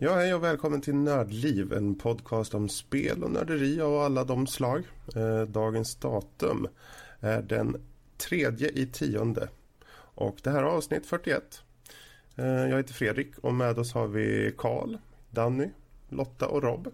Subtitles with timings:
[0.00, 4.46] Ja, hej och välkommen till Nördliv, en podcast om spel och nörderi av alla de
[4.46, 4.82] slag.
[5.16, 6.68] Eh, dagens datum
[7.20, 7.76] är den
[8.16, 9.48] tredje i tionde
[9.94, 11.62] och det här är avsnitt 41.
[12.36, 14.96] Eh, jag heter Fredrik och med oss har vi Karl,
[15.30, 15.68] Danny,
[16.08, 16.88] Lotta och Rob.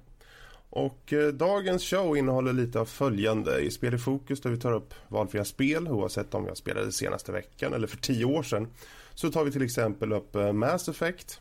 [0.71, 3.61] Och eh, dagens show innehåller lite av följande.
[3.61, 6.85] I Spel i fokus där vi tar upp valfria spel oavsett om vi har spelat
[6.85, 8.69] det senaste veckan eller för tio år sedan.
[9.15, 11.41] Så tar vi till exempel upp eh, Mass Effect,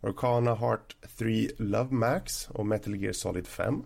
[0.00, 3.82] Orkana Heart 3 Love Max och Metal Gear Solid 5.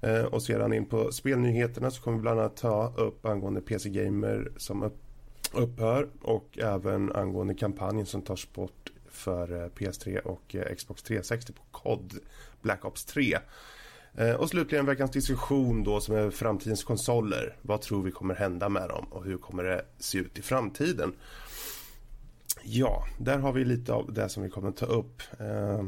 [0.00, 3.88] Eh, och sedan in på spelnyheterna så kommer vi bland annat ta upp angående PC
[3.88, 4.98] Gamer som upp,
[5.52, 11.52] upphör och även angående kampanjen som tas bort för eh, PS3 och eh, Xbox 360
[11.52, 12.14] på COD
[12.62, 13.38] Black Ops 3.
[14.14, 17.56] Eh, och slutligen veckans diskussion då som är framtidens konsoler.
[17.62, 21.12] Vad tror vi kommer hända med dem och hur kommer det se ut i framtiden?
[22.62, 25.22] Ja, där har vi lite av det som vi kommer att ta upp.
[25.40, 25.84] Eh,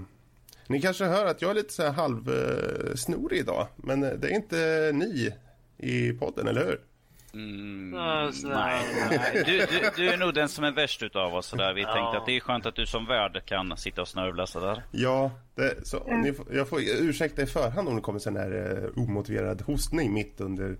[0.67, 4.35] ni kanske hör att jag är lite så här halvsnorig eh, idag, men det är
[4.35, 5.35] inte ni
[5.79, 6.81] i podden, eller hur?
[7.35, 9.43] Mm, nej, nej.
[9.47, 11.51] Du, du, du, är nog den som är värst utav oss.
[11.51, 11.75] Där.
[11.75, 11.93] Vi ja.
[11.93, 14.83] tänkte att det är skönt att du som värd kan sitta och snörvla sådär.
[14.91, 16.21] Ja, det, så, mm.
[16.21, 20.41] ni, jag får ursäkta i förhand om det kommer sån här uh, omotiverad hostning mitt
[20.41, 20.79] under mm,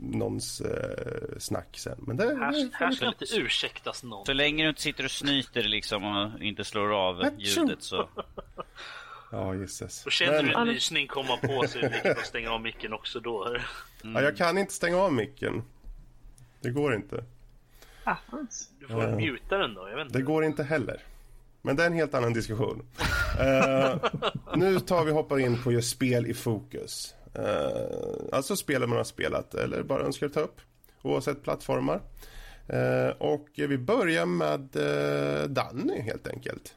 [0.00, 1.98] någons uh, snack sen.
[1.98, 4.26] Men det, här, här ska lite ursäktas någon.
[4.26, 8.08] Så länge du inte sitter och snyter liksom och inte slår av ljudet så...
[9.34, 10.06] Ja, gisses.
[10.06, 13.46] Och känner du en nysning komma på viktigt att stänga av micken också då.
[13.46, 13.62] Mm.
[14.16, 15.62] Ja, jag kan inte stänga av micken.
[16.60, 17.24] Det går inte.
[18.04, 18.16] Ah,
[18.80, 20.18] du får uh, muta den då, jag vet inte.
[20.18, 21.02] Det går inte heller.
[21.62, 22.86] Men det är en helt annan diskussion.
[23.40, 23.96] uh,
[24.56, 27.14] nu tar vi hoppar in på just spel i fokus.
[27.38, 30.60] Uh, alltså spel man har spelat eller bara önskar ta upp.
[31.02, 32.00] Oavsett plattformar.
[32.72, 36.74] Uh, och vi börjar med uh, Danny helt enkelt.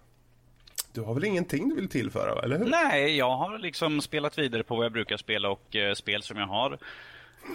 [0.98, 2.66] Du har väl ingenting du vill tillföra, eller hur?
[2.66, 6.38] Nej, jag har liksom spelat vidare på vad jag brukar spela och eh, spel som
[6.38, 6.78] jag har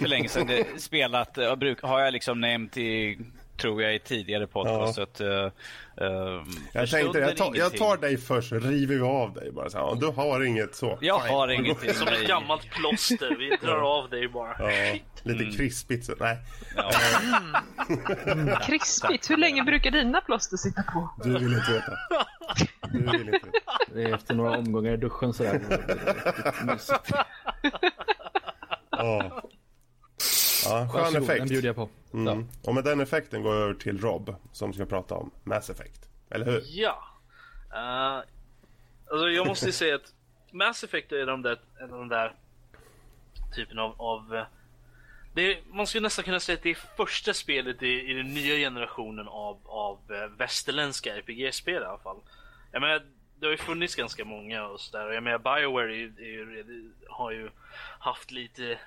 [0.00, 1.38] för länge sedan spelat.
[1.38, 3.18] Eh, bruk, har jag liksom nämnt i
[3.62, 4.98] tror jag i tidigare podcast.
[4.98, 5.02] Ja.
[5.02, 6.42] Att, uh, uh,
[6.72, 9.70] jag tänkte, jag tar, jag tar dig först så river vi av dig bara.
[9.70, 10.98] Så här, du har inget så.
[11.00, 11.94] Jag har ingenting.
[11.94, 13.36] Som ett gammalt plåster.
[13.38, 14.56] Vi drar av dig bara.
[14.58, 15.56] Ja, lite mm.
[15.56, 16.12] krispigt så.
[16.20, 16.38] Nej.
[16.76, 16.90] Ja.
[18.26, 18.56] Mm.
[18.66, 19.30] krispigt?
[19.30, 21.08] Hur länge brukar dina plåster sitta på?
[21.24, 21.92] Du vill inte veta.
[22.92, 23.48] Du vill inte veta.
[23.94, 25.60] Det är efter några omgångar i duschen sådär.
[28.90, 29.42] Ja.
[30.64, 31.38] Ja, skön effekt.
[31.38, 31.88] Den bjuder jag på.
[32.14, 32.48] Mm.
[32.64, 36.08] Och med den effekten går jag över till Rob som ska prata om Mass Effect.
[36.30, 36.62] Eller hur?
[36.66, 37.04] Ja.
[37.72, 38.22] Uh,
[39.10, 40.12] alltså jag måste ju säga att
[40.52, 42.34] Mass Effect är de där, är de där
[43.56, 44.00] typen av...
[44.00, 44.44] av eh,
[45.34, 48.34] det är, man skulle nästan kunna säga att det är första spelet i, i den
[48.34, 52.20] nya generationen av, av uh, västerländska RPG-spel i alla fall.
[52.72, 53.02] Jag menar,
[53.40, 55.12] det har ju funnits ganska många och sådär.
[55.12, 57.50] Jag menar Bioware är, är, är, har ju
[57.98, 58.78] haft lite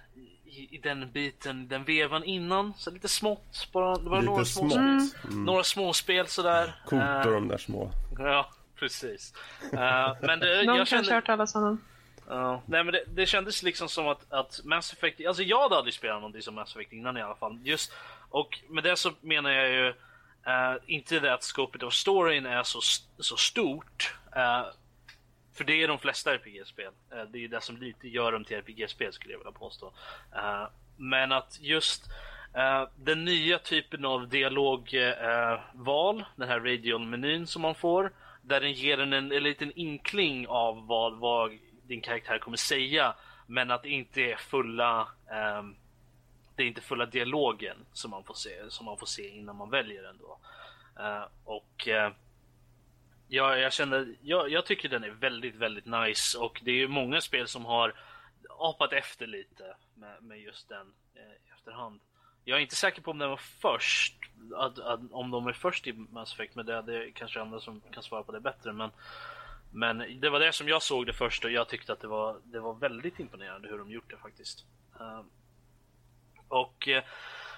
[0.45, 2.73] i, i, den biten, den vevan innan.
[2.77, 3.97] Så lite smått bara.
[3.97, 4.71] Det var lite några smått.
[4.71, 5.45] små, mm.
[5.45, 6.75] Några småspel sådär.
[6.85, 7.91] Coolt uh, de där små.
[8.19, 9.33] Ja, precis.
[9.73, 9.79] Uh,
[10.21, 11.13] men det, Någon jag kände...
[11.13, 11.81] hört talas om
[12.31, 15.75] Uh, nej men det, det, kändes liksom som att, att Mass Effect, alltså jag hade
[15.75, 17.59] aldrig spelat någonting som Mass Effect innan i alla fall.
[17.63, 17.91] Just,
[18.29, 19.93] och med det så menar jag ju
[20.47, 22.79] Uh, inte det att skopet av storyn är så,
[23.19, 24.15] så stort.
[24.37, 24.65] Uh,
[25.55, 26.91] för det är de flesta RPG-spel.
[27.11, 29.93] Eh, det är det som lite gör dem till RPG-spel skulle jag vilja påstå.
[30.35, 30.67] Eh,
[30.97, 32.09] men att just
[32.53, 38.99] eh, den nya typen av dialogval, den här radion-menyn som man får, där den ger
[38.99, 43.15] en, en, en liten inkling av vad, vad din karaktär kommer säga,
[43.47, 45.75] men att det inte är fulla ehm,
[46.55, 49.69] det är inte fulla dialogen som man får se, som man får se innan man
[49.69, 50.37] väljer den då.
[51.43, 51.87] Och
[53.27, 56.87] ja, jag känner, jag, jag, tycker den är väldigt, väldigt nice och det är ju
[56.87, 57.93] många spel som har
[58.49, 61.99] apat efter lite med, med just den eh, i efterhand.
[62.43, 64.15] Jag är inte säker på om den var först,
[64.55, 67.59] att, att, om de är först i Mass Effect, men det, det är kanske andra
[67.59, 68.73] som kan svara på det bättre.
[68.73, 68.89] Men,
[69.71, 72.39] men det var det som jag såg det först och jag tyckte att det var,
[72.43, 74.65] det var väldigt imponerande hur de gjort det faktiskt.
[74.99, 75.25] Ehm,
[76.47, 77.03] och eh,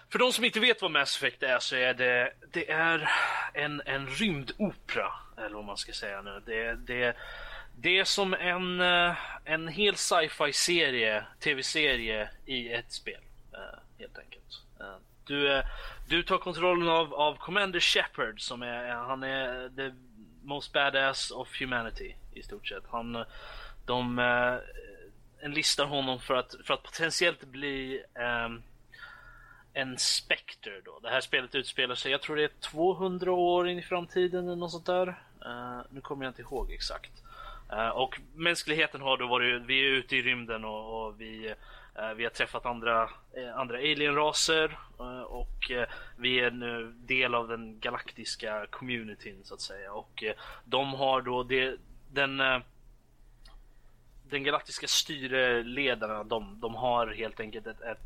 [0.10, 3.10] för de som inte vet vad Mass Effect är så är det, det är
[3.54, 6.42] en, en rymdopera, eller vad man ska säga nu.
[6.46, 7.16] Det, det,
[7.76, 13.22] det är som en, eh, en hel sci-fi serie, tv-serie i ett spel,
[13.54, 14.62] eh, helt enkelt.
[14.80, 14.96] Eh,
[15.26, 15.64] du,
[16.08, 19.96] du tar kontrollen av, av Commander Shepard som är, han är the
[20.44, 22.84] most badass of humanity i stort sett.
[22.92, 23.26] Han,
[23.86, 24.20] de
[25.42, 28.04] enlistar honom för att, för att potentiellt bli
[28.46, 28.64] um,
[29.74, 31.00] en Spectre då.
[31.00, 34.56] Det här spelet utspelar sig, jag tror det är 200 år in i framtiden eller
[34.56, 35.16] något sånt där.
[35.46, 37.12] Uh, nu kommer jag inte ihåg exakt.
[37.74, 41.54] Uh, och mänskligheten har då varit, vi är ute i rymden och, och vi,
[42.00, 43.10] uh, vi har träffat andra,
[43.56, 44.78] andra alienraser
[45.26, 45.72] och
[46.18, 49.94] vi är nu del av den galaktiska communityn så att säga.
[49.94, 50.24] Och
[50.66, 51.78] de har då det,
[52.12, 52.42] den
[54.30, 58.02] den galaktiska styreledarna, de, de har helt enkelt ett, ett,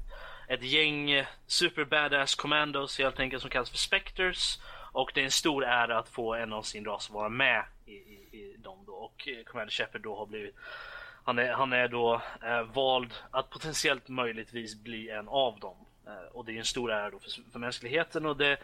[0.48, 4.60] ett gäng super badass commandos helt enkelt som kallas för Spectres.
[4.92, 7.92] Och det är en stor ära att få en av sin ras vara med i,
[7.92, 8.94] i, i dem då.
[8.94, 10.56] Och eh, Commander Shepard då har blivit
[11.24, 15.76] han är, han är då eh, vald att potentiellt möjligtvis bli en av dem.
[16.08, 18.58] Eh, och det är en stor ära då för, för mänskligheten och det eh,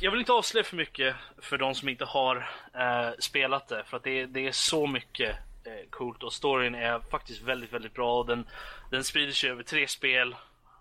[0.00, 2.36] jag vill inte avslöja för mycket för de som inte har
[2.74, 6.98] eh, spelat det för att det, det är så mycket eh, coolt och storyn är
[6.98, 8.48] faktiskt väldigt, väldigt bra och den,
[8.90, 10.36] den sprider sig över tre spel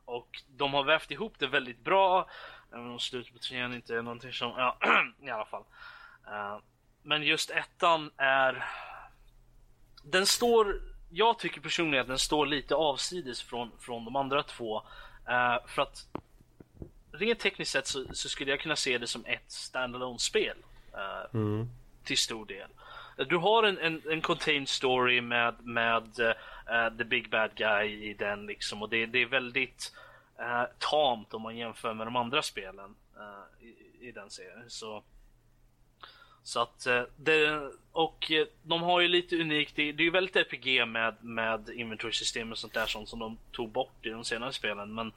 [0.05, 2.29] och de har vävt ihop det väldigt bra.
[2.73, 4.77] Även om slutet på trean inte är någonting som, ja,
[5.21, 5.63] i alla fall.
[6.27, 6.57] Eh,
[7.03, 8.65] men just ettan är,
[10.03, 14.77] den står, jag tycker personligen att den står lite avsides från, från de andra två.
[15.27, 16.07] Eh, för att
[17.11, 20.57] rent tekniskt sett så, så skulle jag kunna se det som ett standalone spel
[20.93, 21.69] eh, Mm.
[22.03, 22.69] till stor del.
[23.29, 28.13] Du har en, en, en contained story med, med eh, the big bad guy i
[28.13, 29.93] den liksom och det, det är väldigt
[30.39, 34.63] eh, tamt om man jämför med de andra spelen eh, i, i den serien.
[34.67, 35.03] Så,
[36.43, 40.11] så att eh, det, och eh, de har ju lite unikt, det, det är ju
[40.11, 44.23] väldigt RPG med, med inventory-system och sånt där sånt som de tog bort i de
[44.23, 45.07] senare spelen men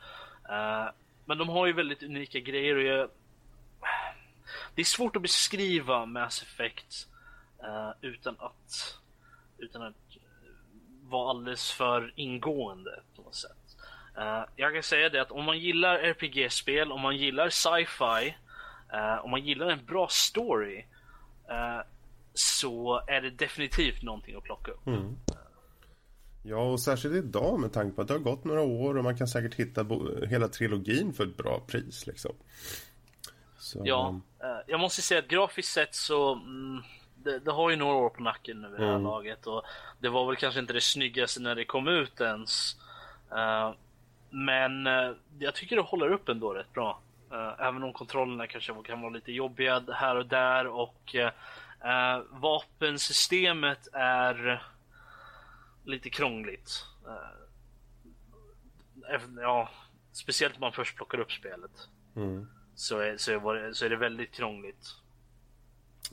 [0.49, 0.89] eh,
[1.31, 3.11] men de har ju väldigt unika grejer och jag,
[4.75, 7.09] det är svårt att beskriva Mass Effect
[7.63, 8.99] eh, utan att
[9.59, 9.95] utan att
[11.03, 13.03] vara alldeles för ingående
[14.17, 18.37] Eh, jag kan säga det att om man gillar RPG-spel, om man gillar sci-fi,
[18.93, 20.85] eh, om man gillar en bra story
[21.49, 21.81] eh,
[22.35, 24.87] så är det definitivt någonting att plocka upp.
[24.87, 25.17] Mm.
[26.43, 29.17] Ja, och särskilt idag med tanke på att det har gått några år och man
[29.19, 29.87] kan säkert hitta
[30.29, 32.33] hela trilogin för ett bra pris liksom.
[33.59, 34.21] Så, Ja,
[34.67, 36.83] jag måste säga att grafiskt sett så mm,
[37.17, 39.03] det, det har ju några år på nacken nu vid det här Mm.
[39.05, 39.63] laget och
[39.99, 42.77] det var väl kanske inte det snyggaste när det kom ut ens.
[44.31, 47.01] Men eh, jag tycker det håller upp ändå rätt bra.
[47.33, 53.89] Eh, även om kontrollerna kanske kan vara lite jobbiga här och där och eh, vapensystemet
[53.93, 54.63] är
[55.85, 56.87] lite krångligt.
[59.41, 59.69] Ja,
[60.13, 62.49] speciellt om man först plockar upp spelet mm.
[62.75, 64.95] så är, så, är, så är det väldigt krångligt.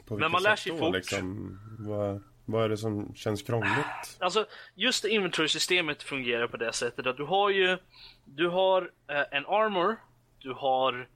[0.05, 0.95] Men man lär sig då, fort.
[0.95, 4.17] Liksom, vad, vad är det som känns krångligt?
[4.19, 4.45] Alltså,
[4.75, 7.77] just inventory-systemet fungerar på det sättet att du har ju
[8.25, 9.95] Du har eh, en armor,
[10.39, 11.07] du har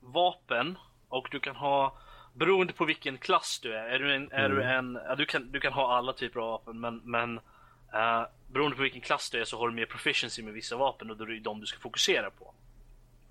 [0.00, 0.78] vapen
[1.08, 1.98] och du kan ha
[2.34, 5.52] Beroende på vilken klass du är, är du en, är du, en ja, du, kan,
[5.52, 7.36] du kan ha alla typer av vapen men, men
[7.94, 8.22] eh,
[8.52, 11.16] Beroende på vilken klass du är så har du mer proficiency med vissa vapen och
[11.16, 12.54] då är det de du ska fokusera på.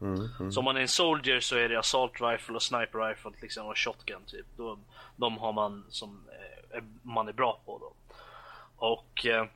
[0.02, 0.52] Mm, mm.
[0.52, 3.68] Så om man är en soldier så är det assault rifle och sniper rifle liksom,
[3.68, 4.46] och shotgun typ.
[4.58, 4.80] Då,
[5.16, 6.57] de har man som eh,
[7.02, 7.94] man är bra på då.
[8.78, 9.48] Och eh,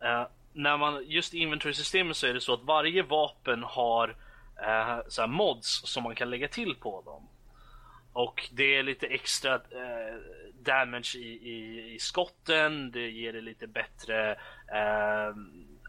[0.00, 4.16] eh, när man just i inventory-systemet så är det så att varje vapen har
[4.66, 7.28] eh, så mods som man kan lägga till på dem.
[8.12, 10.18] Och det är lite extra eh,
[10.60, 14.30] damage i, i, i skotten, det ger det lite bättre
[14.72, 15.34] eh,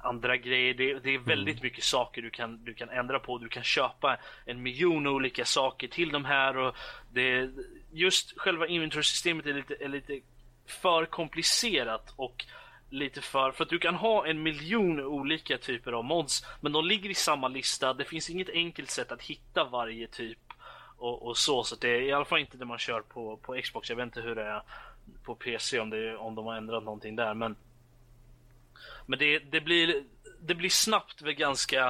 [0.04, 0.74] andra grejer.
[0.74, 3.38] Det, det är väldigt mycket saker du kan, du kan ändra på.
[3.38, 6.76] Du kan köpa en miljon olika saker till de här och
[7.12, 7.50] det,
[7.94, 10.20] just själva inventory-systemet är lite, är lite
[10.66, 12.46] för komplicerat och
[12.90, 16.86] lite för, för att du kan ha en miljon olika typer av mods men de
[16.86, 17.94] ligger i samma lista.
[17.94, 20.40] Det finns inget enkelt sätt att hitta varje typ
[20.98, 23.62] och, och så, så det är i alla fall inte det man kör på, på
[23.64, 23.90] Xbox.
[23.90, 24.62] Jag vet inte hur det är
[25.24, 27.56] på PC om, det, om de har ändrat någonting där men
[29.06, 30.04] men det, det, blir,
[30.40, 31.88] det blir snabbt väl ganska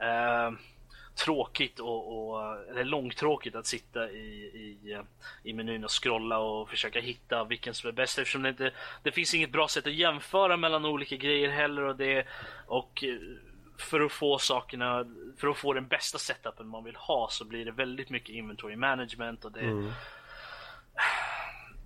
[0.00, 0.50] eh,
[1.24, 4.16] tråkigt och, och eller långtråkigt att sitta i,
[4.54, 4.98] i,
[5.42, 8.70] i menyn och scrolla och försöka hitta vilken som är bäst eftersom det inte
[9.02, 12.26] det finns inget bra sätt att jämföra mellan olika grejer heller och det
[12.66, 13.16] och eh,
[13.78, 15.04] för att få sakerna,
[15.38, 18.76] för att få den bästa setupen man vill ha så blir det väldigt mycket inventory
[18.76, 19.90] management och det Mm.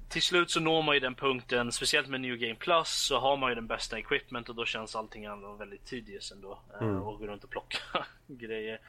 [0.08, 3.36] till slut så når man ju den punkten, speciellt med New Game Plus så har
[3.36, 6.60] man ju den bästa equipment och då känns allting annat väldigt tedious ändå.
[6.74, 7.02] eh, Mm.
[7.02, 7.78] Och gå runt och plocka
[8.26, 8.80] grejer.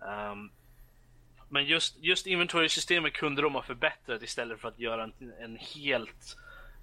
[0.00, 0.50] Um,
[1.48, 6.36] men just, just inventory-systemet kunde de ha förbättrat istället för att göra en, en helt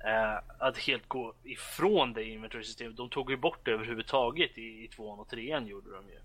[0.06, 2.98] eh, att helt gå ifrån det inventory-systemet.
[2.98, 6.20] De tog ju bort det överhuvudtaget i, i tvåan och trean gjorde de ju.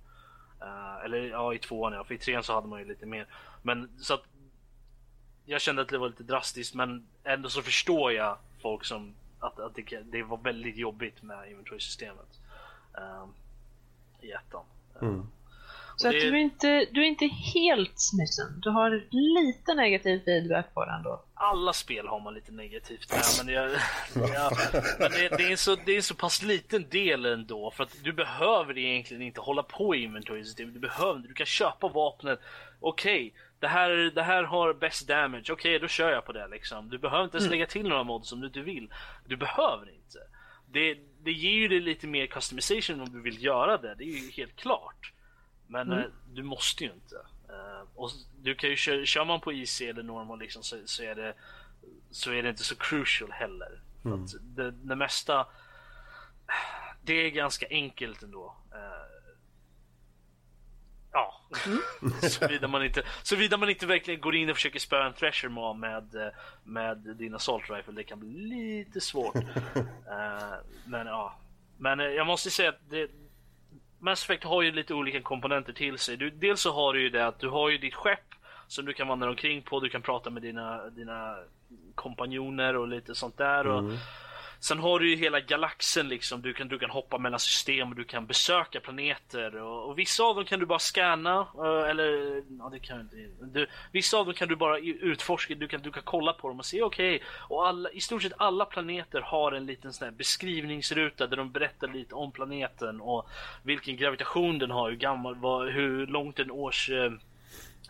[0.63, 3.27] Uh, eller ja, i tvåan ja, för i trean så hade man ju lite mer.
[3.63, 4.25] Men så att
[5.45, 9.59] jag kände att det var lite drastiskt men ändå så förstår jag folk som att,
[9.59, 12.41] att det, det var väldigt jobbigt med inventory-systemet.
[12.93, 13.29] Um, ehm,
[14.21, 14.65] I ettan.
[15.03, 15.27] Mm.
[16.01, 18.61] Så att du, är inte, du är inte helt smissen.
[18.61, 21.25] Du har lite negativ feedback på den då.
[21.35, 23.71] Alla spel har man lite negativt där, men, jag,
[24.35, 24.51] ja,
[24.99, 27.71] men det, det, är så, det är en så pass liten del ändå.
[27.71, 30.75] För att du behöver egentligen inte hålla på i inventory-systemet.
[30.75, 32.41] Du behöver Du kan köpa vapnet.
[32.81, 35.41] Okej, okay, det, här, det här har best damage.
[35.41, 36.89] Okej, okay, då kör jag på det liksom.
[36.89, 37.59] Du behöver inte ens mm.
[37.59, 38.93] lägga till några mods om du inte vill.
[39.27, 40.19] Du behöver inte.
[40.73, 43.95] Det, det ger ju dig lite mer customization om du vill göra det.
[43.95, 45.13] Det är ju helt klart.
[45.71, 45.99] Men mm.
[45.99, 47.17] eh, du måste ju inte.
[47.49, 48.11] Eh, och
[48.43, 51.35] du kan ju kör, kör man på IC eller normal liksom så, så, är det
[52.11, 53.81] så är det inte så crucial heller.
[54.05, 54.27] Mm.
[54.41, 55.47] Det, det mesta
[57.03, 58.57] det är ganska enkelt ändå.
[58.73, 59.25] Eh,
[61.13, 62.13] ja, mm.
[62.31, 65.77] såvida, man inte, såvida man inte verkligen går in och försöker spöa en Thresher med,
[65.77, 66.33] med,
[66.65, 67.93] med din assault rifle.
[67.93, 69.37] Det kan bli lite svårt.
[69.37, 69.43] uh,
[70.85, 71.39] men ja,
[71.79, 73.11] men jag måste säga att det,
[74.01, 76.17] Mass Effect har ju lite olika komponenter till sig.
[76.17, 78.35] Du, dels så har du ju det att du har ju ditt skepp
[78.67, 79.81] som du kan vandra omkring på.
[79.81, 81.37] Du kan prata med dina, dina
[81.95, 83.65] kompanjoner och lite sånt där.
[83.65, 83.75] Mm.
[83.75, 83.93] Och,
[84.61, 86.43] Sen har du ju hela galaxen liksom.
[86.43, 89.57] Du kan, du kan hoppa mellan system och du kan besöka planeter.
[89.57, 91.47] Och, och vissa av dem kan du bara scanna.
[91.59, 93.67] Eh, eller, ja det kan du inte.
[93.93, 95.55] Vissa av dem kan du bara utforska.
[95.55, 97.17] Du kan, du kan kolla på dem och se okej.
[97.17, 101.37] Okay, och alla, i stort sett alla planeter har en liten sån här beskrivningsruta där
[101.37, 103.01] de berättar lite om planeten.
[103.01, 103.29] Och
[103.63, 107.13] vilken gravitation den har, hur gammal, vad, hur långt en års eh,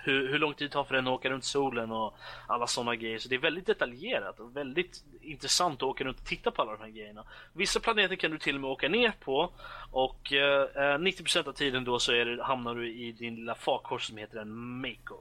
[0.03, 2.97] hur, hur lång tid det tar för den att åka runt solen och alla sådana
[2.97, 3.19] grejer.
[3.19, 6.73] Så det är väldigt detaljerat och väldigt intressant att åka runt och titta på alla
[6.73, 7.25] de här grejerna.
[7.53, 9.51] Vissa planeter kan du till och med åka ner på
[9.91, 14.17] och eh, 90% av tiden då så det, hamnar du i din lilla farkost som
[14.17, 15.17] heter en Mako.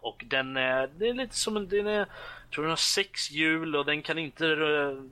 [0.00, 3.30] Och den är, det är lite som en, den är, jag tror den har sex
[3.30, 4.46] hjul och den kan inte,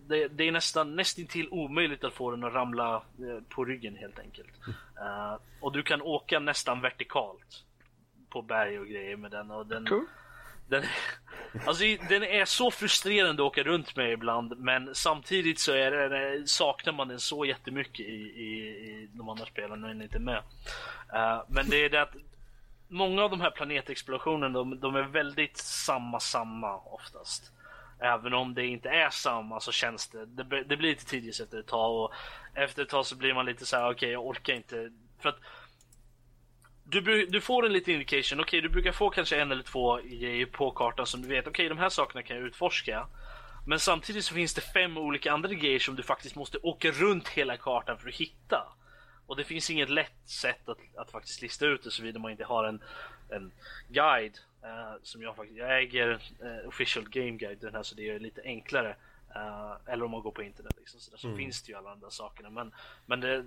[0.07, 4.19] det, det är nästan nästintill omöjligt att få den att ramla eh, på ryggen helt
[4.19, 4.53] enkelt.
[4.67, 7.65] Uh, och du kan åka nästan vertikalt
[8.33, 9.51] på berg och grejer med den.
[9.51, 10.07] Och den, cool.
[10.69, 10.85] den,
[11.67, 16.49] alltså, den är så frustrerande att åka runt med ibland men samtidigt så är det,
[16.49, 20.21] saknar man den så jättemycket i, i, i de andra spelen när den inte är
[20.21, 20.43] med.
[21.15, 22.15] Uh, men det är det att
[22.93, 27.53] många av de här planetexplorationerna de, de är väldigt samma samma oftast.
[27.99, 30.27] Även om det inte är samma så känns det.
[30.27, 32.13] Det, det blir lite tidigt efter ett tag och
[32.55, 34.91] efter ett tag så blir man lite så här: okej okay, jag orkar inte.
[35.21, 35.39] För att
[37.01, 39.97] du, du får en liten indication, okej okay, du brukar få kanske en eller två
[39.97, 43.07] grejer på kartan som du vet, okej okay, de här sakerna kan jag utforska.
[43.67, 47.29] Men samtidigt så finns det fem olika andra grejer som du faktiskt måste åka runt
[47.29, 48.67] hela kartan för att hitta.
[49.27, 52.45] Och det finns inget lätt sätt att, att faktiskt lista ut det såvida man inte
[52.45, 52.83] har en,
[53.29, 53.53] en
[53.89, 54.39] guide.
[54.65, 56.09] Uh, som jag faktiskt, jag äger
[56.43, 58.97] uh, official game guide den här så det är lite enklare.
[59.37, 61.39] Uh, eller om man går på internet liksom, så, där, så mm.
[61.39, 62.51] finns det ju alla andra sakerna.
[62.51, 62.73] Men,
[63.07, 63.45] men det,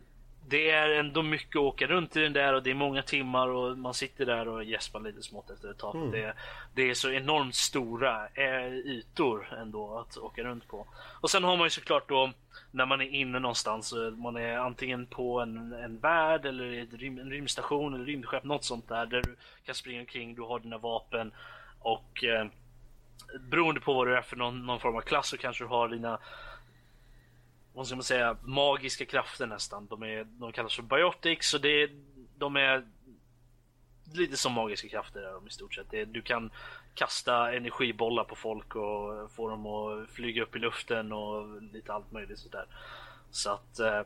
[0.47, 3.47] det är ändå mycket att åka runt i den där och det är många timmar
[3.47, 5.95] och man sitter där och gäspar lite smått efter ett tag.
[5.95, 6.11] Mm.
[6.11, 6.33] Det,
[6.73, 10.87] det, är så enormt stora äh, ytor ändå att åka runt på.
[11.21, 12.31] Och sen har man ju såklart då
[12.71, 16.65] när man är inne någonstans, man är antingen på en, en värld eller
[17.21, 19.35] en rymdstation eller rymdskepp, något sånt där där du
[19.65, 21.31] kan springa omkring, du har dina vapen
[21.79, 22.45] och eh,
[23.39, 25.89] beroende på vad du är för någon, någon form av klass så kanske du har
[25.89, 26.19] dina
[27.75, 29.87] vad ska man säga, magiska krafter nästan.
[29.87, 31.89] De, är, de kallas för biotics och det,
[32.37, 32.85] de är
[34.13, 35.91] lite som magiska krafter är de i stort sett.
[35.91, 36.51] Det, du kan
[36.93, 42.11] kasta energibollar på folk och få dem att flyga upp i luften och lite allt
[42.11, 42.65] möjligt sådär.
[43.31, 44.01] Så att eh,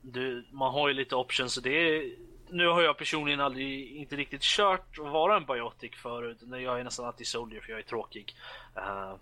[0.00, 1.56] du, man har ju lite options.
[1.56, 2.10] och det är,
[2.48, 6.38] nu har jag personligen aldrig inte riktigt kört att vara en biotic förut.
[6.50, 8.36] Jag är nästan alltid soldier för jag är tråkig.
[8.76, 9.16] Uh,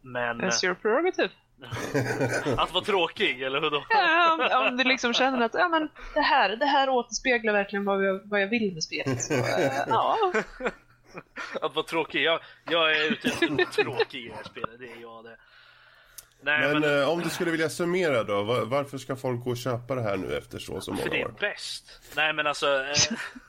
[0.00, 0.40] men...
[0.40, 1.30] That's your prerogative
[2.56, 3.84] att vara tråkig, eller hur då?
[3.88, 8.04] Ja, om, du liksom känner att ja, men det, här, det här återspeglar verkligen vad
[8.04, 9.22] jag, vad jag vill med spelet.
[9.22, 10.16] Så, äh, ja.
[11.60, 12.22] Att vara tråkig?
[12.22, 15.24] Jag, jag är ute efter att vara tråkig i det här spelet, det är jag
[15.24, 15.36] det.
[16.40, 19.50] Nej, men, men eh, om du skulle vilja summera då, var, varför ska folk gå
[19.50, 21.08] och köpa det här nu efter så så många år?
[21.08, 22.00] För det är bäst.
[22.16, 22.66] Nej men alltså...
[22.66, 22.94] Eh,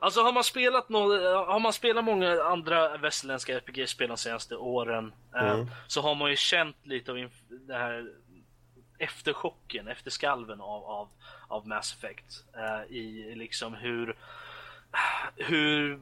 [0.00, 0.98] alltså har man spelat no
[1.46, 5.60] har man spelat många andra västerländska RPG-spel de senaste åren eh, mm.
[5.60, 8.10] eh, så har man ju känt lite av det här
[8.98, 11.08] efterchocken, efterskalven av, av,
[11.48, 14.16] av Mass Effect eh, i liksom hur
[15.36, 16.00] hur,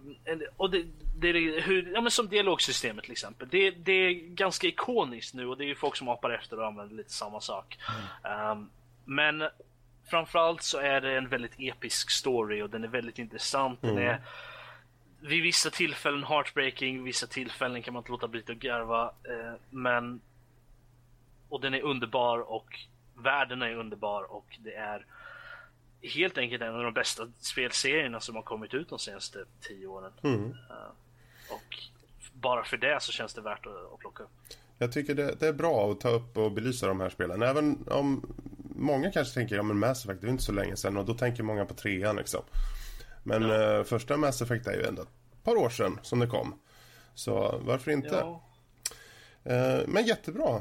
[0.57, 0.85] och det,
[1.17, 3.49] det, hur, ja men som dialogsystemet till exempel.
[3.51, 6.67] Det, det är ganska ikoniskt nu och det är ju folk som hoppar efter och
[6.67, 7.79] använder lite samma sak.
[8.25, 8.51] Mm.
[8.51, 8.71] Um,
[9.05, 9.49] men
[10.05, 13.83] framförallt så är det en väldigt episk story och den är väldigt intressant.
[13.83, 13.97] Mm.
[13.97, 14.21] Den är
[15.21, 19.05] vid vissa tillfällen heartbreaking, vissa tillfällen kan man inte låta bli att garva.
[19.05, 20.21] Eh, men
[21.49, 22.79] och den är underbar och
[23.15, 25.07] världen är underbar och det är
[26.03, 30.13] helt enkelt en av de bästa spelserierna som har kommit ut de senaste tio åren.
[30.23, 30.45] Mm.
[30.45, 30.55] Uh,
[31.51, 31.79] och
[32.33, 34.31] bara för det så känns det värt att, att plocka upp.
[34.79, 37.43] Jag tycker det, det, är bra att ta upp och belysa de här spelen.
[37.43, 38.35] Även om
[38.83, 41.15] många kanske tänker, ja men Mass Effect det är inte så länge sedan och då
[41.15, 42.41] tänker många på trean liksom.
[43.23, 43.79] Men ja.
[43.79, 46.55] eh, första Mass Effect är ju ändå ett par år sedan som det kom.
[47.15, 48.09] Så varför inte?
[48.09, 48.43] Ja.
[49.45, 50.61] Eh, men jättebra.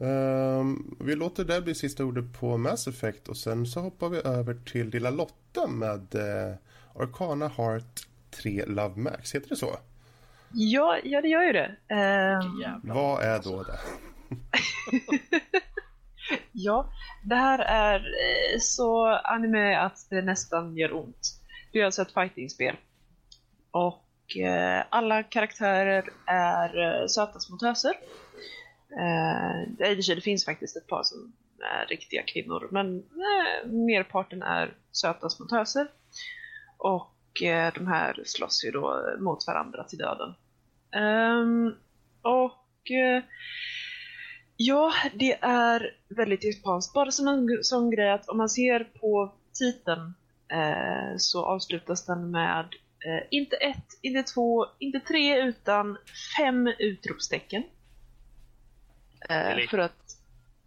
[0.00, 0.64] Eh,
[1.00, 4.54] vi låter det bli sista ordet på Mass Effect och sen så hoppar vi över
[4.54, 6.54] till lilla Lotta med eh,
[6.94, 9.34] Arcana Heart 3 Love Max.
[9.34, 9.76] Heter det så?
[10.52, 11.76] Ja, ja det gör ju det.
[12.82, 13.78] Vad är då det?
[16.58, 16.92] ja,
[17.24, 21.40] det här är eh, så anime att det nästan gör ont.
[21.72, 22.76] Det är alltså ett fightingspel.
[23.70, 27.94] Och eh, alla karaktärer är eh, söta små töser.
[29.00, 35.28] Eh, det finns faktiskt ett par som är riktiga kvinnor, men eh, merparten är söta
[35.28, 35.90] små töser.
[36.78, 40.34] Och eh, de här slåss ju då mot varandra till döden.
[40.92, 41.74] Ehm,
[42.22, 43.22] och eh,
[44.58, 46.94] ja, det är väldigt japanskt.
[46.94, 50.14] Bara som en sån grej att om man ser på titeln
[50.48, 52.74] eh, så avslutas den med
[53.06, 55.98] eh, inte ett, inte två, inte tre utan
[56.36, 57.62] fem utropstecken.
[59.28, 60.16] Eh, för att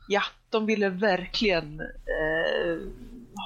[0.07, 2.77] ja, de ville verkligen eh,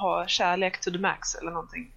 [0.00, 1.92] ha kärlek to the max eller någonting.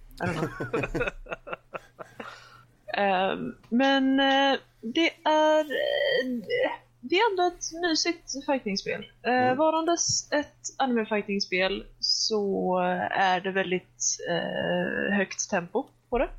[2.98, 5.66] uh, men uh, det är
[7.00, 9.06] det är ändå ett mysigt fightingspel.
[9.22, 9.56] Mm.
[9.56, 12.78] varandes ett anime fightingspel så
[13.10, 16.30] är det väldigt eh, högt tempo på det.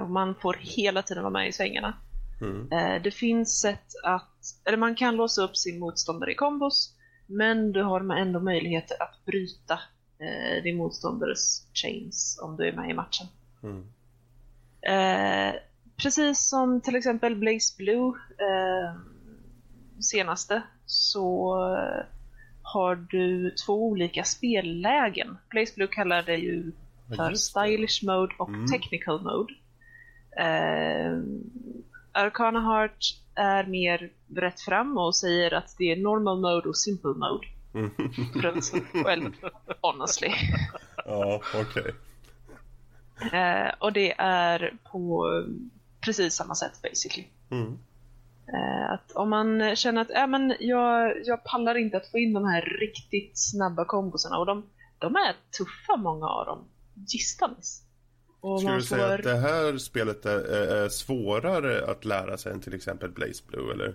[0.00, 1.94] Och man får hela tiden vara med i svängarna.
[2.40, 2.72] Mm.
[2.72, 6.94] Eh, det finns sätt att, eller man kan låsa upp sin motståndare i kombos,
[7.26, 9.78] men du har ändå möjligheter att bryta
[10.18, 13.26] eh, din motståndares chains om du är med i matchen.
[13.62, 13.86] Mm.
[14.82, 15.54] Eh,
[15.96, 18.08] precis som till exempel Blaze Blue
[18.38, 19.13] eh,
[20.04, 22.06] senaste så eh,
[22.62, 25.38] har du två olika spellägen.
[25.50, 26.72] Blaze kallar det ju
[27.16, 28.66] för Stylish Mode och mm.
[28.66, 29.54] Technical Mode.
[30.36, 31.18] Eh,
[32.12, 32.98] Arcana Heart
[33.34, 37.46] är mer rätt fram och säger att det är Normal Mode och Simple Mode.
[37.74, 37.90] Mm.
[39.04, 39.32] well,
[39.80, 40.28] honestly.
[41.04, 41.82] ja, okej.
[41.82, 41.92] Okay.
[43.40, 45.26] Eh, och det är på
[46.00, 47.26] precis samma sätt basically.
[47.50, 47.78] Mm.
[48.52, 52.32] Eh, att om man känner att äh, men jag, jag pallar inte att få in
[52.32, 54.64] de här riktigt snabba kombosarna och de,
[54.98, 56.64] de är tuffa många av dem.
[56.94, 57.82] Gistans.
[58.40, 58.96] Och Skulle du får...
[58.96, 60.38] säga att det här spelet är,
[60.84, 63.94] är, svårare att lära sig än till exempel Blaze Blue eller?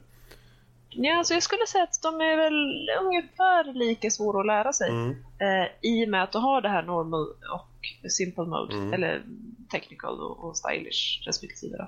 [0.89, 4.89] Ja, alltså jag skulle säga att de är väl ungefär lika svåra att lära sig.
[4.89, 5.09] Mm.
[5.11, 8.93] Eh, I och med att du har det här normal och simple mode, mm.
[8.93, 9.23] eller
[9.71, 11.87] technical och, och stylish respektive.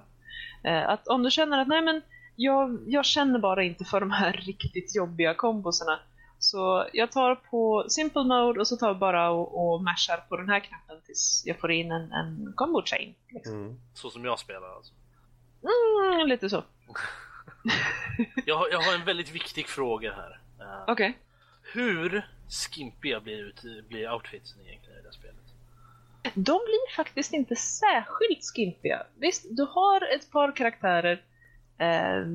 [0.63, 2.02] Eh, att om du känner att nej men
[2.43, 5.99] jag, jag känner bara inte för de här riktigt jobbiga kombosarna.
[6.39, 10.38] Så jag tar på simple mode och så tar jag bara och, och mashar på
[10.38, 13.15] den här knappen tills jag får in en, en combo chain.
[13.30, 13.54] Liksom.
[13.54, 13.80] Mm.
[13.93, 14.93] Så som jag spelar alltså?
[15.63, 16.63] Mm, lite så.
[18.45, 20.39] jag, har, jag har en väldigt viktig fråga här.
[20.60, 20.93] Uh, Okej.
[20.93, 21.13] Okay.
[21.73, 25.36] Hur skimpiga blir, ut, blir outfitsen egentligen i det här spelet?
[26.23, 29.04] De blir faktiskt inte särskilt skimpiga.
[29.15, 31.21] Visst, du har ett par karaktärer
[31.82, 32.26] eh,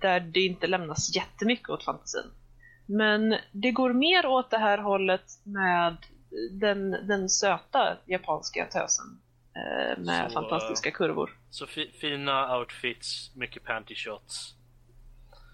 [0.00, 2.30] där det inte lämnas jättemycket åt fantasin.
[2.86, 5.96] Men det går mer åt det här hållet med
[6.50, 9.20] den, den söta japanska tösen
[9.56, 11.30] eh, med så, fantastiska kurvor.
[11.50, 11.66] Så
[12.00, 14.54] fina outfits, mycket panty shots.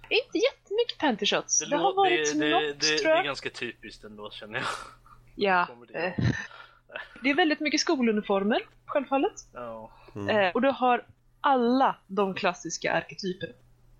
[0.08, 1.58] Inte jättemycket panty shots.
[1.58, 4.66] Det, det har varit det, något, det, det, det är ganska typiskt ändå känner jag.
[5.34, 5.68] Ja.
[5.94, 6.12] Eh,
[7.22, 9.32] det är väldigt mycket skoluniformer, självfallet.
[9.54, 9.90] Oh.
[10.14, 10.28] Mm.
[10.28, 11.04] Eh, och du har
[11.42, 13.52] alla de klassiska arketyperna.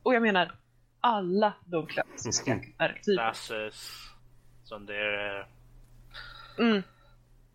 [0.02, 0.52] Och jag menar
[1.00, 3.32] alla de klassiska arketyperna.
[3.32, 4.08] Classes,
[4.64, 5.46] som det är...
[6.58, 6.82] Mm.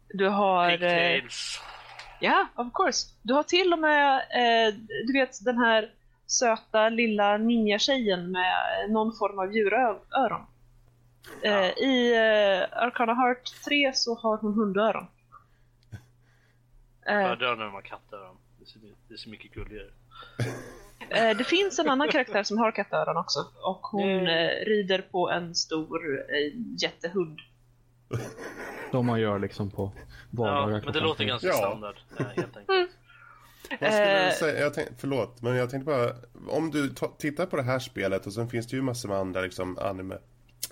[0.10, 0.70] Du har...
[0.70, 1.60] Pigtails.
[1.62, 3.08] Eh, ja, yeah, of course.
[3.22, 4.74] Du har till och med, eh,
[5.08, 5.92] du vet den här
[6.26, 8.56] söta lilla ninja-tjejen med
[8.90, 10.46] någon form av djuröron.
[11.44, 11.72] Eh, ja.
[11.72, 15.08] I eh, Arcana Heart 3 så har hon hundöron.
[17.06, 18.38] Föredrar när de har kattöron.
[19.08, 19.90] Det är så mycket gulligare.
[21.10, 24.66] Eh, det finns en annan karaktär som har kattöron också och hon mm.
[24.66, 27.40] rider på en stor eh, jättehund.
[28.92, 29.92] Som man gör liksom på
[30.30, 30.78] vardagar.
[30.78, 31.54] Ja, men det låter ganska ja.
[31.54, 32.70] standard helt enkelt.
[32.70, 32.88] Mm.
[33.70, 34.60] Vad skulle du säga?
[34.60, 36.16] Jag tänkte, förlåt, men jag tänkte bara
[36.48, 39.42] om du tittar på det här spelet och sen finns det ju massor med andra
[39.42, 40.18] liksom anime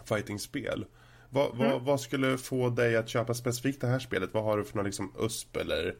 [0.05, 0.85] fightingspel.
[1.29, 4.29] Vad, vad, vad skulle få dig att köpa specifikt det här spelet?
[4.33, 5.95] Vad har du för någon liksom USP eller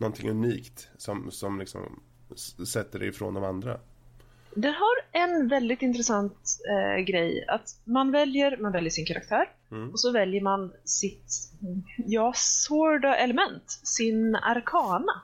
[0.00, 2.02] någonting unikt som, som liksom
[2.72, 3.80] sätter dig ifrån de andra?
[4.54, 7.44] Den har en väldigt intressant eh, grej.
[7.48, 9.90] Att man väljer, man väljer sin karaktär Mm.
[9.90, 11.32] och så väljer man sitt,
[11.96, 15.22] ja, sorda element, sin arkana.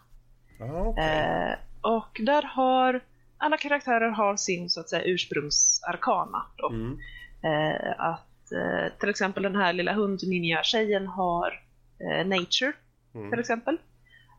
[0.58, 1.04] Ja, okej.
[1.04, 3.00] Eh, och där har,
[3.36, 6.42] alla karaktärer har sin så att säga ursprungsarkana.
[6.56, 6.68] Då.
[6.68, 6.98] Mm.
[7.42, 11.60] Eh, att eh, till exempel den här lilla hund-ninja-tjejen har
[11.98, 12.72] eh, nature
[13.14, 13.30] Mm.
[13.30, 13.78] till exempel.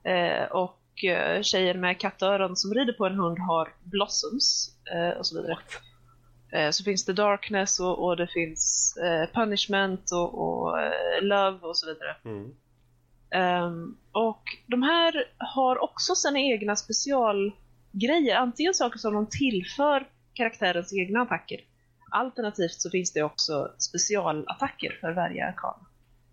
[0.07, 5.27] Eh, och eh, tjejen med kattöron som rider på en hund har blossoms eh, och
[5.27, 5.57] så vidare.
[6.71, 8.93] Så finns det darkness och, och det finns
[9.33, 10.77] punishment och, och
[11.21, 12.15] love och så vidare.
[12.25, 12.51] Mm.
[13.31, 18.35] Ehm, och de här har också sina egna specialgrejer.
[18.35, 21.59] Antingen saker som de tillför karaktärens egna attacker.
[22.11, 25.85] Alternativt så finns det också specialattacker för varje arkan.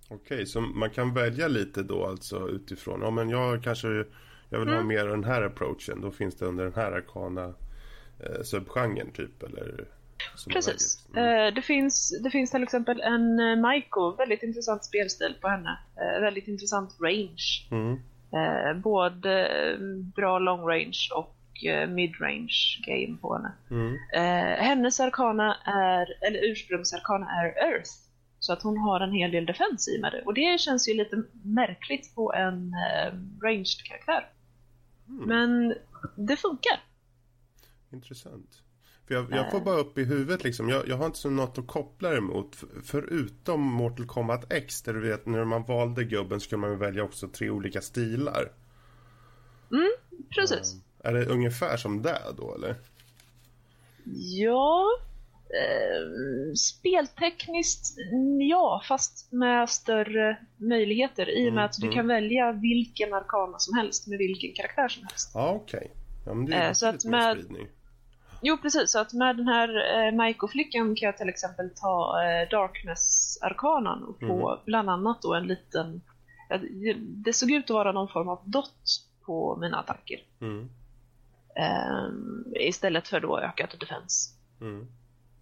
[0.08, 3.00] Okej, så man kan välja lite då alltså utifrån.
[3.02, 4.04] Ja, men jag kanske
[4.48, 4.88] jag vill ha Mm.
[4.88, 6.00] mer den här approachen.
[6.00, 7.54] Då finns det under den här arkana
[8.20, 9.84] eh, subgenren typ eller?
[10.52, 11.08] Precis.
[11.14, 11.46] väljer.
[11.46, 15.78] Eh, det, finns, det finns till exempel en uh, Maiko, väldigt intressant spelstil på henne.
[15.96, 17.68] Eh, väldigt intressant range.
[17.70, 17.92] Mm.
[18.32, 19.78] Eh, både eh,
[20.16, 21.36] bra long range och
[21.68, 22.54] uh, mid range
[22.86, 23.52] game på henne.
[23.70, 23.94] Mm.
[24.14, 27.90] Eh, hennes arkana är, eller ursprungsarkana är Earth.
[28.44, 29.46] Så att hon har en hel del
[30.10, 30.22] det.
[30.22, 34.30] Och det känns ju lite märkligt på en eh, ranged karaktär.
[35.08, 35.28] Mm.
[35.28, 35.74] Men
[36.16, 36.84] det funkar.
[37.92, 38.62] Intressant.
[39.06, 40.68] För jag, jag får bara upp i huvudet liksom.
[40.68, 42.56] Jag, jag har inte så något att koppla det mot.
[42.84, 44.82] Förutom Mortal Kombat X.
[44.82, 48.52] Där du vet när man valde gubben skulle man ju välja också tre olika stilar.
[50.34, 50.76] Precis.
[50.98, 52.76] Är det ungefär som det då eller?
[54.36, 54.86] Ja,
[55.50, 57.96] eh, speltekniskt
[58.50, 61.94] ja, fast med större möjligheter i och Mm, med att du mm.
[61.94, 65.30] kan välja vilken arkana som helst med vilken karaktär som helst.
[65.34, 65.90] Ja okej.
[66.26, 67.68] Ja men det är Eh, så att med- spridning.
[68.46, 68.90] Jo, precis.
[68.92, 69.68] Så att med den här
[70.06, 75.46] eh, Maiko-flickan kan jag till exempel ta eh, Darkness-arkanan och få bland annat då en
[75.46, 76.00] liten...
[76.48, 76.58] ja,
[77.24, 78.72] det- såg ut att vara någon form av dot
[79.26, 80.20] på mina attacker.
[80.40, 80.68] Mm.
[81.56, 84.30] Ehm, istället för då ökat defense.
[84.60, 84.86] Mm.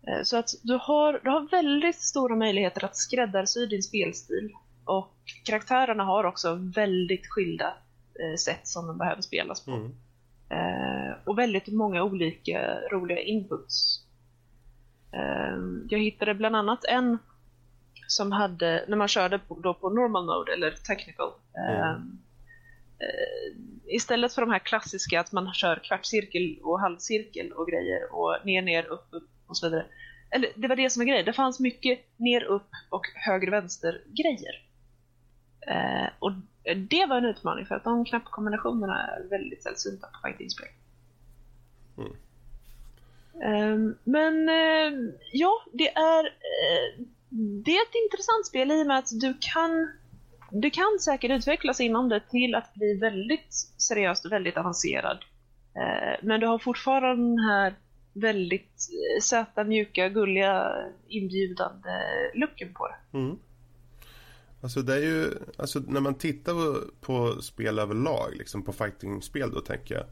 [0.09, 4.53] Eh, Så att du har, du har väldigt stora möjligheter att skräddarsy din spelstil.
[4.85, 7.75] Och karaktärerna har också väldigt skilda
[8.21, 9.71] eh, sätt som de behöver spelas på.
[9.71, 9.93] Mm.
[10.51, 13.99] Eh, och väldigt många olika roliga inputs.
[15.89, 17.19] Jag hittade bland annat en
[18.07, 21.33] som hade, när man körde på, då på normal mode eller technical.
[21.55, 22.19] Mm.
[23.87, 28.63] istället för de här klassiska att man kör kvartscirkel och halvcirkel och grejer och ner,
[28.63, 29.87] ner, upp, upp och så vidare.
[30.31, 31.25] Eller det var det som var grejen.
[31.25, 34.63] Det fanns mycket ner, upp och höger, vänster grejer.
[35.67, 36.33] Eh, och
[36.77, 40.69] det var en utmaning för att de knappkombinationerna är väldigt sällsynta på fightingspel.
[41.99, 42.13] Mm.
[43.43, 47.05] Ehm, men eh, ja, det är, eh,
[47.65, 49.93] det är ett intressant spel i och med att du kan
[50.51, 55.19] du kan säkert utvecklas inom det till att bli väldigt seriöst och väldigt avancerad.
[55.77, 57.75] Eh, men du har fortfarande den här
[58.13, 60.73] väldigt eh, söta, mjuka, gulliga,
[61.09, 61.91] inbjudande
[62.35, 63.19] looken på det.
[63.19, 63.37] Mm.
[64.63, 69.51] Alltså det är ju, alltså när man tittar på, på spel överlag, liksom på fightingspel
[69.51, 70.05] då tänker jag.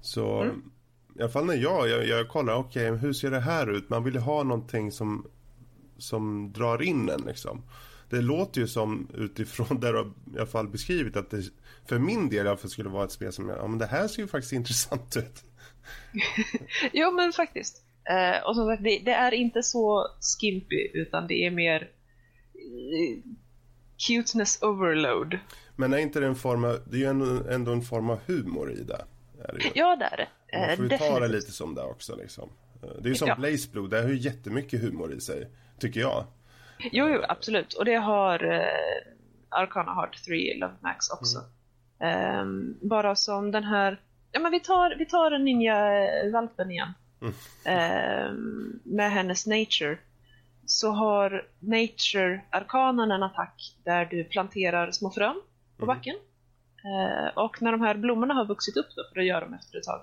[0.00, 0.70] Så Mm.
[1.18, 3.90] i alla fall när jag, jag, jag kollar, okej hur ser det här ut?
[3.90, 5.26] Man vill ju ha någonting som,
[5.98, 7.62] som drar in en liksom.
[8.10, 11.42] Det låter ju som utifrån det du har i alla fall beskrivit att det
[11.86, 13.86] för min del i alla fall skulle vara ett spel som, jag, ja men det
[13.86, 15.44] här ser ju faktiskt intressant ut.
[16.92, 17.82] Jo, men faktiskt.
[18.10, 21.90] Eh, och som sagt, det, det är inte så skimpy, utan det är mer
[22.54, 23.18] eh,
[24.08, 25.38] cuteness overload.
[25.76, 28.18] Men är inte det en form av, det är ju ändå, ändå en form av
[28.26, 29.04] humor i det.
[29.44, 29.70] Är det ju.
[29.74, 30.28] Ja, det är det.
[30.58, 32.48] Man Eh, får ju ta det lite som det också liksom.
[32.82, 33.34] Eh, Det är ju som Ja.
[33.36, 35.48] Blaze Blue, det har ju jättemycket humor i sig.
[35.78, 36.24] Tycker jag.
[36.92, 37.74] Jo, jo, absolut.
[37.74, 38.60] Och det har eh,
[39.48, 41.38] Arcana Heart 3 Love Max också.
[42.00, 44.00] Ehm, bara som den här...
[44.32, 46.92] Ja, men vi tar, vi tar ninja-valpen igen.
[47.22, 47.34] Mm.
[47.64, 49.98] Ehm, med hennes nature.
[50.66, 55.40] Så har nature-arkanen en attack där du planterar små frön
[55.78, 55.96] på Mm.
[55.96, 56.16] backen.
[56.84, 59.78] Eh, och när de här blommorna har vuxit upp då, för det gör de efter
[59.78, 60.00] ett tag.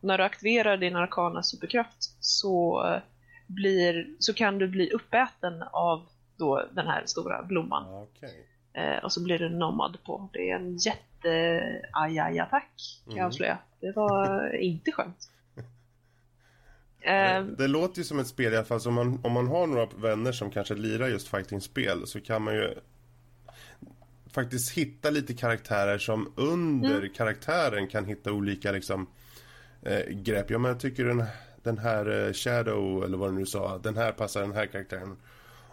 [0.00, 3.00] Och när du aktiverar din arkana superkraft så, eh,
[3.46, 6.06] blir, så kan du bli uppäten av
[6.38, 7.82] då den här stora blomman.
[7.94, 8.28] Eh,
[9.02, 10.28] och så blir du nomad på.
[10.32, 12.70] Det är en jätte aj aj attack
[13.04, 13.26] kan jag Mm.
[13.26, 13.58] avslöja.
[13.80, 15.30] Det var inte skönt.
[17.00, 18.80] Eh, Det låter ju som ett spel i alla fall.
[18.80, 22.42] Så om, man, om man har några vänner som kanske lirar just fighting-spel så kan
[22.42, 22.74] man ju
[24.32, 27.12] faktiskt hitta lite karaktärer som under Mm.
[27.12, 29.06] karaktären kan hitta olika liksom
[29.82, 30.50] eh, grepp.
[30.50, 31.24] Ja men jag tycker den,
[31.62, 35.16] den här eh, Shadow eller vad du nu sa, den här passar den här karaktären.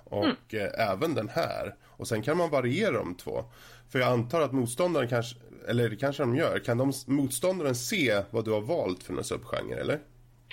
[0.04, 0.36] Och Mm.
[0.52, 1.76] eh, även den här.
[2.02, 3.44] Och sen kan man variera de två.
[3.90, 5.36] För jag antar att motståndaren kanske,
[5.68, 9.24] eller det kanske de gör, kan de, motståndaren se vad du har valt för någon
[9.24, 10.00] subgenre eller?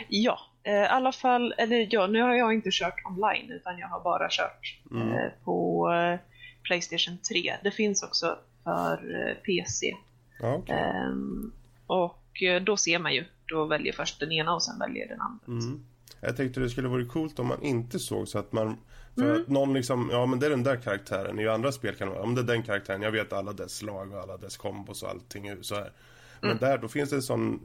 [0.08, 3.88] Ja, eh, i alla fall, eller ja, nu har jag inte kört online utan jag
[3.88, 6.20] har bara kört eh, på eh,
[6.62, 7.54] Playstation 3.
[7.62, 9.94] Det finns också för eh, PC.
[10.40, 10.76] Okej.
[10.76, 11.52] Ehm,
[11.86, 15.20] och eh, då ser man ju, då väljer först den ena och sen väljer den
[15.20, 15.46] andra.
[15.46, 15.84] Mm.
[16.20, 18.78] Jag tänkte det skulle vara coolt om man inte såg så att man
[19.18, 19.42] för Mm.
[19.42, 21.38] att någon liksom, ja men det är den där karaktären.
[21.38, 23.72] I andra spel kan det vara, om det är den karaktären, jag vet alla dess
[23.76, 25.92] slag och alla dess kombos och allting så här.
[26.40, 26.60] Men Mm.
[26.60, 27.60] där, då finns det en sån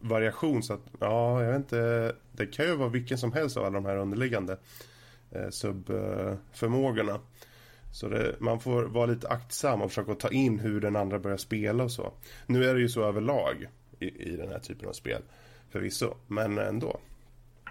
[0.00, 3.64] variation så att, ja, jag vet inte, det kan ju vara vilken som helst av
[3.64, 4.56] alla de här underliggande
[5.30, 7.20] eh, subförmågorna.
[7.92, 11.36] Så det, man får vara lite aktsam och försöka ta in hur den andra börjar
[11.36, 12.12] spela och så.
[12.46, 15.22] Nu är det ju så överlag i, i den här typen av spel,
[15.70, 17.00] förvisso, men ändå.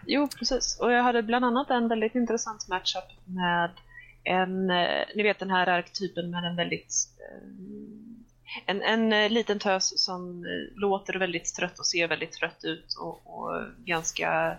[0.05, 0.77] Jo, precis.
[0.79, 3.71] Och jag hade bland annat en väldigt intressant matchup med
[4.23, 7.47] en, eh, ni vet den här arktypen med en väldigt eh,
[8.65, 13.21] en, en eh, liten tös som låter väldigt trött och ser väldigt trött ut och,
[13.39, 14.57] och ganska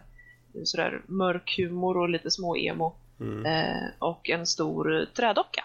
[0.64, 2.96] sådär mörk humor och lite små emo.
[3.20, 3.46] Mm.
[3.46, 5.64] Eh, och en stor trädocka.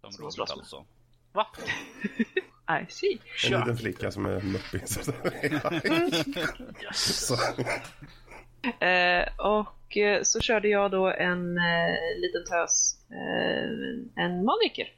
[0.00, 0.84] Som Som Robert alltså.
[1.32, 1.46] Va?
[2.82, 3.18] I see.
[3.46, 4.88] En liten flicka som är muppig.
[4.88, 5.12] Så-
[6.82, 7.26] Yes.
[7.26, 7.36] så,
[9.38, 14.88] och eh, så körde jag då en eh, liten tös, eh, en magiker.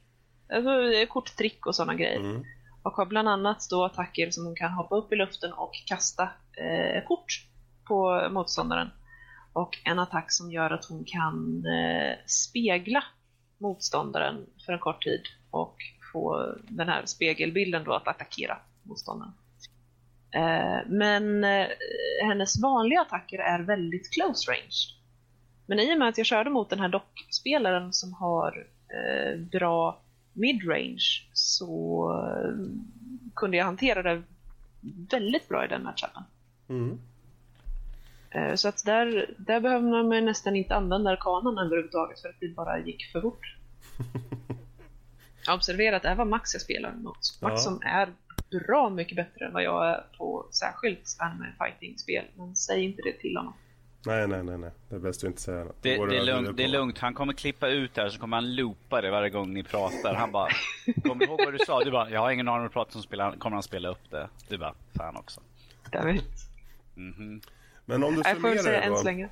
[0.53, 2.19] Alltså eh, korttrick och sådana grejer.
[2.19, 2.43] mm.
[2.83, 6.23] Och har bland annat då attacker som hon kan hoppa upp i luften och kasta
[6.57, 7.45] eh, kort
[7.87, 8.89] på motståndaren.
[9.53, 13.03] Och en attack som gör att hon kan eh, spegla
[13.57, 15.21] motståndaren för en kort tid
[15.51, 15.75] och
[16.13, 19.33] få den här spegelbilden då att attackera motståndaren.
[20.33, 21.67] Eh, men eh,
[22.23, 24.95] hennes vanliga attacker är väldigt close range.
[25.65, 30.01] Men i och med att jag körde mot den här dockspelaren som har eh, bra
[30.33, 32.55] midrange så eh,
[33.35, 34.23] kunde jag hantera det
[35.11, 36.23] väldigt bra i den matchupen.
[36.69, 36.99] Mm.
[38.55, 42.79] Så att där, där behöver man nästan inte använda arkanen överhuvudtaget för att det bara
[42.79, 43.55] gick för fort.
[45.49, 47.17] Observerat att det här var Max jag spelade mot.
[47.41, 47.57] Max Ja.
[47.57, 48.09] som är
[48.59, 52.25] bra mycket bättre än vad jag är på särskilt anime fighting-spel.
[52.37, 53.53] Men säg inte det till honom.
[54.05, 54.71] Nej, nej, nej, nej.
[54.89, 55.75] Det är bäst att inte säga något.
[55.81, 56.99] Det, det, är lugnt, det är lugnt.
[56.99, 60.15] Han kommer klippa ut det här så kommer han loopa det varje gång ni pratar.
[60.15, 60.47] Han bara,
[61.03, 61.83] kommer du ihåg vad du sa?
[61.83, 63.03] Du bara, jag har ingen aning om vad du pratar om.
[63.03, 64.29] Spelar, kommer han spela upp det?
[64.47, 65.41] Du bara, fan också.
[65.91, 66.21] David.
[66.95, 67.41] Mhm.
[67.85, 69.29] Men om du Jag får väl säga summerar än då.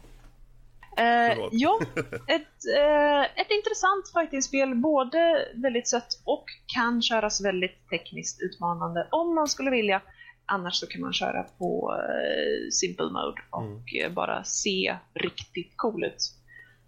[0.98, 1.80] Eh, ja,
[2.28, 4.76] ett, eh, ett intressant fightingspel.
[4.76, 10.02] Både väldigt sött och kan köras väldigt tekniskt utmanande om man skulle vilja.
[10.46, 16.04] Annars så kan man köra på eh, simple mode och eh, bara se riktigt cool
[16.04, 16.34] ut.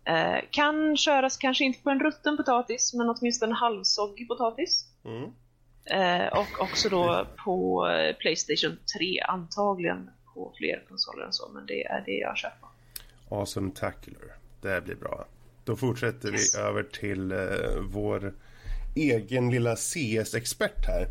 [0.06, 4.86] Eh, kan köras kanske inte på en rutten potatis, men åtminstone en halvsågig potatis.
[5.06, 5.32] Mm.
[5.86, 7.88] Eh, och också då på
[8.20, 12.73] Playstation 3, antagligen på fler konsoler än så, men det är det jag kör på.
[13.30, 14.36] Awesome Tacular.
[14.62, 15.26] Det blir bra.
[15.64, 16.56] Då fortsätter Yes.
[16.56, 17.38] vi över till eh,
[17.82, 18.34] vår
[18.96, 21.08] egen lilla CS-expert här.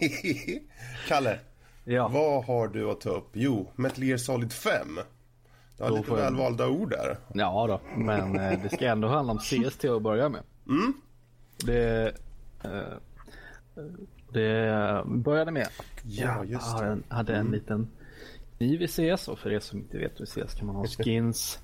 [1.08, 1.38] Kalle,
[1.84, 3.28] Ja, vad har du att ta upp?
[3.32, 4.98] Jo, Metal Gear Solid 5.
[5.76, 7.16] Du har Då lite får jag- välvalda ord där.
[7.34, 10.40] ja då, men eh, det ska ändå handla om CS till att börja med.
[10.68, 10.92] Mm.
[11.64, 12.14] Det,
[12.64, 12.98] eh,
[14.32, 16.86] det började med att Ja, jag det.
[16.86, 17.90] en, hade en liten kniv
[18.58, 21.58] i CS och för er som inte vet hur CS kan man ha skins.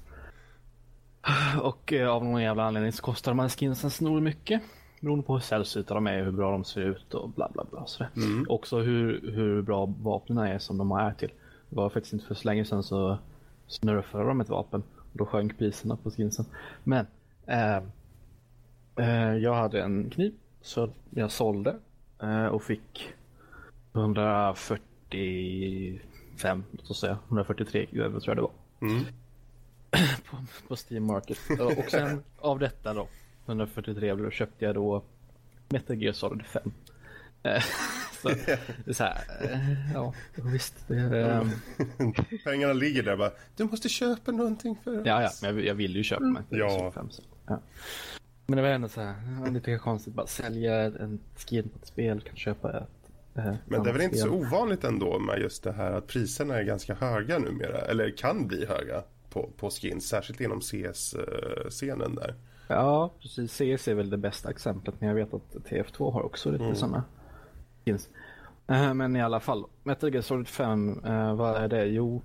[1.63, 4.63] Och eh, av någon jävla anledning så kostar de här skinsen snor mycket.
[5.01, 7.87] Beroende på hur sällsynta de är, hur bra de ser ut och bla bla bla.
[7.87, 8.11] Sådär.
[8.49, 11.33] Också hur, hur bra vapnen är som de är till.
[11.69, 13.19] Det var faktiskt inte för så länge sedan så
[13.67, 14.83] snurrade de ett vapen.
[14.97, 16.45] Och då sjönk priserna på skinsen.
[16.85, 17.07] Men
[17.47, 17.77] eh,
[18.97, 21.77] eh, jag hade en kniv så jag sålde
[22.23, 23.13] eh, och fick
[26.41, 28.53] 145, låt oss säga, 143 euro tror jag det var.
[28.91, 29.05] Mm.
[30.31, 30.37] på,
[30.69, 31.39] på Steam Market.
[31.61, 33.09] Och sen av detta då,
[33.47, 35.03] 143 euro, då köpte jag då
[35.69, 36.73] Metal Gear Solid 5.
[37.43, 37.63] Eh,
[38.23, 40.89] så det är så här, eh, ja visst.
[40.89, 41.47] Det, eh,
[42.45, 43.33] Pengarna ligger där bara.
[43.57, 46.91] Du måste köpa någonting för ja, ja, men jag, jag ville ju köpa Gear Ja.
[46.95, 47.11] 5.
[47.11, 47.61] Så, ja.
[48.47, 52.21] Men det var ändå så här, lite konstigt bara sälja en skin på ett spel,
[52.21, 52.87] kan köpa
[53.35, 56.59] Eh, Men det är väl inte så ovanligt ändå med just det här att priserna
[56.59, 57.79] är ganska höga numera.
[57.79, 60.09] Eller kan bli höga på, på skins.
[60.09, 62.35] Särskilt inom CS-scenen där.
[62.69, 63.53] Ja, precis.
[63.53, 64.95] CS är väl det bästa exemplet.
[64.99, 66.77] Men jag vet att TF2 har också lite mm.
[66.77, 67.05] sådana
[67.85, 68.09] skins.
[68.67, 71.85] Eh, men i alla fall, Metal Gear Solid 5, eh, vad är det?
[71.85, 72.23] Jo,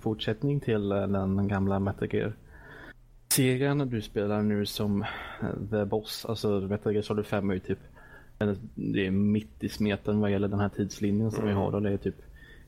[0.00, 2.36] fortsättning till den gamla Metal Gear
[3.34, 3.78] serien.
[3.78, 5.04] Du spelar nu som
[5.70, 6.24] The Boss.
[6.24, 7.78] Alltså Metal Gear Solid 5 är ju typ
[8.74, 11.54] det är mitt i smeten vad gäller den här tidslinjen som mm.
[11.54, 11.72] vi har.
[11.72, 11.80] Då.
[11.80, 12.16] Det är typ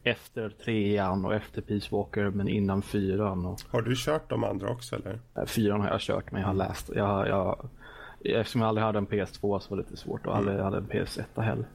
[0.03, 3.47] efter trean och efter Peace Walker men innan fyran.
[3.47, 3.61] Och...
[3.71, 5.47] Har du kört de andra också eller?
[5.47, 6.91] Fyran har jag kört men jag har läst.
[6.95, 7.69] Jag, jag,
[8.25, 10.39] eftersom jag aldrig hade en PS2 så var det lite svårt och mm.
[10.39, 11.67] aldrig hade en PS1 heller.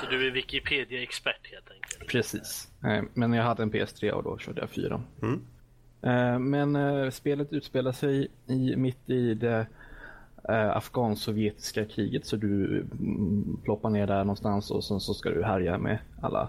[0.00, 2.10] Så du är Wikipedia-expert helt enkelt?
[2.10, 2.68] Precis.
[3.14, 5.02] Men jag hade en PS3 och då körde jag fyran.
[5.22, 5.40] Mm.
[6.02, 9.66] Eh, men eh, spelet utspelar sig i, mitt i det
[10.48, 15.44] eh, afghan-sovjetiska kriget så du mm, ploppar ner där någonstans och sen så ska du
[15.44, 16.48] härja med alla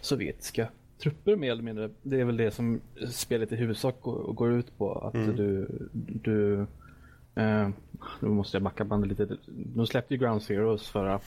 [0.00, 0.68] sovjetiska
[1.02, 1.90] trupper mer eller mindre.
[2.02, 2.80] Det är väl det som
[3.10, 4.00] spelet i huvudsak
[4.34, 4.92] går, ut på.
[4.92, 5.36] Att mm.
[5.36, 6.60] du, du
[7.34, 7.68] eh,
[8.20, 9.36] nu måste jag backa bandet lite.
[9.46, 11.20] De släppte ju Ground Zeroes förra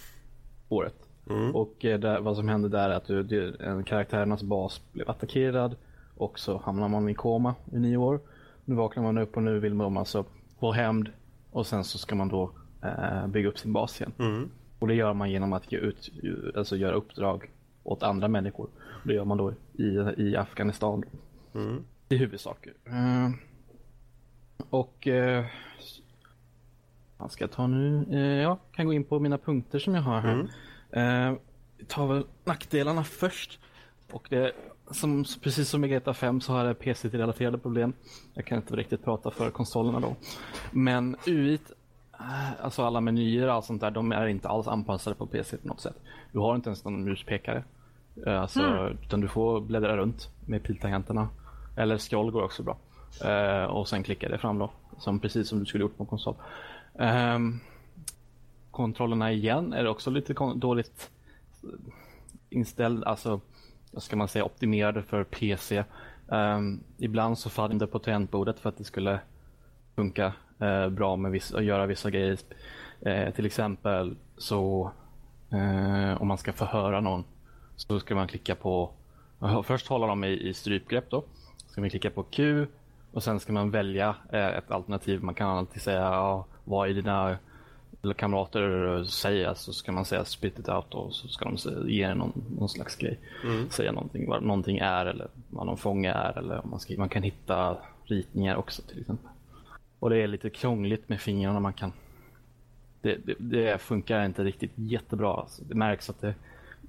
[0.69, 0.95] året.
[1.29, 1.55] Mm.
[1.55, 5.75] Och eh, där, vad som hände där är att du, en karaktärernas bas blev attackerad
[6.15, 8.19] och så hamnar man i koma i nio år.
[8.65, 10.25] Nu vaknar man upp och nu vill man alltså
[10.59, 11.09] få hämnd
[11.53, 12.51] och sen så ska man då
[12.83, 14.13] eh, bygga upp sin bas igen.
[14.19, 14.49] Mm.
[14.79, 16.11] Och det gör man genom att ge ut,
[16.55, 17.49] alltså göra uppdrag
[17.83, 18.69] åt andra människor.
[19.03, 19.85] Det gör man då i,
[20.17, 21.03] i Afghanistan.
[21.53, 21.83] Mm.
[22.09, 22.67] I huvudsak.
[22.85, 23.29] Eh,
[24.69, 25.45] och eh,
[27.17, 28.05] vad ska jag ta nu?
[28.11, 30.47] Eh, ja, kan gå in på mina punkter som jag har här.
[30.91, 31.33] Mm.
[31.33, 31.39] Eh,
[31.87, 33.59] tar väl nackdelarna först.
[34.11, 34.51] Och det
[34.91, 37.93] som, precis som i GTA 5 så har jag PC-relaterade problem.
[38.33, 40.15] Jag kan inte riktigt prata för konsolerna då.
[40.71, 41.59] Men UI,
[42.19, 45.57] eh, alltså alla menyer och allt sånt där, de är inte alls anpassade på PC
[45.57, 45.95] på något sätt.
[46.31, 47.63] Du har inte ens någon muspekare.
[48.25, 48.97] Eh, alltså, mm.
[49.03, 51.29] Utan du får bläddra runt med piltangenterna.
[51.75, 52.77] Eller scroll går också bra.
[53.25, 54.71] Uh, och sen klicka det fram då.
[54.97, 56.35] Som, precis som du skulle gjort på konsol.
[56.93, 57.59] Um,
[58.71, 61.09] kontrollerna igen är också lite dåligt
[62.49, 63.03] inställd.
[63.03, 63.41] Alltså
[64.01, 65.77] ska man säga, optimerade för PC.
[65.77, 65.85] Um,
[66.37, 69.19] ehm, ibland så faller det på tangentbordet för att det skulle
[69.95, 72.37] funka uh, bra med vissa, att göra vissa grejer.
[73.07, 74.91] Uh, till exempel så
[75.53, 77.23] uh, om man ska förhöra någon
[77.75, 78.91] så ska man klicka på,
[79.63, 81.23] först hålla dem i, i strypgrepp då.
[81.67, 82.67] Ska man klicka på Q
[83.11, 85.23] och sen ska man välja ett alternativ.
[85.23, 87.37] Man kan alltid säga ja, vad är dina
[88.03, 92.13] eller kamrater säga så ska man säga spit it out och så ska de ge
[92.13, 93.19] någon, någon slags grej.
[93.43, 93.69] Mm.
[93.69, 97.23] Säga någonting, vad någonting är eller vad någon fånge är eller man, ska, man kan
[97.23, 99.29] hitta ritningar också till exempel.
[99.99, 101.91] Och det är lite krångligt med fingrarna man kan
[103.01, 105.33] det, det, det funkar inte riktigt jättebra.
[105.33, 106.35] Alltså, det märks att det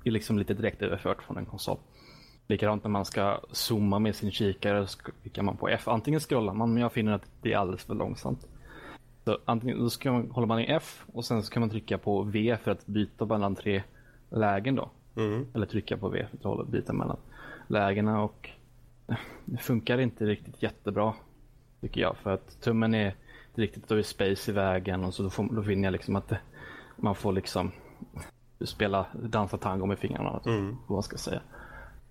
[0.05, 1.79] är liksom lite direkt överfört från en konsol.
[2.47, 5.89] Likadant när man ska zooma med sin kikare så klickar man på F.
[5.89, 8.47] Antingen scrollar man men jag finner att det är alldeles för långsamt.
[9.25, 11.99] Så antingen då ska man, håller man i F och sen så kan man trycka
[11.99, 13.83] på V för att byta mellan tre
[14.31, 14.91] lägen då.
[15.17, 15.47] Mm.
[15.55, 17.17] Eller trycka på V för att byta mellan
[17.69, 18.51] lägena och
[19.45, 21.15] det funkar inte riktigt jättebra
[21.81, 23.15] tycker jag för att tummen är
[23.49, 26.17] inte riktigt då är space i vägen och så då, får, då finner jag liksom
[26.17, 26.41] att det,
[26.97, 27.73] man får liksom
[28.61, 30.41] spela dansa tango med fingrarna.
[30.47, 30.77] Mm.
[30.87, 31.41] Vad man ska säga.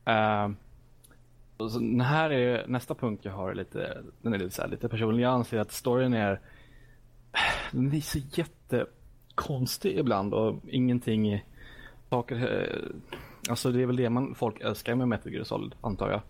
[0.09, 0.55] Uh,
[1.69, 5.23] så här är nästa punkt jag har lite, den är lite, så här, lite personlig.
[5.23, 6.39] Jag anser att storyn är
[7.71, 11.43] den är så jättekonstig ibland och ingenting
[12.09, 12.95] saker, eh,
[13.49, 16.21] alltså det är väl det man, folk älskar med Metal Gear Solid antar jag.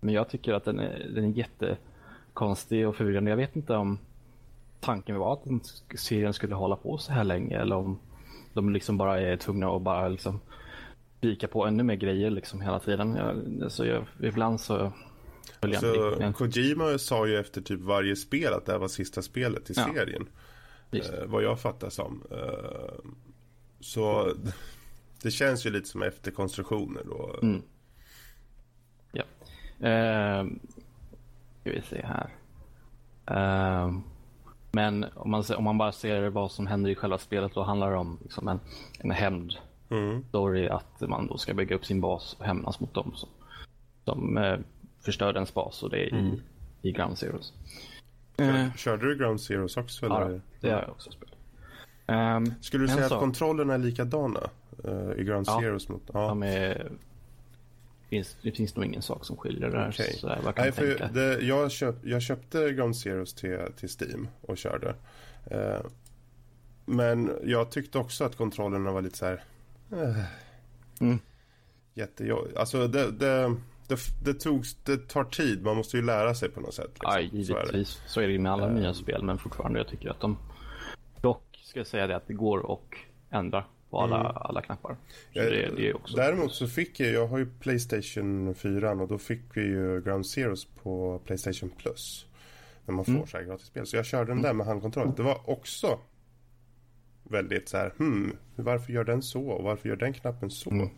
[0.00, 3.30] Men jag tycker att den är, den är jättekonstig och förvirrande.
[3.30, 3.98] Jag vet inte om
[4.80, 5.46] tanken var att
[5.98, 7.98] serien skulle hålla på så här länge eller om
[8.52, 10.40] de liksom bara är tvungna att bara liksom
[11.20, 13.16] vika på ännu mer grejer liksom hela tiden.
[13.16, 14.92] Jag, alltså jag, ibland så
[15.80, 19.72] så Kojima sa ju efter typ varje spel att det här var sista spelet i
[19.76, 19.88] ja.
[19.94, 20.28] serien.
[20.92, 22.22] Eh, vad jag fattar som.
[22.30, 23.10] Eh,
[23.80, 24.34] så
[25.22, 27.36] det känns ju lite som efterkonstruktioner då.
[27.42, 27.62] Mm.
[29.12, 29.24] Ja.
[29.88, 30.46] Eh,
[31.60, 32.30] ska vi se här.
[33.26, 33.92] Eh,
[34.70, 37.90] men om man, om man bara ser vad som händer i själva spelet då handlar
[37.90, 38.60] det om liksom en,
[39.00, 39.54] en hämnd.
[39.90, 40.24] Mm.
[40.28, 43.28] Story att man då ska bygga upp sin bas och hämnas mot dem som,
[44.04, 44.38] som
[44.98, 46.26] eh, förstör ens bas och det är mm.
[46.82, 47.52] i, i Ground Zeroes.
[48.40, 50.06] Uh, Körde du Ground Zeroes också?
[50.06, 50.30] Eller?
[50.30, 51.34] Ja, det har jag också spelat.
[52.06, 54.50] Um, Skulle du säga så, att kontrollerna är likadana
[54.84, 55.88] uh, i Ground ja, Zeroes?
[55.88, 56.92] Mot, ja, de är,
[58.08, 59.88] finns, det finns nog ingen sak som skiljer där.
[59.88, 60.12] Okay.
[60.12, 64.58] Så där Nej, för det, jag, köp, jag köpte Ground Zeroes till, till Steam och
[64.58, 64.94] körde.
[65.52, 65.80] Uh,
[66.84, 69.44] men jag tyckte också att kontrollerna var lite så här...
[71.00, 71.18] Mm.
[71.94, 72.56] Jättejobbigt.
[72.56, 73.56] Alltså det, det,
[73.88, 75.62] det, det, togs, det tar tid.
[75.62, 76.90] Man måste ju lära sig på något sätt.
[76.94, 77.12] Liksom.
[77.12, 77.88] Ja, givetvis.
[77.88, 79.22] Så är, så är det ju med alla uh, nya spel.
[79.22, 80.38] Men fortfarande, jag tycker att de...
[81.20, 82.80] Dock ska jag säga det att det går att
[83.30, 84.32] ändra på alla, mm.
[84.34, 84.96] alla knappar.
[85.32, 89.08] Så det, det är också Däremot så fick jag, jag har ju Playstation 4 och
[89.08, 92.26] då fick vi ju Ground Zeroes på Playstation Plus.
[92.86, 93.26] När man får mm.
[93.26, 93.86] så här gratis spel.
[93.86, 95.12] Så jag körde den där med handkontroll.
[95.16, 95.98] Det var också
[97.22, 100.70] väldigt så här, hmm, varför gör den så och varför gör den knappen så?
[100.70, 100.88] Mm.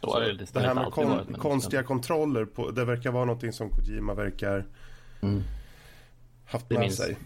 [0.00, 3.70] Så det, det, här med kon varit, konstiga kontroller, på, det verkar vara någonting som
[3.70, 4.64] Kojima verkar
[5.20, 5.42] mm.
[6.46, 7.16] haft med minns, sig.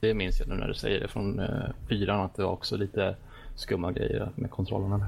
[0.00, 2.76] Det minns jag nu när du säger det från uh, fyran, att det var också
[2.76, 3.16] lite
[3.54, 5.06] skumma grejer med kontrollerna.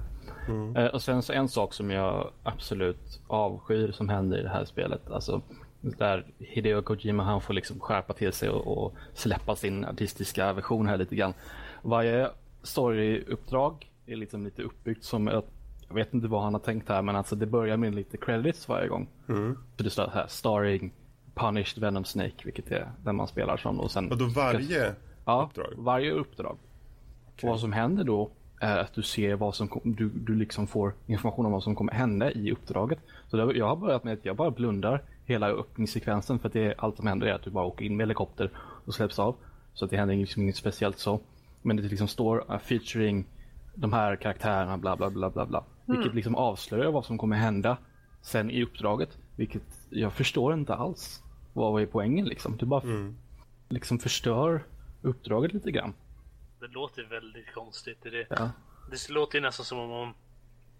[0.49, 0.77] Mm.
[0.77, 4.65] Uh, och sen så en sak som jag absolut avskyr som händer i det här
[4.65, 5.43] spelet, alltså
[5.81, 10.87] där Hideo Kojima han får liksom skärpa till sig och, och släppa sin artistiska version
[10.87, 11.35] här lite grann.
[11.83, 12.31] Varje
[12.63, 15.54] storyuppdrag är liksom lite uppbyggt som ett
[15.95, 18.69] jag vet inte vad han har tänkt här men alltså det börjar med lite credits
[18.69, 19.09] varje gång.
[19.29, 19.59] Mm.
[19.77, 20.93] Så det står här starring
[21.35, 23.81] Punished Venom Snake vilket är den man spelar som.
[23.81, 25.75] Och, sen, och då varje ja, uppdrag?
[25.77, 26.57] varje uppdrag.
[27.35, 27.51] Okay.
[27.51, 28.31] vad som händer då
[28.61, 31.93] är att du ser vad som du, du liksom får information om vad som kommer
[31.93, 32.99] hända i uppdraget.
[33.29, 36.75] Så det, jag har börjat med att jag bara blundar hela öppningssekvensen för att det,
[36.79, 39.37] allt som händer är att du bara åker in med helikopter och släpps av.
[39.75, 41.21] Så att det händer liksom inget speciellt så.
[41.63, 43.25] Men det liksom står uh, featuring
[43.75, 45.65] de här karaktärerna bla bla bla bla bla.
[45.89, 46.01] Mm.
[46.01, 47.78] Vilket liksom avslöjar vad som kommer hända
[48.22, 49.18] sen i uppdraget.
[49.37, 51.22] Vilket jag förstår inte alls.
[51.53, 52.57] Vad är poängen liksom?
[52.57, 53.16] Du bara mm.
[53.68, 54.64] liksom förstör
[55.03, 55.95] uppdraget lite grann.
[56.61, 58.03] Det låter väldigt konstigt.
[58.03, 58.51] Det, ja.
[58.91, 60.14] det låter nästan som om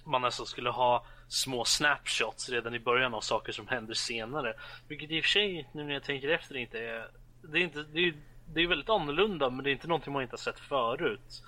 [0.05, 4.55] man nästan skulle ha små snapshots redan i början av saker som händer senare.
[4.89, 7.11] Vilket i och för sig, nu när jag tänker efter, inte är...
[7.43, 8.15] Det är, inte, det är,
[8.55, 11.43] det är väldigt annorlunda, men det är inte någonting man inte har sett förut.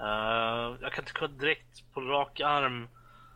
[0.00, 2.88] Uh, jag kan inte direkt på rak arm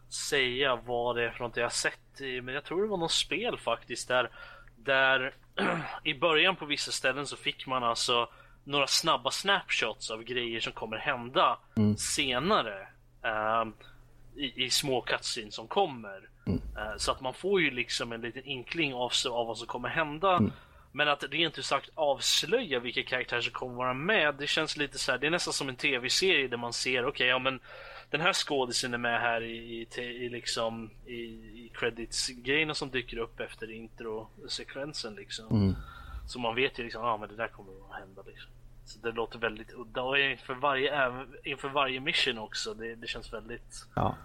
[0.08, 2.96] säga vad det är för något jag har sett i, men jag tror det var
[2.96, 4.30] något spel faktiskt där,
[4.76, 5.34] där
[6.04, 8.28] i början på vissa ställen så fick man alltså
[8.64, 11.96] några snabba snapshots av grejer som kommer hända mm.
[11.96, 12.88] senare
[13.24, 13.72] uh,
[14.36, 16.28] i, i, små cutscenes som kommer.
[16.46, 16.58] Mm.
[16.58, 19.88] Uh, så att man får ju liksom en liten inkling av, av vad som kommer
[19.88, 20.36] hända.
[20.36, 20.52] Mm.
[20.92, 24.98] Men att rent ut sagt avslöja vilka karaktärer som kommer vara med, det känns lite
[24.98, 27.60] så här, det är nästan som en tv-serie där man ser, okej, okay, ja men
[28.10, 33.16] den här skådisen är med här i, i, i liksom i, i credits-grejerna som dyker
[33.16, 35.46] upp efter intro-sekvensen liksom.
[35.50, 35.74] Mm.
[36.26, 38.50] Så man vet ju liksom, ja men det där kommer att hända liksom.
[38.84, 41.12] Så det låter väldigt udda och inför varje,
[41.44, 44.16] inför varje mission också, det, det känns väldigt Ja.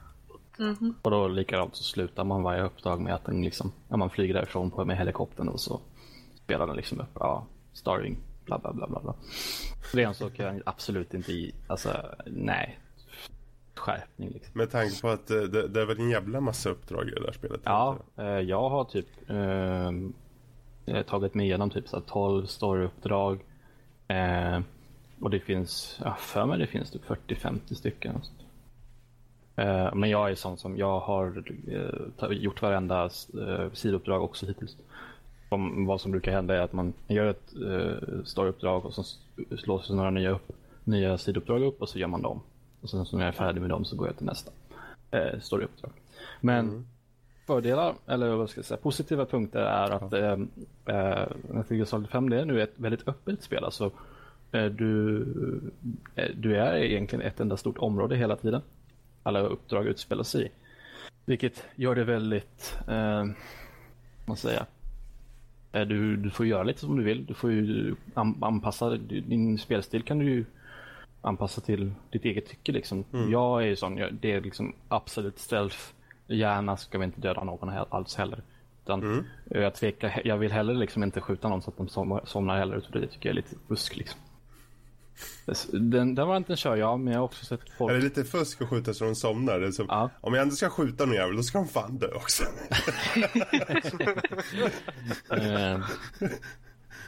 [0.60, 0.94] Mm -hmm.
[1.02, 4.34] Och då likadant så slutar man varje uppdrag med att den liksom, ja, man flyger
[4.34, 5.82] därifrån på med helikoptern och så
[6.48, 9.00] spelar den liksom upp, ja, starring, bla bla bla bla.
[9.00, 9.16] bla.
[9.94, 12.80] Det är en sak jag absolut inte i, alltså nej.
[13.76, 14.52] Skärpning liksom.
[14.54, 17.32] Med tanke på att det, det är väl en jävla massa uppdrag i det där
[17.32, 17.62] spelet?
[17.64, 23.40] Ja, eh, jag har typ eh, tagit mig igenom typ så 12 storyuppdrag.
[24.08, 24.60] Eh,
[25.22, 28.22] och det finns, ja, för mig det finns typ 40-50 stycken.
[29.56, 31.44] Eh, men jag är sån som, jag har
[32.22, 34.78] eh, gjort varenda eh, sidouppdrag också hittills
[35.50, 39.04] om vad som brukar hända är att man gör ett eh, storyuppdrag och så
[39.58, 40.52] slås några nya, upp,
[40.84, 42.42] nya sidouppdrag upp och så gör man dem.
[42.82, 44.52] Och sen så när jag är färdig med dem så går jag till nästa
[45.12, 45.92] eh, storyuppdrag.
[46.42, 46.88] Men mm.
[47.46, 50.38] fördelar, eller vad ska jag säga, positiva punkter är att eh,
[50.96, 53.64] eh, Solid 5 det är nu ett väldigt öppet spel.
[53.64, 53.92] Alltså,
[54.52, 55.22] eh, du,
[56.16, 58.62] eh, du är egentligen ett enda stort område hela tiden.
[59.24, 60.50] Alla uppdrag utspelar sig i.
[61.26, 63.26] Vilket gör det väldigt, eh,
[64.36, 64.77] säger jag, Eh,
[65.72, 67.26] du, du får göra lite som du vill.
[67.26, 67.96] Du får ju
[68.42, 70.46] anpassa din spelstil kan du ju
[71.22, 73.04] anpassa till ditt eget tycke liksom.
[73.14, 73.32] Mm.
[73.32, 75.78] Jag är ju sån, jag, det är liksom absolut stealth.
[76.28, 78.42] Gärna ska vi inte döda någon alls heller.
[78.84, 79.26] Utan mm.
[79.46, 82.84] jag tvekar, jag vill heller liksom inte skjuta någon så att de somnar heller.
[82.94, 84.20] Det tycker jag är lite fusk liksom.
[85.72, 87.92] Den, den varianten kör jag, men jag har också sett folk...
[87.92, 89.60] Är det lite fusk att skjuta så de somnar?
[89.60, 90.10] Det som, ja.
[90.22, 92.44] Om jag ändå ska skjuta någon jävel, då ska de fan dö också.
[95.34, 95.80] uh,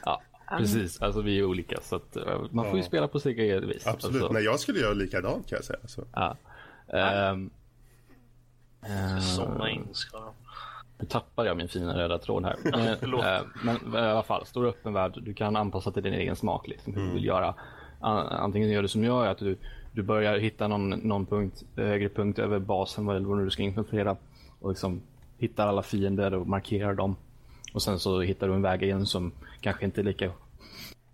[0.05, 0.22] ja,
[0.57, 1.01] precis.
[1.01, 3.88] Alltså vi är olika, så att, uh, man får ju spela på sitt eget vis.
[3.88, 4.16] Absolut.
[4.16, 4.34] Alltså.
[4.34, 5.80] Nej, jag skulle göra likadant kan jag säga.
[5.88, 6.05] Så.
[6.14, 6.36] Ja.
[7.32, 7.51] Um,
[9.22, 10.34] somna in ska
[10.99, 12.55] nu tappar jag min fina röda tråd här.
[13.64, 15.20] Men, men i alla fall, stor öppen värld.
[15.22, 17.10] Du kan anpassa till din egen smak liksom, hur mm.
[17.10, 17.55] du vill göra
[18.00, 19.58] antingen gör du som jag, att du,
[19.91, 24.16] du börjar hitta någon, någon punkt, högre punkt över basen vad, det du ska infiltrera
[24.60, 25.02] och liksom
[25.38, 27.16] hittar alla fiender och markerar dem.
[27.74, 29.32] Och sen så hittar du en väg in som
[29.62, 30.32] kanske inte är lika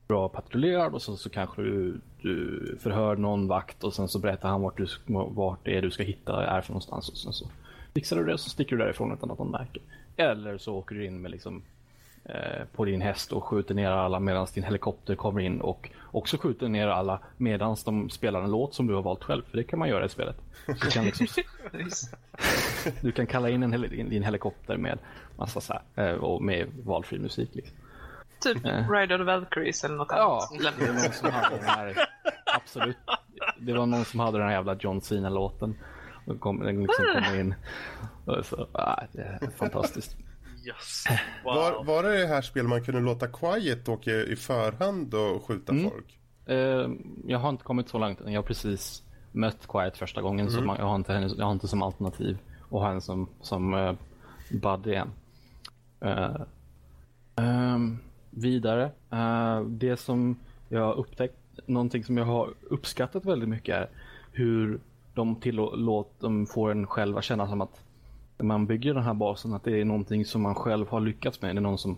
[0.08, 4.50] bra patrullerad och så, så kanske du, du förhör någon vakt och sen så berättar
[4.50, 4.88] han vart, du,
[5.30, 7.46] vart det är du ska hitta är för någonstans och sen så
[7.96, 9.82] Fixar du det och så sticker du därifrån utan att någon märker.
[10.16, 11.62] Eller så åker du in med liksom
[12.26, 16.38] eh, på din häst och skjuter ner alla medan din helikopter kommer in och också
[16.38, 19.44] skjuter ner alla medan de spelar en låt som du har valt själv.
[19.50, 20.36] För det kan man göra i spelet.
[20.66, 21.28] Du kan, liksom,
[23.02, 25.00] du kan kalla in en hel din helikopter med
[25.38, 27.50] massa så här, eh, och med valfri musik.
[27.54, 27.78] Liksom.
[28.40, 28.90] Typ eh.
[28.90, 30.64] Ride of the Valkyries eller något ja, annat.
[30.64, 32.08] Ja, det var någon som hade den här,
[32.46, 32.98] absolut.
[33.60, 35.76] Det var någon som hade den här jävla John Cena-låten.
[36.26, 37.56] Den kom, den liksom kom in.
[38.44, 40.18] Så, ah, det är fantastiskt.
[40.66, 41.04] Yes.
[41.44, 41.56] Wow.
[41.56, 45.72] Var, var det det här spelet man kunde låta Quiet åka i förhand och skjuta
[45.72, 45.90] mm.
[45.90, 46.20] folk?
[46.50, 46.96] Uh,
[47.28, 48.20] jag har inte kommit så långt.
[48.26, 50.60] Jag har precis mött Quiet första gången mm.
[50.60, 52.38] så man, jag, har inte henne, jag har inte som alternativ
[52.70, 53.96] och har henne som, som uh,
[54.52, 55.12] buddy än.
[56.06, 56.42] Uh,
[57.36, 58.00] um,
[58.30, 58.92] vidare,
[59.68, 60.40] det som
[60.70, 61.36] jag har upptäckt,
[61.66, 63.90] någonting som jag har uppskattat väldigt mycket är
[64.32, 64.80] hur
[65.14, 67.85] de tillåter, de får en själv att känna som att
[68.38, 71.42] när man bygger den här basen att det är någonting som man själv har lyckats
[71.42, 71.56] med.
[71.56, 71.98] Det är någon som,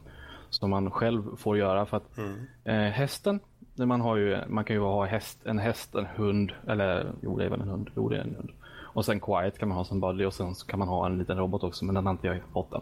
[0.50, 1.86] som man själv får göra.
[1.86, 2.46] För att mm.
[2.64, 3.40] eh, hästen,
[3.76, 7.46] man, har ju, man kan ju ha häst, en häst, en hund, eller jo det
[7.46, 8.52] är väl en hund, jo det är en hund.
[8.98, 11.38] Och sen Quiet kan man ha som buddy och sen kan man ha en liten
[11.38, 12.82] robot också men den har inte jag fått än.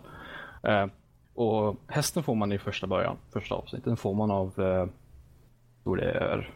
[0.71, 0.87] Eh,
[1.33, 3.85] och hästen får man i första början, första avsnittet.
[3.85, 4.87] Den får man av, eh,
[5.83, 6.53] tror det är,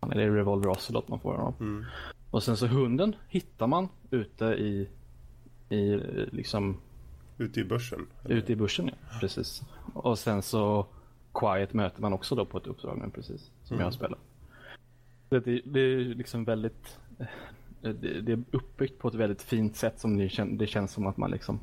[0.00, 1.54] är det Revolver Ocelot man får den av.
[1.60, 1.84] Mm.
[2.30, 4.88] Och sen så hunden hittar man ute i
[5.68, 6.00] i
[6.32, 6.76] liksom...
[7.38, 8.06] Ute i börsen?
[8.24, 9.18] Ute i börsen, ja.
[9.20, 9.62] Precis.
[9.94, 10.86] Och sen så
[11.34, 13.50] Quiet möter man också då på ett uppdrag nu precis.
[13.62, 13.78] Som mm.
[13.80, 14.18] jag har spelat.
[15.28, 16.98] Det, det är liksom väldigt...
[17.80, 21.06] Det, det, är uppbyggt på ett väldigt fint sätt som det, kän, det känns som
[21.06, 21.60] att man liksom...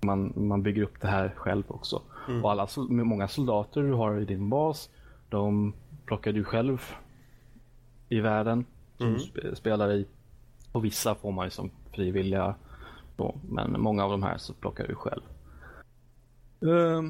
[0.00, 2.02] Man, man bygger upp det här själv också.
[2.28, 2.44] Mm.
[2.44, 4.90] Och alla, många soldater du har i din bas,
[5.28, 5.74] de
[6.06, 6.82] plockar du själv
[8.08, 8.64] i världen
[8.96, 9.54] som mm.
[9.54, 10.06] spelar i.
[10.72, 12.54] Och vissa får man ju som frivilliga
[13.18, 15.22] då, men många av de här så plockar du själv.
[16.62, 17.02] Uh,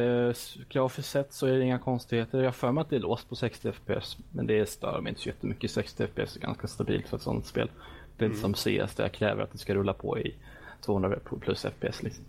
[0.00, 0.34] uh,
[0.68, 2.38] grafiskt sett så är det inga konstigheter.
[2.38, 4.18] Jag har för mig att det är låst på 60 FPS.
[4.30, 5.70] Men det stör mig inte så jättemycket.
[5.70, 7.70] 60 FPS är ganska stabilt för ett sånt spel.
[8.16, 8.54] Det är inte mm.
[8.54, 10.34] som CS där jag kräver att det ska rulla på i
[10.80, 12.02] 200 plus FPS.
[12.02, 12.24] Liksom.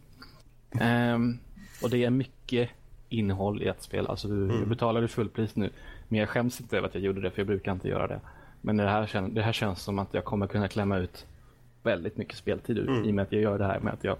[0.82, 1.40] Um,
[1.84, 2.70] och det är mycket
[3.10, 4.08] innehåll i ett spel.
[4.08, 4.60] Alltså du, mm.
[4.60, 5.70] Jag betalade fullpris nu.
[6.08, 8.20] Men jag skäms inte över att jag gjorde det för jag brukar inte göra det.
[8.62, 11.26] Men det här, det här känns som att jag kommer kunna klämma ut
[11.86, 13.06] väldigt mycket speltid ur mm.
[13.06, 14.18] i och med att jag gör det här med att jag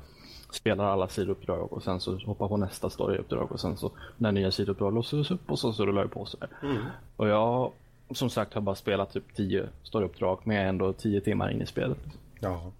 [0.52, 4.52] spelar alla sidouppdrag och sen så hoppar på nästa storyuppdrag och sen så när nya
[4.52, 6.50] sidouppdrag låses upp och så, så rullar det på sådär.
[6.64, 6.84] Mm.
[7.16, 7.72] Och jag
[8.12, 11.62] som sagt har bara spelat typ 10 storyuppdrag men jag är ändå 10 timmar in
[11.62, 11.98] i spelet.
[12.40, 12.72] Ja.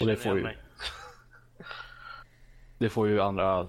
[0.00, 0.48] Och det får ju
[2.78, 3.66] det får ju andra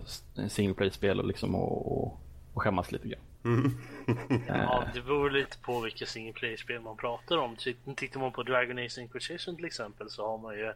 [0.47, 2.19] single play-spel liksom och, och,
[2.53, 3.21] och skämmas lite grann.
[3.45, 3.77] Mm.
[4.47, 7.55] ja, det beror lite på vilka single play-spel man pratar om.
[7.95, 10.73] Tittar man på Dragon Age Inquisition till exempel så har man ju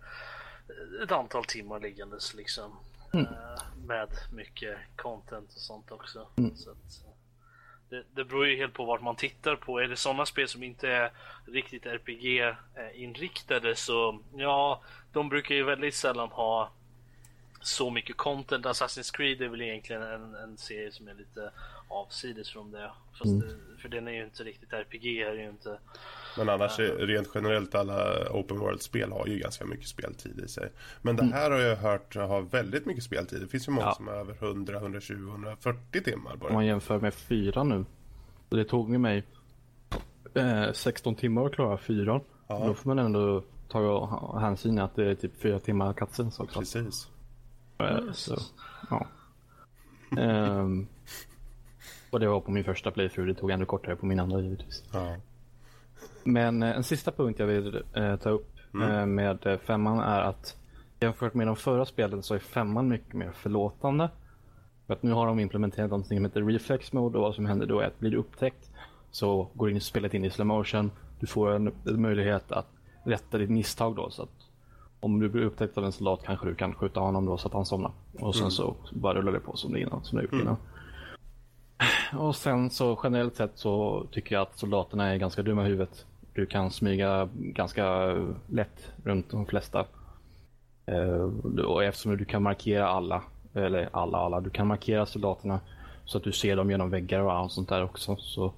[1.04, 2.78] ett antal timmar liggandes liksom.
[3.14, 3.26] Mm.
[3.26, 6.28] Eh, med mycket content och sånt också.
[6.38, 6.56] Mm.
[6.56, 7.04] Så att,
[7.90, 9.80] det, det beror ju helt på vart man tittar på.
[9.80, 11.12] Är det sådana spel som inte är
[11.46, 14.82] riktigt RPG-inriktade så ja,
[15.14, 16.72] de brukar ju väldigt sällan ha
[17.62, 18.66] så mycket content.
[18.66, 21.52] Assassin's Creed är väl egentligen en, en serie som är lite
[21.92, 22.92] avsides från det.
[23.12, 23.40] Fast mm.
[23.40, 25.80] det, för den är ju inte riktigt RPG är ju inte.
[26.38, 30.72] Men annars äh, rent generellt alla open world-spel har ju ganska mycket speltid i sig.
[31.02, 31.34] Men det mm.
[31.34, 33.42] här har jag hört har väldigt mycket speltid.
[33.42, 33.94] Det finns ju många ja.
[33.94, 36.48] som har över 100, 120, 140 timmar bara.
[36.48, 37.86] Om man jämför med fyra nu.
[38.50, 39.24] Det tog mig
[40.34, 42.22] eh, 16 timmar att klara fyran.
[42.48, 42.68] Ja.
[42.68, 46.60] Då får man ändå ta hänsyn att det är typ fyra timmar cutscenes också.
[46.60, 47.08] Precis.
[47.78, 48.38] Eh, så,
[48.90, 49.08] ja.
[50.18, 50.88] um,
[52.12, 54.84] och det var på min första playthrough, det tog ändå kortare på min andra givetvis.
[54.94, 55.16] Ja.
[56.24, 58.92] Men eh, en sista punkt jag vill eh, ta upp mm.
[58.92, 60.56] eh, med eh, femman är att
[61.00, 64.10] jämfört med de förra spelen så är femman mycket mer förlåtande.
[64.88, 67.66] För att nu har de implementerat något som heter reflex mode och vad som händer
[67.66, 68.70] då är att blir du upptäckt
[69.12, 70.92] så går in spelet in i slow motion.
[71.20, 72.68] Du får en, en möjlighet att
[73.04, 74.48] rätta ditt misstag då så att
[75.00, 77.54] om du blir upptäckt av en soldat kanske du kan skjuta honom då så att
[77.54, 77.92] han somnar.
[78.20, 78.52] Och sen mm.
[78.52, 80.56] så bara rullar det på som det innan, som det gjort mm.
[82.14, 86.06] Och sen så generellt sett så tycker jag att soldaterna är ganska dumma i huvudet.
[86.34, 88.16] Du kan smyga ganska
[88.48, 89.86] lätt runt de flesta.
[90.92, 93.24] Uh, och eftersom du kan markera alla,
[93.54, 95.60] eller alla, alla, du kan markera soldaterna
[96.06, 98.16] så att du ser dem genom väggar och allt sånt där också.
[98.16, 98.54] Så,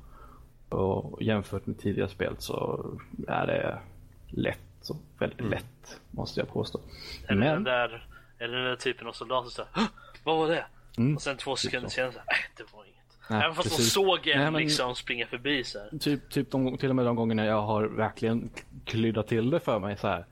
[0.69, 2.85] och jämfört med tidigare spel så
[3.27, 3.79] är det
[4.27, 5.51] lätt, så väldigt mm.
[5.51, 6.79] lätt måste jag påstå.
[7.27, 7.53] Eller Men...
[7.53, 8.07] den där,
[8.39, 9.63] eller den där typen av soldater så
[10.23, 10.65] vad var det?
[10.97, 11.15] Mm.
[11.15, 12.25] Och sen två sekunder senare så, äh,
[12.57, 12.82] det var.
[13.33, 13.93] Nej, Även fast precis.
[13.93, 15.99] de såg en Nej, men, liksom springa förbi så här.
[15.99, 18.49] Typ, typ de, till och med de gångerna jag har verkligen
[18.85, 20.25] klyddat till det för mig så här.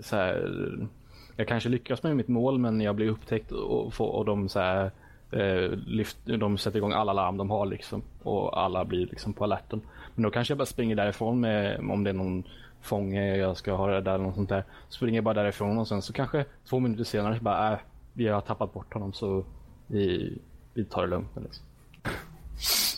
[0.00, 0.88] så här,
[1.36, 4.60] jag kanske lyckas med mitt mål men jag blir upptäckt och, får, och de så
[4.60, 4.90] här,
[5.30, 9.44] eh, lyft, de sätter igång alla larm de har liksom och alla blir liksom på
[9.44, 9.80] alerten.
[10.14, 12.44] Men då kanske jag bara springer därifrån med om det är någon
[12.80, 14.64] fånge jag ska ha det där eller något sånt där.
[14.88, 17.78] Springer jag bara därifrån och sen så kanske två minuter senare så bara äh,
[18.12, 19.44] vi har tappat bort honom så
[19.86, 20.38] vi,
[20.74, 21.66] vi tar det lugnt liksom.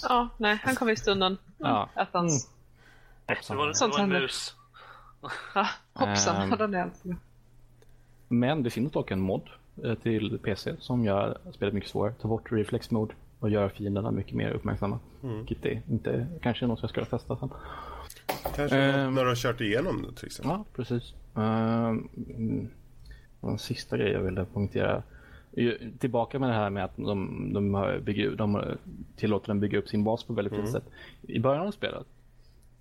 [0.02, 1.32] Ja, nej, han kom visst undan.
[1.32, 1.88] Mm, Ja.
[1.94, 2.50] Attans.
[3.26, 4.54] Det var, det Sånt var en mus.
[5.54, 6.50] Ja, hoppsan, Ehm.
[6.50, 6.90] hade han.
[8.28, 9.42] Men det finns dock en mod
[9.84, 12.14] eh, till PC som gör spelet mycket svårare.
[12.20, 14.98] Ta bort reflex mode och gör fienderna mycket mer uppmärksamma.
[15.20, 17.50] Vilket är inte kanske något jag ska testa sen.
[18.56, 19.04] Kanske Ehm.
[19.04, 20.50] något när du har kört igenom det till exempel.
[20.58, 21.12] Ja, precis.
[21.36, 22.70] Ehm, mm,
[23.40, 25.02] en sista grej jag ville poängtera.
[25.98, 28.76] Tillbaka med det här med att de, de, bygger, de
[29.16, 30.84] tillåter den bygga upp sin bas på väldigt fint sätt.
[31.22, 32.06] I början av spelet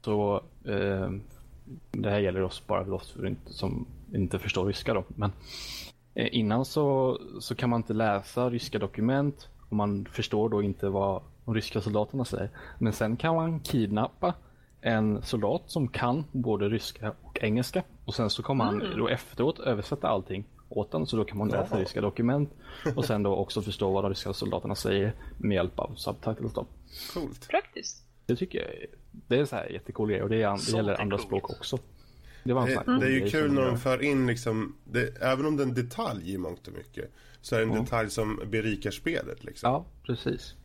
[0.01, 1.21] så ehm,
[1.91, 5.03] det här gäller oss bara för oss som inte förstår ryska då.
[5.07, 5.32] Men
[6.13, 10.89] eh, innan så, så kan man inte läsa ryska dokument och man förstår då inte
[10.89, 12.49] vad de ryska soldaterna säger.
[12.80, 14.34] Men sen kan man kidnappa
[14.82, 19.59] en soldat som kan både ryska och engelska och sen så kommer han då efteråt
[19.59, 20.43] översätta allting
[20.78, 22.53] åt den så då kan man läsa ryska dokument
[22.95, 26.65] och sen då också förstå vad de ryska soldaterna säger med hjälp av subtitles då.
[27.13, 27.47] Coolt.
[27.49, 28.03] Praktiskt.
[28.26, 31.01] Det tycker jag är, det är så här jättecool grej och det, är, det gäller
[31.01, 31.28] andra coolt.
[31.28, 31.78] språk också.
[32.43, 35.21] Det var en Det, cool det är ju kul när de för in liksom, det,
[35.21, 37.11] även om det är en detalj i mångt och mycket,
[37.41, 39.71] så är det en detalj som berikar spelet liksom.
[39.71, 40.55] Ja, precis.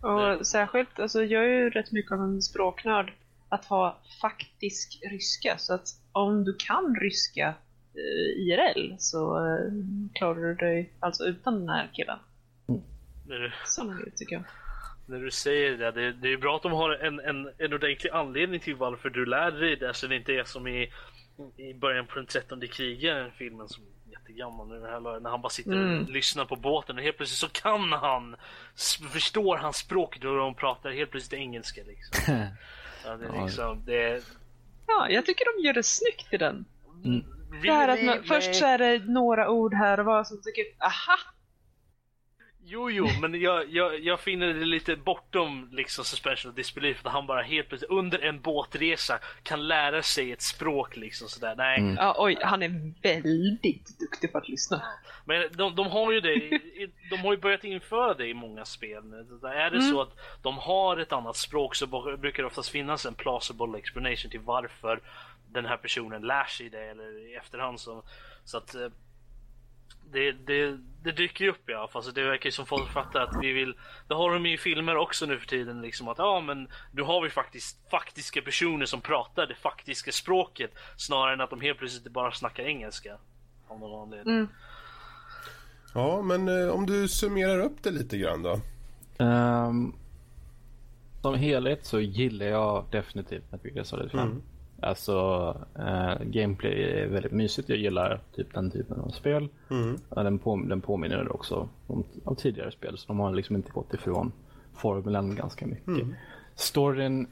[0.00, 3.12] Och särskilt, alltså jag är ju rätt mycket av en språknörd.
[3.48, 5.58] Att ha faktisk ryska.
[5.58, 7.54] Så att om du kan ryska
[8.36, 9.72] IRL så eh,
[10.14, 12.18] klarar du dig alltså utan den här killen.
[13.26, 13.52] När du,
[14.00, 14.44] grej tycker jag.
[15.06, 18.10] när du säger det, det, det är bra att de har en, en, en ordentlig
[18.10, 19.94] anledning till varför du lär dig det.
[19.94, 20.92] Så det inte är som i,
[21.56, 25.50] i början på den trettonde krigaren, filmen som är jättegammal nu, här, när han bara
[25.50, 26.02] sitter Mm.
[26.04, 28.36] och lyssnar på båten och helt plötsligt så kan han,
[29.12, 32.34] förstår han språket och de pratar helt plötsligt engelska liksom.
[33.04, 34.22] Ja, det är liksom, det är...
[34.86, 36.64] Ja, jag tycker de gör det snyggt i den.
[37.04, 37.24] Mm.
[37.62, 38.28] Det här att man, Really?
[38.28, 41.18] först så är det några ord här och vad som tycker aha!
[42.70, 47.12] Jo, jo, men jag, jag, jag finner det lite bortom liksom suspension of disbelief att
[47.12, 51.54] han bara helt plötsligt under en båtresa kan lära sig ett språk liksom sådär.
[51.56, 51.96] Nej, Mm.
[51.96, 54.82] Ja, oj, han är väldigt duktig på att lyssna.
[55.24, 56.60] men de, de har ju det,
[57.10, 59.16] de har ju börjat införa det i många spel nu.
[59.48, 59.90] Är det Mm.
[59.90, 61.86] så att de har ett annat språk så
[62.18, 65.00] brukar det oftast finnas en plausible explanation till varför
[65.52, 68.04] den här personen lär sig det eller i efterhand så,
[68.44, 68.88] så att eh,
[70.12, 72.02] det, det, det dyker ju upp i alla fall.
[72.02, 73.74] Så det verkar ju som folk fattar att vi vill.
[74.08, 75.80] Det har de ju i filmer också nu för tiden.
[75.82, 80.70] Liksom att ja, men nu har vi faktiskt faktiska personer som pratar det faktiska språket
[80.96, 83.16] snarare än att de helt plötsligt bara snackar engelska.
[83.68, 84.34] Av någon anledning.
[84.34, 84.48] Mm.
[85.94, 88.60] Ja, men eh, om du summerar upp det lite grann då.
[89.24, 89.94] Um,
[91.22, 94.20] som helhet så gillar jag definitivt Metal Gear Solid 5.
[94.20, 94.42] Mm.
[94.80, 97.68] Alltså eh, gameplay är väldigt mysigt.
[97.68, 99.48] Jag gillar typ den typen av spel.
[99.70, 99.98] Mm.
[100.14, 103.72] Ja, den, på, den påminner också om, om tidigare spel så de har liksom inte
[103.72, 104.32] gått ifrån
[104.74, 105.88] formulan ganska mycket.
[105.88, 106.14] Mm.
[106.54, 107.26] Storyn,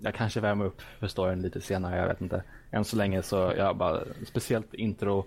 [0.00, 2.42] jag kanske värmer upp för storyn lite senare, jag vet inte.
[2.70, 5.24] Än så länge så jag bara, speciellt intro,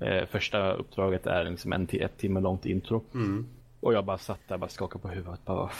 [0.00, 3.04] eh, första uppdraget är liksom en till ett timme långt intro.
[3.14, 3.46] Mm.
[3.80, 5.44] Och jag bara satt där och bara skakade på huvudet.
[5.44, 5.70] Bara, vad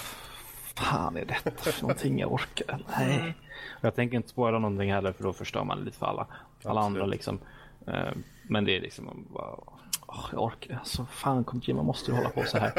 [0.74, 2.84] fan är detta för någonting jag orkar?
[2.98, 3.34] Nej.
[3.80, 6.78] Jag tänker inte spoila någonting heller för då förstör man lite för alla, alla Absolut.
[6.84, 7.38] andra liksom.
[7.86, 9.54] Eh, Men det är liksom bara,
[10.06, 10.74] åh, jag orkar.
[10.78, 12.72] Alltså fan Kojima måste ju hålla på så här.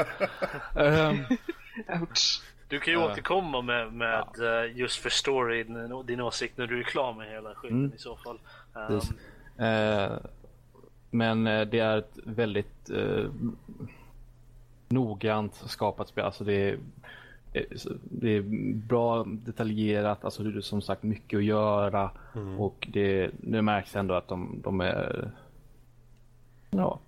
[2.01, 2.41] Ouch.
[2.67, 3.11] Du kan ju Ja.
[3.11, 5.63] återkomma med, med eh, just för story,
[6.03, 7.93] din, åsikt när du är klar med hela skiten Mm.
[7.95, 8.39] i så fall.
[8.73, 8.99] Um.
[9.65, 10.11] Eh,
[11.11, 13.25] Men det är ett väldigt eh,
[14.89, 16.25] noggrant skapat spel.
[16.25, 16.79] Alltså det är,
[18.03, 18.41] det är
[18.87, 22.11] bra detaljerat, alltså det är som sagt mycket att göra
[22.59, 25.31] och det, det märks ändå att de, de är
[26.69, 26.99] ja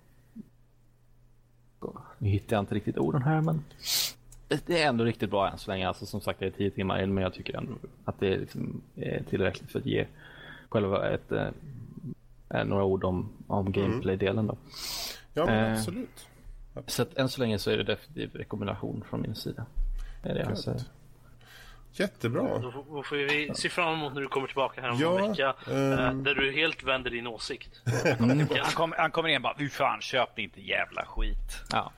[2.18, 3.64] nu hittar jag inte riktigt orden här men
[4.66, 5.88] det- är ändå riktigt bra än så länge.
[5.88, 7.72] Alltså som sagt det är tio timmar in men jag tycker ändå
[8.04, 10.06] att det är, liksom, är tillräckligt för att ge
[10.68, 11.48] själva ett, eh,
[12.50, 14.56] eh, några ord om, om gameplay-delen då.
[15.34, 15.72] Ja, men Eh.
[15.78, 16.26] absolut.
[16.86, 19.66] Så att än så länge så är det definitivt rekommendation från min sida.
[20.26, 20.80] Det är det jag säger.
[21.92, 22.58] Jättebra.
[22.58, 25.20] Då, får- då får vi se fram emot när du kommer tillbaka här om Ja,
[25.20, 25.54] en vecka.
[25.70, 26.22] ehm.
[26.24, 27.80] där du helt vänder din åsikt.
[28.18, 31.62] Han, kom, han kommer in och bara, fy fan köp inte jävla skit.
[31.72, 31.92] Ja.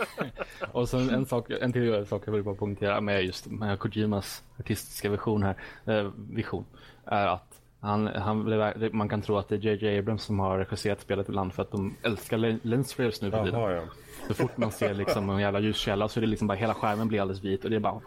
[0.72, 4.42] och sen en, sak, en till sak jag vill bara poängtera med just med Kojimas
[4.58, 5.56] artistiska vision här,
[5.86, 6.64] eh, vision,
[7.06, 7.53] är att
[7.84, 11.28] Han, han, blev- man kan tro att det är JJ Abrams som har regisserat spelet
[11.28, 13.60] ibland för att de älskar len- lens flares nu för tiden.
[13.60, 13.82] Jaha, ja.
[14.28, 17.08] Så fort man ser liksom en jävla ljuskälla så är det liksom bara hela skärmen
[17.08, 18.00] blir alldeles vit och det är bara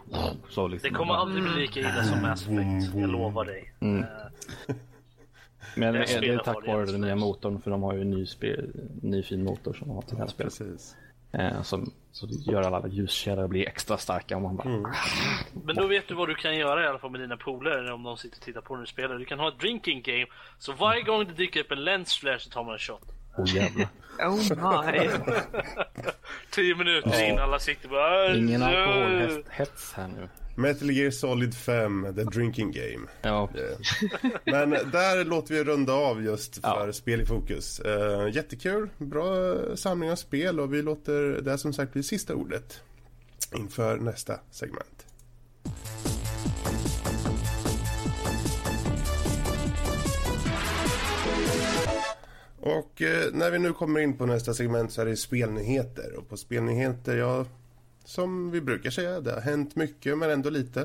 [0.48, 0.90] så liksom.
[0.92, 3.72] Det kommer aldrig bli lika illa som Mass Effect, jag lovar dig.
[3.80, 4.02] Mm.
[4.02, 4.06] Eh,
[5.76, 8.10] Men det det, det är tack vare den nya motorn för de har ju en
[8.10, 8.70] ny, spel,
[9.02, 10.58] ny fin motor som de har till det här spelet.
[10.58, 10.96] Precis.
[11.32, 14.92] Eh, som, så det gör alla ljuskällor bli extra starka och man bara Mm.
[15.64, 18.02] Men då vet du vad du kan göra i alla fall med dina polare om
[18.02, 19.18] de sitter och tittar på när du spelar.
[19.18, 20.26] Du kan ha ett drinking game,
[20.58, 23.17] så varje gång det dyker upp en lens flare så tar man en shot.
[23.38, 23.88] Oh jävlar.
[24.20, 25.10] Oh my.
[26.50, 28.36] Tio minuter in, alla sitter bara...
[28.36, 30.28] Ingen alkoholhets här nu.
[30.54, 33.06] Metal Gear Solid 5, The Drinking Game.
[33.22, 33.48] Ja,
[34.44, 36.92] Men där låter vi runda av just för Ja.
[36.92, 37.80] spel i fokus.
[37.86, 42.80] Uh, jättekul, bra samling av spel och vi låter det som sagt bli sista ordet
[43.54, 45.06] inför nästa segment.
[52.60, 56.18] Och eh, när vi nu kommer in på nästa segment så är det spelnyheter.
[56.18, 57.44] Och på spelnyheter, ja,
[58.04, 60.80] som vi brukar säga, det har hänt mycket men ändå lite.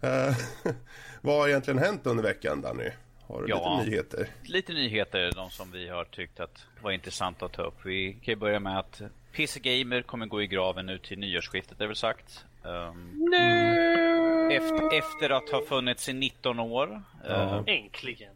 [0.00, 0.36] Eh,
[1.20, 2.90] vad har egentligen hänt under veckan, Danny?
[3.26, 3.76] Har du Ja.
[3.78, 4.28] lite nyheter?
[4.42, 7.74] Lite nyheter, de som vi har tyckt att var intressant att ta upp.
[7.84, 9.02] Vi kan ju börja med att
[9.32, 12.44] PC Gamer kommer gå i graven nu till nyårsskiftet, är väl sagt.
[12.62, 14.50] Um, No!
[14.52, 17.02] efter, efter att ha funnits i 19 år.
[17.28, 17.34] Ja.
[17.34, 18.32] Uh, Äntligen.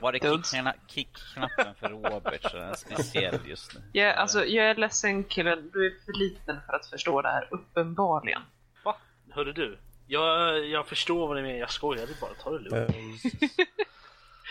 [0.00, 3.80] Var det kickknappen för Robert så den är speciell just nu?
[3.92, 7.48] Ja, alltså, jag är ledsen killen, du är för liten för att förstå det här,
[7.50, 8.42] uppenbarligen.
[8.84, 8.96] Va?
[9.30, 9.78] Hörde du?
[10.06, 12.34] Jag, jag förstår vad ni menar, jag skojade bara.
[12.34, 12.90] Ta det lugnt.
[12.90, 13.66] Eh,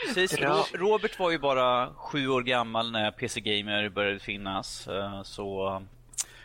[0.07, 0.39] Precis,
[0.73, 4.87] Robert var ju bara sju år gammal när PC Gamer började finnas.
[4.87, 5.83] eh, Så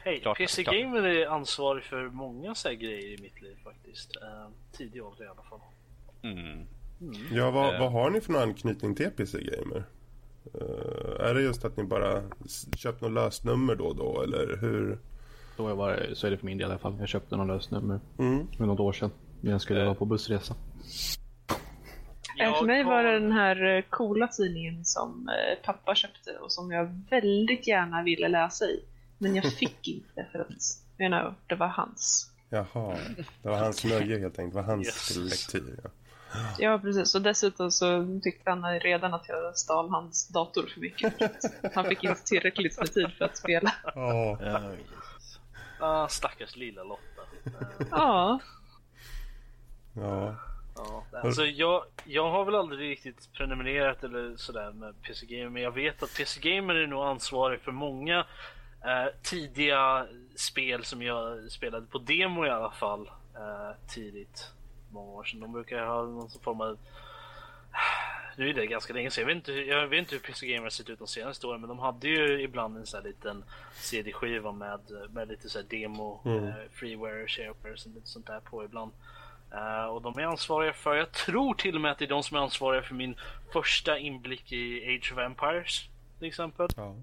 [0.04, 0.74] Hej, klart, PC klart.
[0.76, 4.16] Gamer är ansvarig för många så här grejer i mitt liv faktiskt.
[4.16, 5.60] Uh, tidig ålder i alla fall.
[6.22, 6.66] mm,
[7.32, 9.84] ja, vad, vad har ni för någon anknytning till PC Gamer?
[10.54, 12.22] Eh, är det just att ni bara
[12.76, 14.98] köpt något lösnummer då och då, eller hur?
[15.56, 16.96] så är, bara, så är det för min del i alla fall.
[16.98, 18.46] Jag köpte någon lösnummer Mm.
[18.56, 19.10] för något år sedan.
[19.40, 19.84] När jag skulle Eh.
[19.86, 20.54] vara på bussresa.
[22.40, 25.30] Eh, för mig var det den här coola tidningen som
[25.64, 28.80] pappa köpte och som jag väldigt gärna ville läsa i.
[29.18, 30.48] Men jag fick inte för att,
[30.98, 32.30] you know, det var hans.
[32.50, 32.96] Jaha,
[33.42, 34.54] det var hans nöje helt enkelt.
[34.54, 34.86] Det var hans
[35.16, 35.16] Yes.
[35.16, 35.80] lektyr.
[35.84, 35.90] Ja.
[36.58, 37.14] Ja, precis.
[37.14, 41.14] Och dessutom så tyckte han redan att jag stal hans dator för mycket.
[41.74, 43.72] Han fick inte tillräckligt med tid för att spela.
[43.94, 44.38] Ja.
[45.80, 47.22] Ah, stackars lilla Lotta.
[47.90, 48.40] Ja,
[49.94, 50.34] ja.
[50.76, 55.62] Ja, alltså jag, jag har väl aldrig riktigt prenumererat eller sådär med PC Gamer men
[55.62, 58.18] jag vet att PC Gamer är nog ansvarig för många
[58.84, 60.06] eh, tidiga
[60.36, 64.52] spel som jag spelade på demo i alla fall eh, tidigt.
[64.90, 65.40] Många år sedan.
[65.40, 66.78] De brukar ha någon form av
[68.36, 69.22] nu är det ganska länge sedan.
[69.22, 71.46] Jag vet inte, hur- jag vet inte hur PC Gamer har sett ut de senaste
[71.46, 74.80] åren men de hade ju ibland en sån här liten CD-skiva med,
[75.10, 76.44] med lite så här demo, Mm.
[76.48, 78.92] eh, freeware, shareware och lite sånt där på ibland.
[79.52, 82.22] Eh, och de är ansvariga för, jag tror till och med att det är de
[82.22, 83.14] som är ansvariga för min
[83.52, 85.88] första inblick i Age of Empires
[86.18, 86.68] till exempel.
[86.76, 86.94] ja.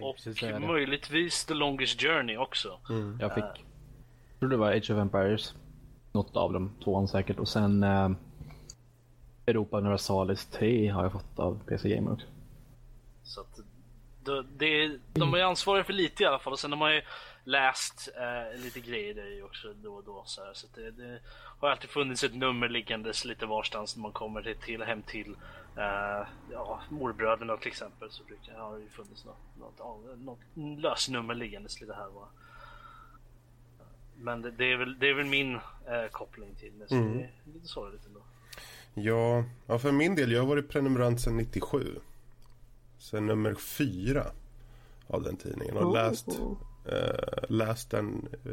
[0.00, 0.16] Och
[0.60, 2.78] möjligtvis The Longest Journey också.
[2.90, 3.18] Mm.
[3.20, 5.54] Jag fick, jag tror det var Age of Empires.
[6.14, 7.38] Något av dem, tvåan säkert.
[7.38, 8.10] Och sen eh,
[9.46, 12.26] Europa Universalis 3 har jag fått av PC Gamer också.
[13.22, 13.60] Så att
[14.24, 17.02] det, det, de är ansvariga för lite i alla fall och sen de har ju
[17.44, 20.22] läst eh, lite grejer där i också då och då.
[20.26, 20.54] Så, här.
[20.54, 21.18] så att det, det
[21.60, 25.36] har alltid funnits ett nummer liggandes lite varstans när man kommer till, till hem till
[25.76, 30.38] eh, ja, morbröderna till exempel så brukar, har det ju funnits något, något, något
[30.82, 32.28] lösnummer liggandes lite här va.
[34.18, 37.12] Men det, det, är väl, det är väl min eh, koppling till det, så Mm.
[37.18, 38.20] det är lite sorgligt ändå.
[38.94, 41.98] Ja, ja, för min del, jag har varit prenumerant sedan 97.
[42.98, 44.26] Sen nummer fyra
[45.06, 46.28] av den tidningen och läst,
[46.86, 48.52] eh, läst den eh,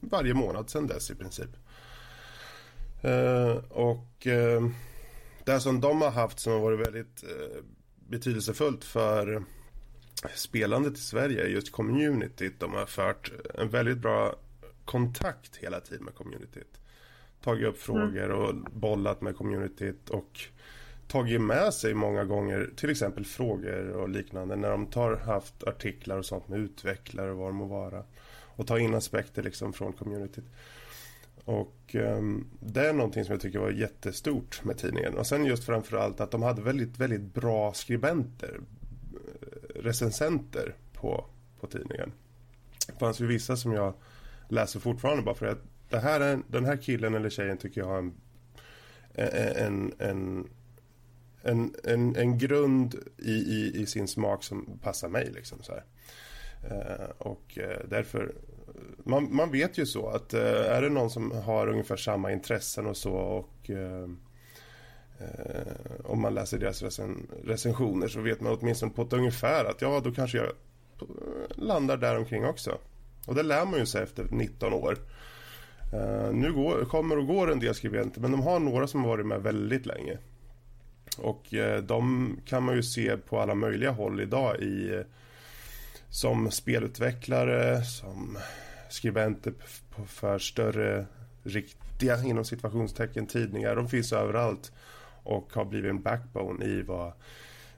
[0.00, 1.50] varje månad sedan dess i princip.
[3.02, 4.68] Eh, och eh,
[5.44, 7.62] det som de har haft som har varit väldigt eh,
[8.08, 9.42] betydelsefullt för
[10.34, 12.60] spelandet i Sverige är just communityt.
[12.60, 14.34] De har fört en väldigt bra
[14.88, 16.80] kontakt hela tiden med communityt
[17.42, 20.40] tagit upp frågor och bollat med communityt och
[21.06, 26.18] tagit med sig många gånger till exempel frågor och liknande när de tar haft artiklar
[26.18, 28.04] och sånt med utvecklare och vad det må vara
[28.42, 30.44] och ta in aspekter liksom från communityt.
[31.44, 35.64] Och ehm, det är någonting som jag tycker var jättestort med tidningen och sen just
[35.64, 38.60] framförallt att de hade väldigt, väldigt bra skribenter
[39.12, 41.24] eh, recensenter på,
[41.60, 42.12] på tidningen.
[42.86, 43.94] Det fanns ju vissa som jag
[44.48, 47.88] läser fortfarande bara för att det här är, den här killen eller tjejen tycker jag
[47.88, 48.14] har en,
[49.14, 50.48] en, en,
[51.42, 55.30] en, en, en grund i, i, i, sin smak som passar mig.
[55.34, 58.34] Liksom, så eh, och eh, därför,
[59.04, 62.86] man, man vet ju så att eh, är det någon som har ungefär samma intressen
[62.86, 64.08] och så och eh,
[65.18, 65.72] eh,
[66.04, 70.00] om man läser deras recen, recensioner så vet man åtminstone på ett ungefär att ja,
[70.04, 70.52] då kanske jag
[71.50, 72.78] landar där omkring också.
[73.28, 74.98] Och det lär man ju sig efter 19 år.
[75.94, 79.08] Uh, nu går, kommer och går en del skribenter men de har några som har
[79.08, 80.18] varit med väldigt länge.
[81.18, 85.04] Och uh, de kan man ju se på alla möjliga håll idag i uh,
[86.10, 88.38] som spelutvecklare, som
[88.88, 89.52] skribenter
[90.06, 91.06] för större
[91.42, 93.76] riktiga inom situationstecken tidningar.
[93.76, 94.72] De finns överallt
[95.22, 97.12] och har blivit en backbone i vad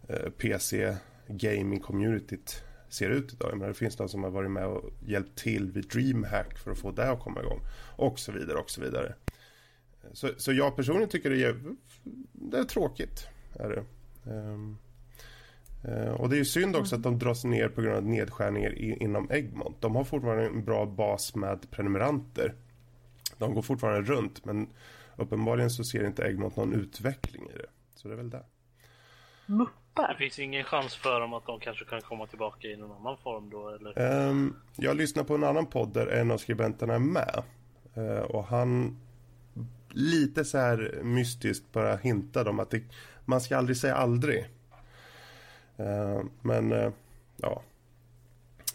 [0.09, 0.97] eh, PC
[1.29, 3.59] gaming communityt ser ut idag.
[3.59, 6.79] Men det finns de som har varit med och hjälpt till vid DreamHack för att
[6.79, 7.61] få det att komma igång.
[7.97, 9.15] Och så vidare och så vidare.
[10.13, 11.57] Så, så jag personligen tycker det är,
[12.33, 13.27] det är tråkigt.
[13.55, 13.85] Är det.
[14.33, 14.79] Um,
[15.89, 18.79] uh, och det är ju synd också att de dras ner på grund av nedskärningar
[18.79, 19.77] i, inom Egmont.
[19.81, 22.55] De har fortfarande en bra bas med prenumeranter.
[23.39, 24.69] De går fortfarande runt men
[25.17, 27.67] uppenbarligen så ser inte Egmont någon utveckling i det.
[27.95, 28.45] Så det är väl det.
[29.49, 29.67] Mm.
[29.95, 33.17] Det finns ingen chans för dem att de kanske kan komma tillbaka i någon annan
[33.17, 34.29] form då eller?
[34.29, 37.43] Um, jag lyssnar på en annan podd där en av skribenterna är med.
[37.97, 38.99] Uh, och han
[39.89, 42.83] lite så här mystiskt bara hintade om att det,
[43.25, 44.49] man ska aldrig säga aldrig.
[45.81, 46.93] Uh, men uh,
[47.37, 47.63] ja.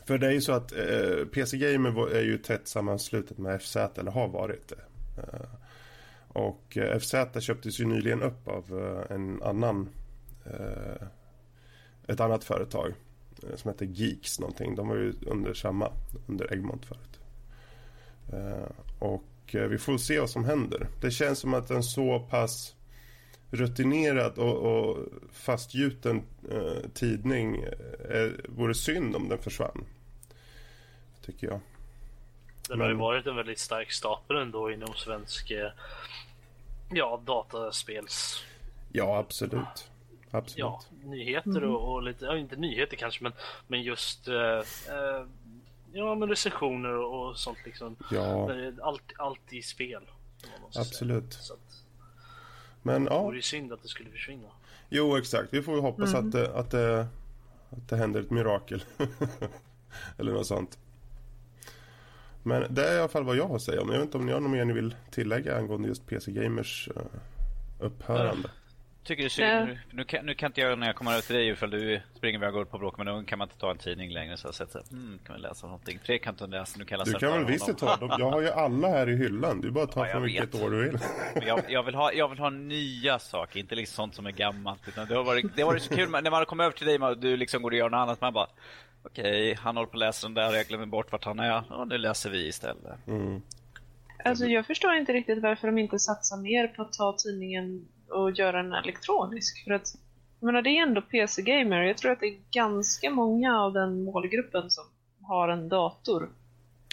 [0.06, 0.74] För det är ju så att
[1.32, 4.80] PC Gamer är ju tätt sammanslutet med FZ eller har varit det.
[6.28, 8.66] och FZ köptes ju nyligen upp av
[9.10, 10.05] en annan eh,
[12.08, 12.94] ett annat företag
[13.44, 14.76] eh, som heter Geeks någonting.
[14.76, 15.92] De var ju under samma,
[16.28, 17.20] under Egmont förut.
[18.34, 18.70] Eh,
[19.00, 20.88] och eh, vi får se vad som händer.
[21.02, 22.76] Det känns som att en så pass
[23.52, 24.98] rutinerad och, och
[25.32, 27.64] fastgjuten eh, tidning
[28.10, 29.86] eh, vore synd om den försvann.
[31.22, 31.60] Tycker jag.
[32.70, 35.72] Den har ju varit en väldigt stark stapel ändå inom svensk eh,
[36.92, 38.44] ja, dataspels...
[38.92, 39.90] Ja, absolut.
[40.32, 40.60] Absolut.
[40.60, 41.76] Ja, nyheter och, mm.
[41.76, 43.34] och, lite, ja, inte nyheter kanske men,
[43.68, 45.26] men just uh, uh,
[45.94, 47.96] ja men recensioner och, och sånt liksom.
[48.12, 48.52] Ja.
[48.82, 50.02] Allt, allt i spel.
[50.76, 51.36] Absolut.
[51.52, 51.84] Att,
[52.82, 53.18] men ja.
[53.18, 54.48] Det vore ju synd att det skulle försvinna.
[54.90, 56.26] Jo exakt, vi får hoppas mm.
[56.26, 57.08] att, det, att, det,
[57.70, 58.84] att det händer ett mirakel.
[60.18, 60.78] Eller något sånt.
[62.44, 63.90] Men det är i alla fall vad jag har att säga om.
[63.90, 66.90] Jag vet inte om ni har något mer ni vill tillägga angående just PC Gamers
[66.98, 67.04] uh,
[67.80, 68.50] upphörande.
[69.06, 69.68] Tycker det är synd.
[69.68, 72.02] Nu, nu, kan, nu kan inte jag när jag kommer över till dig ifall du
[72.16, 72.98] springer iväg och går på bråk.
[72.98, 74.38] Men nu kan man inte ta en tidning längre.
[74.38, 76.00] Så jag sätter hmm, kan vi läsa någonting?
[76.04, 76.80] Fredrik kan inte läsa.
[76.80, 78.16] Nu kan jag läsa Du kan väl visst ta dem.
[78.20, 79.62] Jag har ju alla här i hyllan.
[79.62, 81.00] Du bara tar ja, från vilket år du vill.
[81.48, 83.60] Jag, jag, vill ha, jag vill ha nya saker.
[83.60, 84.88] Inte liksom sånt som är gammalt.
[84.88, 87.00] Utan det har varit, det har varit så kul när man kommer över till dig
[87.00, 88.22] och du liksom går och gör något annat.
[88.22, 88.48] Man bara
[89.04, 90.54] Okej, okay, han håller på att läsa den där.
[90.54, 91.74] Jag glömmer bort vart han är.
[91.74, 93.08] Och nu läser vi istället.
[93.08, 93.42] Mm.
[94.26, 98.32] Alltså jag förstår inte riktigt varför de inte satsar mer på att ta tidningen och
[98.32, 99.64] göra den elektronisk.
[99.64, 99.98] För att,
[100.40, 101.82] jag menar, det är ändå PC-gamer.
[101.82, 104.84] Jag tror att det är ganska många av den målgruppen som
[105.22, 106.30] har en dator.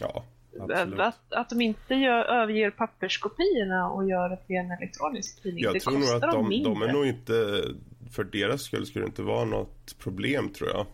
[0.00, 0.24] Ja,
[0.60, 1.00] absolut.
[1.00, 5.64] Att, att de inte gör, överger papperskopiorna och gör det till en elektronisk tidning.
[5.64, 7.62] Jag det tror nog att de, de, är nog inte,
[8.10, 10.86] för deras skull skulle det inte vara något problem tror jag.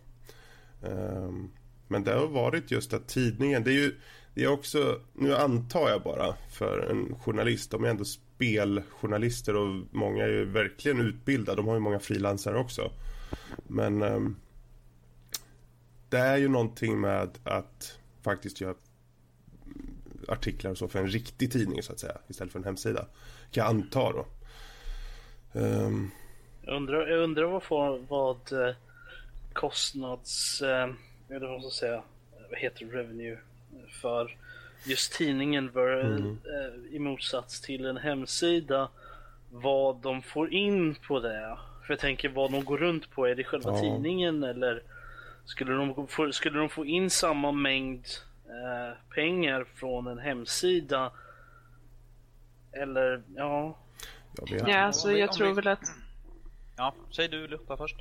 [0.93, 1.51] Um,
[1.89, 3.95] men det har varit just att tidningen, det är ju
[4.39, 8.05] det är också, nu antar jag bara för en journalist, de är ändå
[8.39, 11.57] speljournalister och många är ju verkligen utbildade.
[11.57, 12.91] De har ju många frilansare också.
[13.67, 14.37] Men um,
[16.09, 18.75] det är ju någonting med att faktiskt göra
[20.29, 23.07] artiklar och så för en riktig tidning så att säga istället för en hemsida.
[23.51, 24.27] Kan jag anta då.
[25.53, 26.11] Um,
[26.63, 28.75] jag, undrar, jag undrar vad, får, vad eh,
[29.53, 30.63] kostnads...
[30.63, 30.91] Eh,
[31.29, 32.03] eller vad ska säga?
[32.51, 32.99] Vad heter det?
[32.99, 33.39] Revenue
[34.01, 34.37] för
[34.85, 36.39] just tidningen var, mm.
[36.45, 38.89] eh, i motsats till en hemsida
[39.51, 41.59] vad de får in på det.
[41.87, 43.81] För jag tänker vad de går runt på, är det själva ja.
[43.81, 44.83] tidningen eller
[45.45, 48.07] skulle de, få, skulle de få in samma mängd
[48.45, 51.13] eh, pengar från en hemsida?
[52.73, 53.79] Eller ja.
[54.47, 55.85] Ja, alltså jag tror väl att...
[56.77, 57.97] Ja, säg du Luppa först.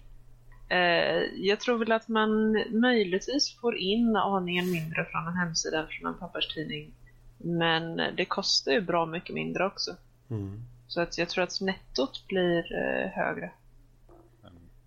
[0.69, 5.87] Eh, jag tror väl att man möjligtvis får in aningen mindre från en hemsida än
[5.87, 6.93] från en papperstidning.
[7.37, 9.95] Men det kostar ju bra mycket mindre också.
[10.29, 10.61] Mm.
[10.87, 13.51] Så att jag tror att nettot blir eh, högre.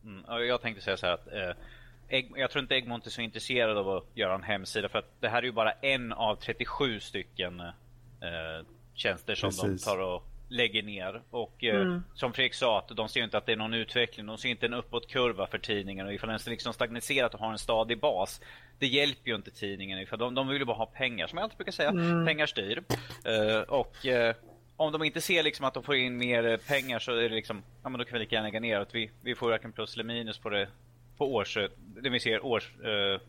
[0.04, 3.78] Mm, jag tänkte säga så här att eh, jag tror inte Egmont är så intresserad
[3.78, 7.00] av att göra en hemsida för att det här är ju bara en av 37
[7.00, 9.84] stycken eh, tjänster som Precis.
[9.84, 11.22] de tar och lägger ner.
[11.30, 12.02] Och eh, Mm.
[12.14, 14.26] som Fredrik sa, att de ser inte att det är någon utveckling.
[14.26, 16.06] De ser inte en uppåtkurva för tidningen.
[16.06, 18.40] Och ifall den liksom stagniserat och har en stadig bas,
[18.78, 19.98] det hjälper ju inte tidningen.
[19.98, 21.90] Ifall de, de vill ju bara ha pengar, som jag alltid brukar säga.
[22.26, 22.82] Pengar styr.
[23.24, 24.34] Eh, och eh,
[24.76, 27.34] om de inte ser liksom att de får in mer eh, pengar så är det
[27.34, 28.80] liksom, ja men då kan vi lika gärna lägga ner.
[28.80, 30.68] Att vi, vi får varken plus eller minus på det
[31.16, 33.20] på års, eh, det vi ser års eh,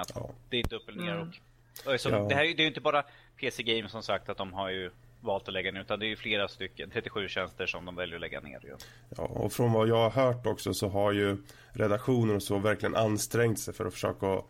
[0.00, 0.30] att Ja.
[0.48, 1.12] det är inte upp eller ner.
[1.14, 1.32] Mm.
[1.86, 2.18] Och, och så, Ja.
[2.28, 3.02] Det här är det är ju inte bara
[3.40, 4.90] PC Games som sagt att de har ju
[5.24, 8.14] valt att lägga ner utan det är ju flera stycken, 37 tjänster som de väljer
[8.14, 8.60] att lägga ner.
[8.62, 8.76] Ju.
[9.16, 11.36] Ja, och från vad jag har hört också så har ju
[11.72, 14.42] redaktioner och så verkligen ansträngt sig för att försöka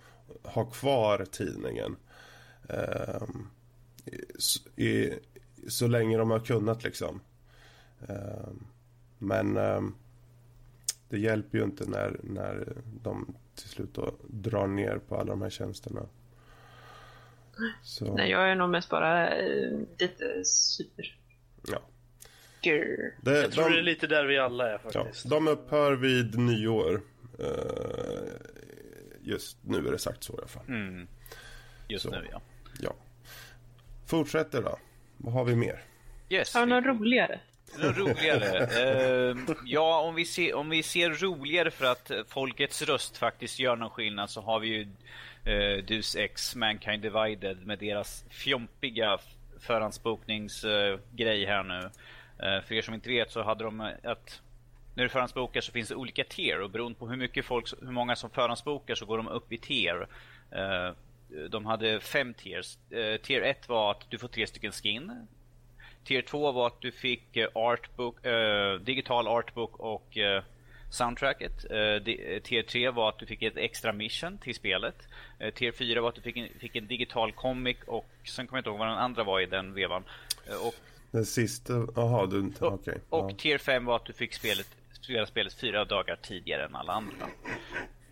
[0.42, 1.96] ha kvar tidningen.
[2.68, 3.48] Ehm,
[4.76, 5.18] i, i,
[5.68, 7.20] så länge de har kunnat liksom.
[8.08, 8.66] Ehm,
[9.18, 9.94] men ehm,
[11.08, 15.42] det hjälper ju inte när, när de till slut då drar ner på alla de
[15.42, 16.06] här tjänsterna.
[17.82, 21.16] Så, Nej, jag är nog mest bara eh, lite sur.
[21.68, 21.78] ja.
[22.62, 23.14] Grr.
[23.22, 25.28] Det, Jag tror de- det är lite där vi alla är Ja, faktiskt.
[25.30, 27.00] de upphör vid nyår.
[27.38, 27.46] Eh,
[29.22, 30.64] just nu är det sagt så i alla fall.
[30.68, 31.06] Mm.
[31.88, 32.10] Just Så.
[32.10, 32.40] nu ja.
[32.80, 32.94] Ja.
[34.06, 34.78] Fortsätter då.
[35.16, 35.82] Vad har vi mer?
[36.28, 37.40] Yes, Har du vi- något roligare?
[37.78, 38.58] Något roligare?
[39.30, 43.76] Eh, ja, om vi, ser, om vi ser roligare för att folkets röst faktiskt gör
[43.76, 44.88] någon skillnad så har vi ju
[45.46, 49.18] uh, Deus Ex Mankind Divided med deras fjompiga
[49.60, 51.90] förhandsbokningsgrej här nu.
[52.38, 54.40] Eh, för er som inte vet så hade de eh, att
[54.94, 57.92] när du förhandsbokar så finns det olika tier och beroende på hur, mycket folk, hur
[57.92, 60.08] många som förhandsbokar så går de upp i tier.
[61.48, 62.78] De hade fem tiers.
[63.22, 65.26] Tier 1 var att du får tre stycken skin.
[66.04, 68.16] Tier 2 var att du fick artbook,
[68.80, 70.18] digital artbook och
[70.94, 71.70] soundtracket.
[71.70, 74.94] Eh, eh, tier 3 var att du fick ett extra mission till spelet.
[75.38, 78.58] Eh, tier 4 var att du fick en, fick en digital comic och sen kommer
[78.58, 80.04] jag inte ihåg vad den andra var i den vevan.
[80.46, 80.74] Eh, och
[81.10, 83.00] Den sista, jaha du, okej.
[83.08, 83.36] och ja.
[83.36, 87.26] tier 5 var att du fick spelet, spela spelet fyra dagar tidigare än alla andra.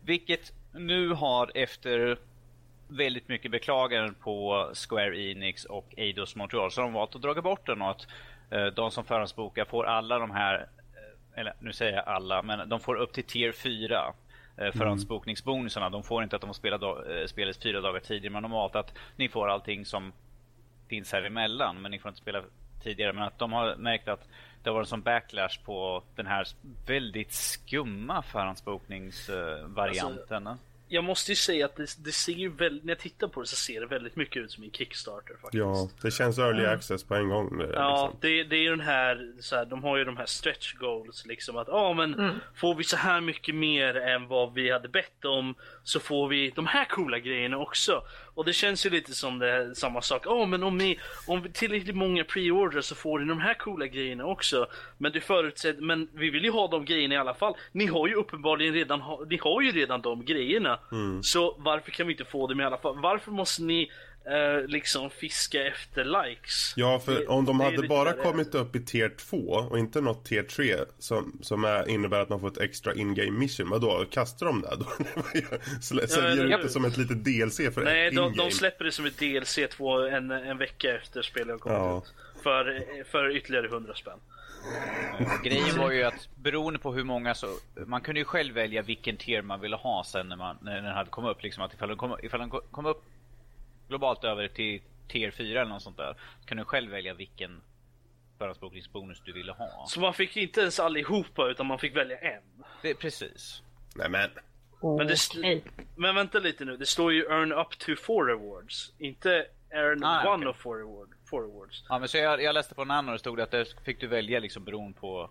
[0.05, 2.18] Vilket nu har efter
[2.89, 7.43] väldigt mycket beklaganden på Square Enix och Eidos Montreal så har de valt att dra
[7.43, 8.07] bort den och att
[8.76, 10.68] de som förhandsbokar får alla de här,
[11.35, 14.14] eller nu säger jag alla, men de får upp till tier 4
[14.57, 15.91] eh, förhandsbokningsbonusarna.
[15.91, 18.53] De får inte att de får spela da- eh, spelet fyra dagar tidigare men de
[18.53, 20.12] har valt att ni får allting som
[20.89, 22.43] finns här emellan men ni får inte spela
[22.83, 23.12] tidigare.
[23.12, 24.28] Men att de har märkt att
[24.62, 26.47] det har varit en sån backlash på den här
[26.87, 30.49] väldigt skumma förhandsbokningsvarianten.
[30.93, 33.47] Jag måste ju säga att det, det ser ju väldigt, när jag tittar på det
[33.47, 35.55] så ser det väldigt mycket ut som en Kickstarter faktiskt.
[35.55, 37.61] ja, det känns early access på en gång.
[37.61, 38.18] eh, Ja, Liksom.
[38.20, 41.26] det, det är ju den här, så här, de har ju de här stretch goals
[41.26, 45.24] liksom att ja men får vi så här mycket mer än vad vi hade bett
[45.24, 45.55] om
[45.85, 48.03] så får vi de här coola grejerna också.
[48.35, 50.22] Och det känns ju lite som det är samma sak.
[50.24, 54.24] Ja men om ni, om tillräckligt många preordrar så får ni de här coola grejerna
[54.24, 54.66] också.
[54.99, 57.55] Men det förutsätter, men vi vill ju ha de grejerna i alla fall.
[57.72, 60.78] Ni har ju uppenbarligen redan, ni har ju redan de grejerna.
[61.22, 63.01] Så varför kan vi inte få dem i alla fall?
[63.01, 63.91] Varför måste ni
[64.25, 66.73] eh, liksom fiska efter likes?
[66.77, 69.37] Ja, för Det- om de hade bara kommit upp i tier 2
[69.70, 73.39] och inte något tier 3 som, som är, innebär att man får ett extra in-game
[73.39, 74.05] mission, vadå?
[74.11, 74.87] Kastar de det då?
[76.07, 78.49] Säljer ja, ut det som ett litet DLC för Nej, ett de, in-game?
[78.49, 81.99] de släpper det som ett DLC två, en, en vecka efter spelet har kommit Ja.
[81.99, 82.43] ut.
[82.43, 84.18] För, för ytterligare 100 spänn.
[85.45, 87.47] Grejen var ju att beroende på hur många så,
[87.87, 90.85] man kunde ju själv välja vilken tier man ville ha sen när, man, när den
[90.95, 91.43] hade kommit upp.
[91.43, 93.03] Liksom att ifall den kom, ifall den kom upp
[93.93, 97.62] globalt över till tier 4 eller något sånt där, så kan du själv välja vilken
[98.38, 99.84] förhandsbokningsbonus du ville ha.
[99.88, 102.43] Så man fick inte ens allihopa utan man fick välja en.
[102.82, 103.62] Det precis.
[103.95, 104.30] Nej men.
[104.99, 105.61] Men, det
[105.97, 108.93] men vänta lite nu, det står ju earn up to 4 rewards.
[108.99, 110.49] Inte earn Ah, one okej.
[110.49, 111.84] of 4 reward, four rewards.
[111.88, 114.01] Ja, men så jag, jag läste på en annan och det stod att det fick
[114.01, 115.30] du välja liksom beroende på...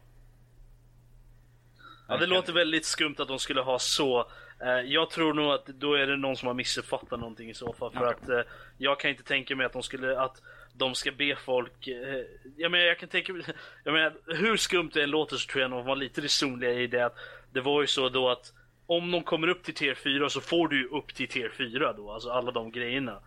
[2.08, 4.20] Ja, det låter väldigt skumt att de skulle ha så.
[4.62, 7.74] Eh, Jag tror nog att då är det någon som har missuppfattat någonting i så
[7.74, 7.92] fall.
[7.92, 8.16] För Okej.
[8.24, 10.42] att eh, jag kan inte tänka mig att de skulle att
[10.74, 11.88] de ska be folk.
[11.88, 12.24] eh,
[12.58, 13.44] Jag menar, jag kan tänka mig.
[13.84, 16.88] Jag menar, hur skumt det än låter så tror jag de var lite resonliga i
[16.88, 17.16] det att
[17.54, 18.54] det var ju så då att
[18.86, 21.94] om de kommer upp till tier 4 så får du ju upp till tier 4
[21.94, 23.20] då, alltså alla de grejerna.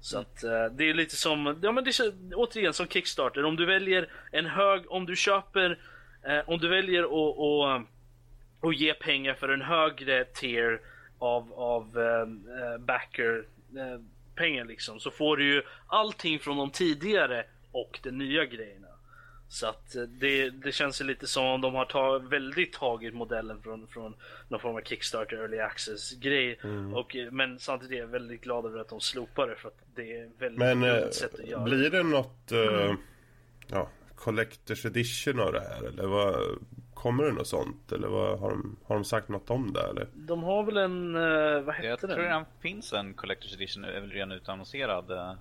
[0.00, 0.40] Så att
[0.72, 3.44] det är lite som, ja men det är återigen som Kickstarter.
[3.44, 5.78] Om du väljer en hög, om du köper,
[6.46, 7.82] om du väljer att
[8.62, 10.80] och, ge pengar för en högre tier
[11.18, 13.44] av, av eh, backer
[13.76, 14.00] eh,
[14.34, 18.88] pengar liksom så får du ju allting från de tidigare och de nya grejerna.
[19.52, 23.86] Så att det, det känns lite som om de har ta, väldigt tagit modellen från,
[23.86, 24.14] från
[24.48, 26.58] någon form av Kickstarter Early Access grej.
[26.94, 29.78] Och, eh, men samtidigt är jag väldigt glad över att de slopar det för att
[29.94, 31.64] det är väldigt Men eh, sätt att göra.
[31.64, 32.94] blir det något eh,
[33.66, 35.88] ja, Collectors Edition av det här?
[35.88, 36.34] Eller vad,
[37.02, 37.92] kommer det något sånt?
[37.92, 39.82] Eller vad, har, de, har de sagt något om det?
[39.82, 40.06] Eller?
[40.14, 42.10] De har väl en, uh, vad hette Jag den?
[42.10, 45.34] tror redan finns en Collector's Edition, är väl redan utannonserad, uh,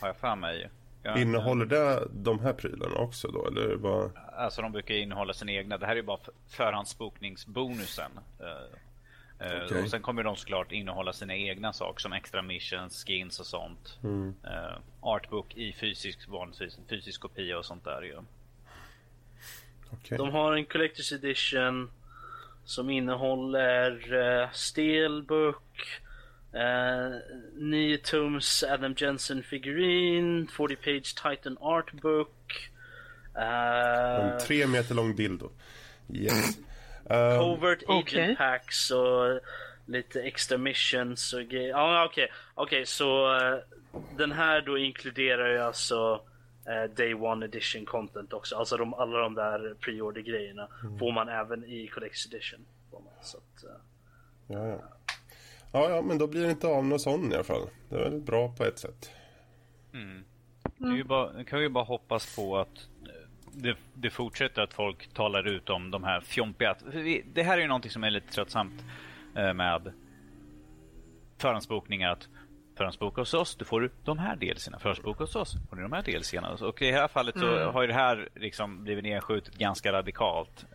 [0.00, 0.70] har jag för mig.
[1.02, 3.46] Jag, Innehåller det de här prylarna också då?
[3.46, 4.10] Eller vad?
[4.36, 5.78] Alltså de brukar innehålla sina egna.
[5.78, 6.18] Det här är ju bara
[6.48, 8.10] förhandsbokningsbonusen.
[8.40, 8.78] Uh,
[9.64, 9.82] Okay.
[9.82, 13.98] Och sen kommer de såklart innehålla sina egna saker som extra missions, skins och sånt.
[14.02, 14.28] Mm.
[14.28, 18.18] Uh, artbook i fysisk, vanligtvis en fysisk kopia och sånt där ju.
[19.92, 20.18] Okay.
[20.18, 21.90] De har en Collector's Edition
[22.64, 26.00] som innehåller uh, Steelbook,
[26.54, 27.18] uh,
[27.54, 32.70] 9 tums Adam Jensen figurin, 40 page Titan Artbook.
[33.36, 35.50] Uh, en tre meter lång dildo.
[36.12, 36.58] Yes.
[37.04, 38.36] Um, Covert Agent okay.
[38.36, 39.40] Packs och
[39.86, 41.68] lite extra missions och grejer.
[41.68, 42.24] Ja, okej.
[42.24, 42.36] Okay.
[42.54, 43.58] Okej, så uh,
[44.16, 46.31] den här då inkluderar ju alltså uh,
[46.96, 48.56] Day One Edition content också.
[48.56, 50.98] Alltså de, alla de där pre-order grejerna Mm.
[50.98, 52.60] får man även i Collector's Edition.
[53.22, 53.70] Så att, uh,
[54.46, 54.78] ja, ja.
[55.72, 57.68] ja, ja, men då blir det inte av någon sån i alla fall.
[57.88, 59.10] Det är väl bra på ett sätt.
[59.92, 60.24] Mm.
[60.80, 60.94] Mm.
[60.94, 62.88] Nu bara, kan vi bara hoppas på att
[63.52, 66.76] det, det, fortsätter att folk talar ut om de här fjompiga...
[67.32, 68.84] Det här är ju någonting som är lite tröttsamt
[69.34, 69.92] med
[71.38, 72.12] förhandsbokningar.
[72.12, 72.28] Att
[72.82, 74.78] förhandsboka hos oss, då får du de här delserna.
[74.78, 76.50] Förhandsboka hos oss, får du de här delserna.
[76.50, 77.74] Och i det här fallet så mm.
[77.74, 80.66] har ju det här liksom blivit nedskjutet ganska radikalt.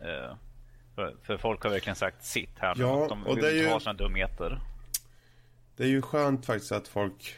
[0.94, 2.74] För, för folk har verkligen sagt sitt här.
[2.78, 3.68] Ja, de och vill det är inte ju...
[3.70, 4.60] ha sådana dumheter.
[5.76, 7.34] Det är ju skönt faktiskt att folk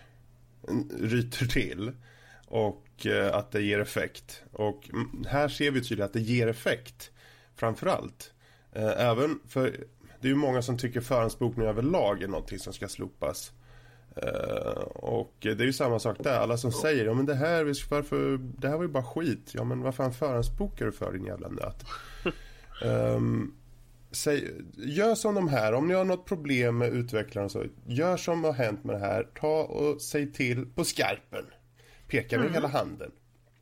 [1.00, 1.92] ryter till.
[2.46, 4.42] Och eh, att det ger effekt.
[4.52, 4.90] Och
[5.28, 7.10] här ser vi tydligt att det ger effekt.
[7.56, 8.32] Framförallt.
[8.72, 9.76] Eh, även för
[10.20, 13.52] det är ju många som tycker förhandsbokning överlag är någonting som ska slopas.
[14.16, 16.38] Uh, och det är ju samma sak där.
[16.38, 19.50] Alla som säger ja men det här, varför, det här var ju bara skit.
[19.54, 21.84] Ja men vad fan förhandsbokar du för din jävla nöt?
[22.84, 23.54] um,
[24.10, 25.72] säg, gör som de här.
[25.72, 27.64] Om ni har något problem med utvecklaren så.
[27.86, 29.28] Gör som har hänt med det här.
[29.40, 31.44] Ta och säg till på skarpen.
[32.08, 32.54] Peka med mm.
[32.54, 33.10] hela handen.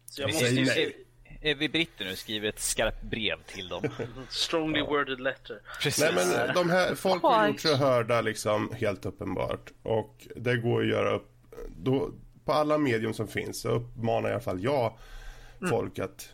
[0.07, 0.92] Så jag måste säg är
[1.41, 3.82] vi britter nu skriver ett skarpt brev till dem.
[4.28, 5.61] Strongly worded letter.
[5.82, 6.05] Precis.
[6.14, 9.72] Nej, men de här, folk har gjort sig hörda liksom helt uppenbart.
[9.82, 11.30] Och det går att göra upp.
[11.68, 12.11] Då,
[12.45, 14.99] på alla medium som finns så uppmanar i alla fall jag
[15.68, 16.11] folk mm.
[16.11, 16.32] att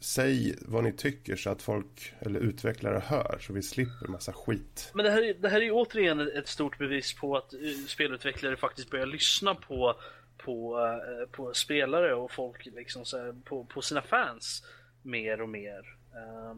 [0.00, 4.90] säg vad ni tycker så att folk eller utvecklare hör så vi slipper massa skit.
[4.94, 7.54] Men det här, är, det här är ju återigen ett stort bevis på att
[7.86, 9.96] spelutvecklare faktiskt börjar lyssna på
[10.38, 14.66] på, uh, på spelare och folk liksom här, på, på sina fans
[15.02, 15.96] mer och mer.
[16.14, 16.56] Uh,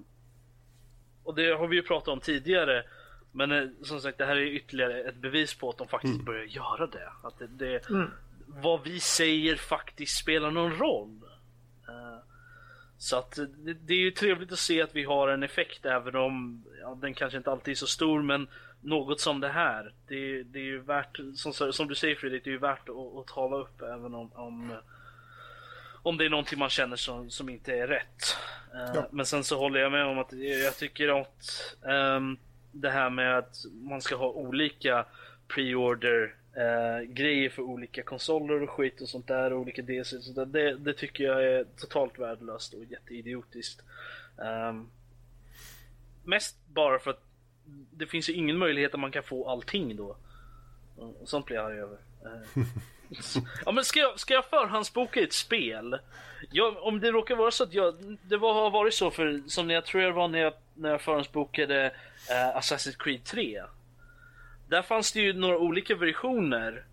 [1.24, 2.84] och det har vi ju pratat om tidigare.
[3.32, 6.24] Men uh, som sagt, det här är ytterligare ett bevis på att de faktiskt mm.
[6.24, 7.12] börjar göra det.
[7.22, 8.10] Att det, det mm.
[8.46, 11.20] vad vi säger faktiskt spelar någon roll.
[12.98, 16.16] så att det, det, är ju trevligt att se att vi har en effekt även
[16.16, 18.48] om ja, den kanske inte alltid är så stor men
[18.80, 19.92] något som det här.
[20.08, 23.16] Det, det är ju värt, som, som, du säger Fredrik, det är ju värt att,
[23.16, 24.76] att tala upp även om, om,
[26.02, 28.36] om det är någonting man känner som, som inte är rätt.
[28.72, 29.00] Ja.
[29.00, 32.38] Uh, men sen så håller jag med om att jag tycker att um,
[32.72, 35.06] det här med att man ska ha olika
[35.48, 40.22] pre-order uh, grejer för olika konsoler och skit och sånt där och olika DLC och
[40.22, 43.82] sånt där, det, det tycker jag är totalt värdelöst och jätteidiotiskt.
[44.36, 44.90] Um,
[46.24, 47.27] mest bara för att
[47.90, 50.16] det finns ju ingen möjlighet att man kan få allting då.
[50.96, 51.98] Och sånt blir jag arg över.
[53.64, 55.98] ja men ska jag, ska jag förhandsboka ett spel?
[56.50, 59.70] Jag, om det råkar vara så att jag, det var, har varit så för, som
[59.70, 61.86] jag tror jag var när jag, när jag förhandsbokade
[62.30, 63.62] uh, Assassin's Creed 3.
[64.68, 66.84] Där fanns det ju några olika versioner.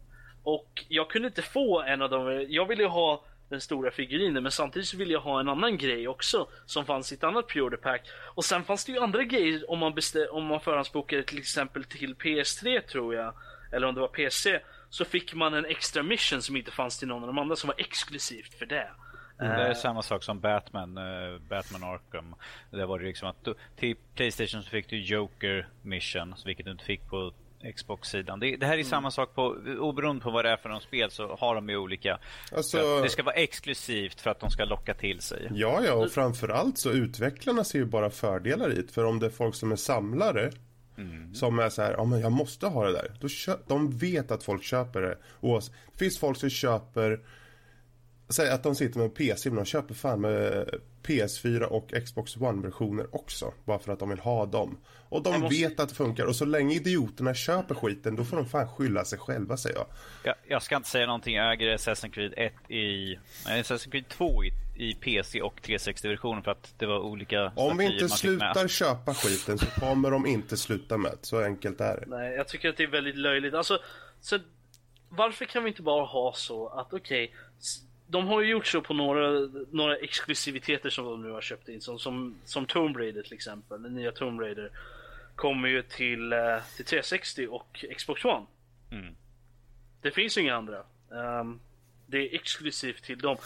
[0.43, 3.23] Och jag kunde inte få en av dem, jag ville ha
[3.55, 7.11] den stora figurinen men samtidigt så ville jag ha en annan grej också som fanns
[7.11, 8.01] i ett annat pre-order pack.
[8.35, 11.83] Och sen fanns det ju andra grejer om man, bestä- om man förhandsbokade till exempel
[11.83, 13.33] till PS3 tror jag,
[13.71, 14.59] eller om det var PC,
[14.89, 17.67] så fick man en extra mission som inte fanns till någon av de andra som
[17.67, 18.89] var exklusivt för det.
[19.39, 22.35] Mm, det är samma sak som Batman, uh, Batman Arkham.
[22.71, 26.71] Det var det liksom att du, till Playstation så fick du Joker mission, vilket du
[26.71, 27.33] inte fick på
[27.73, 28.39] Xbox-sidan.
[28.39, 28.89] Det, det, här är mm.
[28.89, 31.77] samma sak på, oberoende på vad det är för någon spel så har de ju
[31.77, 32.19] olika.
[32.51, 35.51] Alltså, det ska vara exklusivt för att de ska locka till sig.
[35.53, 38.91] Ja, ja, och framförallt så utvecklarna ser ju bara fördelar i det.
[38.91, 40.51] För om det är folk som är samlare
[40.97, 41.33] mm.
[41.33, 43.11] som är så här, ja men jag måste ha det där.
[43.19, 43.27] Då
[43.67, 45.17] de vet att folk köper det.
[45.25, 45.61] Och
[45.91, 47.19] det finns folk som köper
[48.29, 50.69] säg att de sitter med en PC men de köper fan med
[51.03, 53.53] PS4 och Xbox One-versioner också.
[53.65, 54.77] Bara för att de vill ha dem.
[55.09, 56.25] Och de måste- vet att det funkar.
[56.25, 59.87] Och så länge idioterna köper skiten, då får de fan skylla sig själva säger jag.
[60.23, 61.35] Jag, jag ska inte säga någonting.
[61.35, 63.15] Jag äger Assassin's Creed 1 i...
[63.45, 67.77] Nej, Assassin's Creed 2 i, i PC och 360-versionen för att det var olika Om
[67.77, 68.11] vi inte fick med.
[68.19, 71.17] slutar köpa skiten så kommer de inte sluta med.
[71.21, 72.03] Så enkelt är det.
[72.07, 73.53] Nej, jag tycker att det är väldigt löjligt.
[73.53, 73.79] Alltså,
[74.21, 74.39] så
[75.09, 78.81] varför kan vi inte bara ha så att okej, s- de har ju gjort så
[78.81, 83.23] på några, några exklusiviteter som de nu har köpt in, som, som, som Tomb Raider
[83.23, 83.83] till exempel.
[83.83, 84.69] Den nya Tomb Raider
[85.35, 86.39] kommer ju till, eh,
[86.75, 88.45] till 360 och Xbox One.
[88.91, 89.15] Mm.
[90.01, 90.83] Det finns inga andra.
[91.11, 91.59] Ehm,
[92.07, 93.37] det är exklusivt till dem.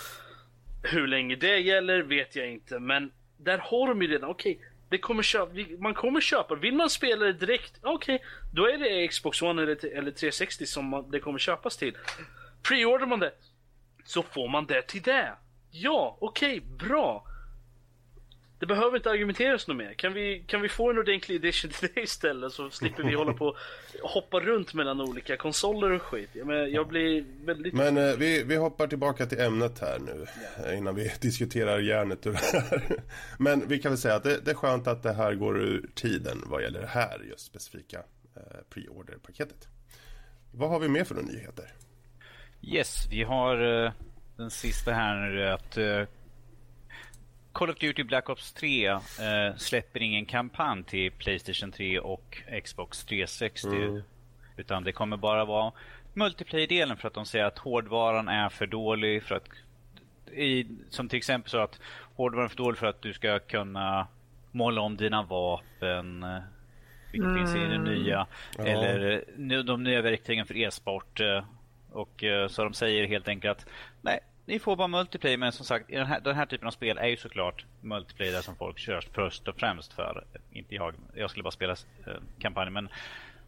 [0.83, 4.59] Hur länge det gäller vet jag inte, men där har de ju redan, okej,
[4.89, 8.23] det kommer köpa, vi- man kommer köpa, vill man spela det direkt, okej,
[8.53, 11.97] då är det Xbox One eller, eller 360 som man, det kommer köpas till.
[12.63, 13.31] Preordrar man det,
[14.09, 15.33] så får man det till det.
[15.71, 17.25] Ja, okej, bra.
[18.59, 19.93] Det behöver inte argumenteras något mer.
[19.93, 23.33] Kan vi, kan vi få en ordentlig edition till det istället så slipper vi hålla
[23.33, 23.45] på
[24.03, 26.29] och hoppa runt mellan olika konsoler och skit.
[26.33, 27.73] Jag, menar, jag blir väldigt...
[27.73, 30.25] Men eh, vi, vi hoppar tillbaka till ämnet här nu.
[30.65, 33.01] eh, Innan vi diskuterar järnet ur det här.
[33.39, 35.89] Men vi kan väl säga att det, det är skönt att det här går ur
[35.95, 37.97] tiden vad gäller det här just specifika
[38.35, 39.67] eh, pre-order-paketet.
[40.51, 41.73] Vad har vi mer för några nyheter?
[42.61, 43.91] Yes, vi har eh,
[44.37, 46.03] den sista här nu att eh,
[47.51, 48.99] Call of Duty Black Ops 3 eh,
[49.57, 54.03] släpper ingen kampanj till Playstation 3 och Xbox 360.
[54.57, 55.71] Utan det kommer bara vara
[56.13, 59.23] multiplayer-delen för att de säger att hårdvaran är för dålig.
[59.23, 59.49] För att,
[60.31, 61.79] i, som till exempel så att
[62.15, 64.07] hårdvaran är för dålig för att du ska kunna
[64.51, 66.25] måla om dina vapen.
[67.11, 68.27] Vilket finns i det nya.
[68.57, 68.63] Ja.
[68.63, 71.21] Eller de nya verktygen för e-sport.
[71.91, 73.65] Och eh, så de säger helt enkelt att
[74.01, 75.37] nej, ni får bara multiplayer.
[75.37, 78.41] Men som sagt, den här, den här typen av spel är ju såklart multiplayer där
[78.41, 80.23] som folk kör först och främst för.
[80.53, 80.93] Inte jag.
[81.15, 81.73] Jag skulle bara spela
[82.07, 82.73] eh, kampanjen.
[82.73, 82.89] Men,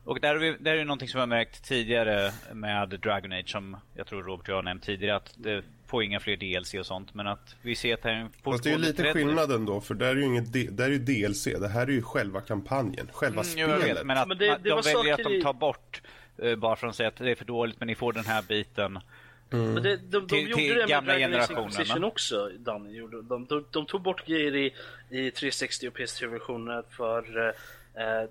[0.06, 3.50] och där är, vi, där är det någonting som har märkt tidigare med Dragon Age
[3.50, 6.74] som jag tror Robert och jag har nämnt tidigare att det får inga fler DLC
[6.74, 7.14] och sånt.
[7.14, 9.82] Men att vi ser att det är en Fast det är ju lite skillnad ändå
[9.82, 11.44] för där är ju inget där är ju DLC.
[11.44, 13.98] Det här är ju själva kampanjen, själva Mm, jag spelet.
[13.98, 16.02] vet, men att Men det- det de väljer att de tar bort
[16.58, 19.00] bara för att säga att det är för dåligt men ni får den här biten.
[19.50, 22.50] Men det, de, de, Till- gjorde till det med gamla Dragon Age generationen, Inquisition också,
[22.60, 22.98] Danny.
[22.98, 23.22] Gjorde.
[23.22, 24.74] De, de, de tog bort grejer i,
[25.10, 27.48] i 360 och PS3-versioner för...
[27.96, 28.30] Eh,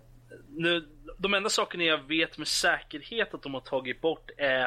[0.49, 0.85] nu,
[1.19, 4.67] de enda sakerna jag vet med säkerhet att de har tagit bort är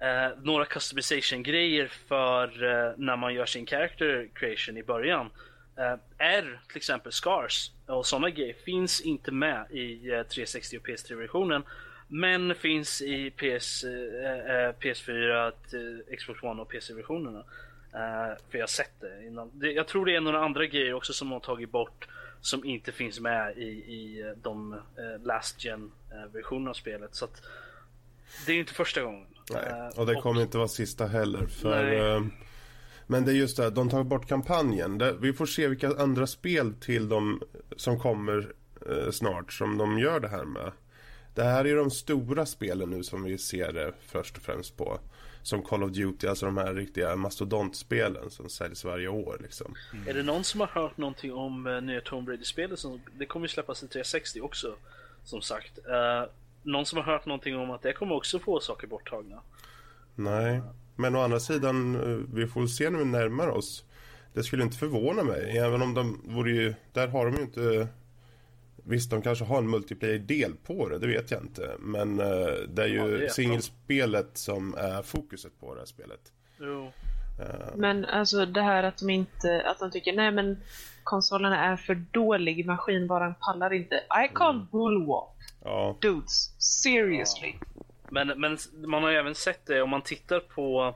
[0.00, 5.30] eh, några customization-grejer för eh, när man gör sin character creation i början.
[5.78, 10.86] Eh, R, till exempel Scars och sådana grejer finns inte med i eh, 360 och
[10.86, 11.62] PS3-versionen.
[12.12, 17.38] Men finns i PS, eh, eh, PS4, till Xbox One och PC-versionerna.
[17.92, 19.50] Eh, för jag har sett det innan.
[19.54, 22.08] Det, jag tror det är några andra grejer också som har tagit bort
[22.40, 27.14] som inte finns med i, i eh, de eh, last gen eh, versionerna av spelet.
[27.14, 27.42] Så att
[28.46, 29.26] det är inte första gången.
[29.50, 31.46] Nej, Eh, och det kommer inte vara sista heller.
[31.46, 32.22] För, eh,
[33.06, 35.02] men det är just det, här, de tar bort kampanjen.
[35.20, 37.42] Vi får se vilka andra spel till dem
[37.76, 38.52] som kommer
[38.90, 40.72] eh, snart som de gör det här med.
[41.34, 45.00] Det här är de stora spelen nu som vi ser det först och främst på.
[45.42, 49.74] Som Call of Duty, alltså de här riktiga mastodontspelen som säljs varje år liksom.
[50.06, 52.80] Är det någon som har hört någonting om uh, nya Tomb Raider-spelet?
[53.18, 54.74] Det kommer ju släppas till 360 också.
[55.24, 55.78] Som sagt.
[55.78, 56.30] Eh,
[56.62, 59.42] någon som har hört någonting om att det kommer också få saker borttagna?
[60.14, 60.62] Nej,
[60.96, 63.84] men å andra sidan, eh, vi får se nu när vi närmar oss.
[64.32, 67.88] Det skulle inte förvåna mig, även om de vore ju, där har de ju inte
[68.90, 71.76] Visst, de kanske har en multiplayer-del på det, det vet jag inte.
[71.78, 72.26] Men eh,
[72.68, 73.28] det är Ja, det ju de.
[73.28, 76.20] singelspelet som är fokuset på det här spelet.
[76.60, 76.92] Jo.
[77.76, 80.58] Men alltså det här att de inte, att de tycker nej men
[81.04, 83.94] konsolerna är för dålig, maskinvaran pallar inte.
[83.96, 85.36] I call bullwop.
[85.64, 87.54] Ja, Dudes, seriously.
[88.10, 90.94] Men, men man har ju även sett det om man tittar på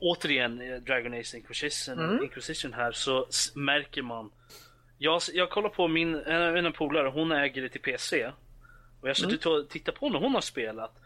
[0.00, 4.30] återigen eh, Dragon Age Inquisition, Inquisition här så märker man
[5.02, 8.26] jag, jag kollar på min eh, en, en polare, hon äger det till PC
[9.00, 10.98] och jag har suttit och tittat på när hon har spelat.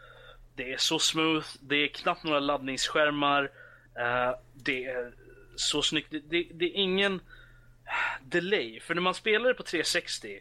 [0.55, 3.51] Det är så smooth, det är knappt några laddningsskärmar
[3.97, 5.11] Uh, Det är
[5.55, 9.63] så snyggt, det, det, det är ingen eh, delay, för när man spelar det på
[9.63, 10.39] 360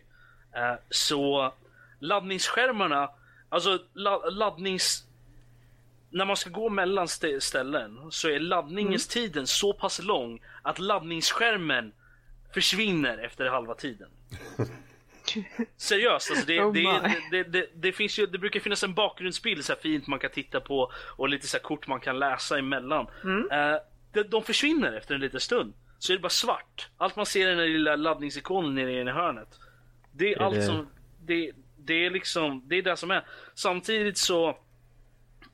[0.57, 1.55] uh, så
[1.99, 3.11] laddningsskärmarna,
[3.49, 5.03] alltså la, laddnings...
[6.11, 9.47] När man ska gå mellan st- ställen så är laddningstiden mm.
[9.47, 11.93] så pass lång att laddningsskärmen
[12.57, 14.09] försvinner efter halva tiden.
[15.77, 19.65] Seriöst, alltså det, Oh det, det, det, det, finns ju, det brukar finnas en bakgrundsbild
[19.65, 22.59] så här fint man kan titta på och lite så här kort man kan läsa
[22.59, 23.07] emellan.
[23.25, 23.51] Mm.
[23.51, 23.79] Eh,
[24.13, 25.73] de, de försvinner efter en liten stund.
[25.99, 26.89] Så är det bara svart.
[26.97, 29.61] Allt man ser är den där lilla laddningsikonen nere i hörnet.
[30.13, 30.89] Det är Är allt det- som...
[31.25, 33.25] Det, det är liksom, det är det som är.
[33.55, 34.49] Samtidigt så...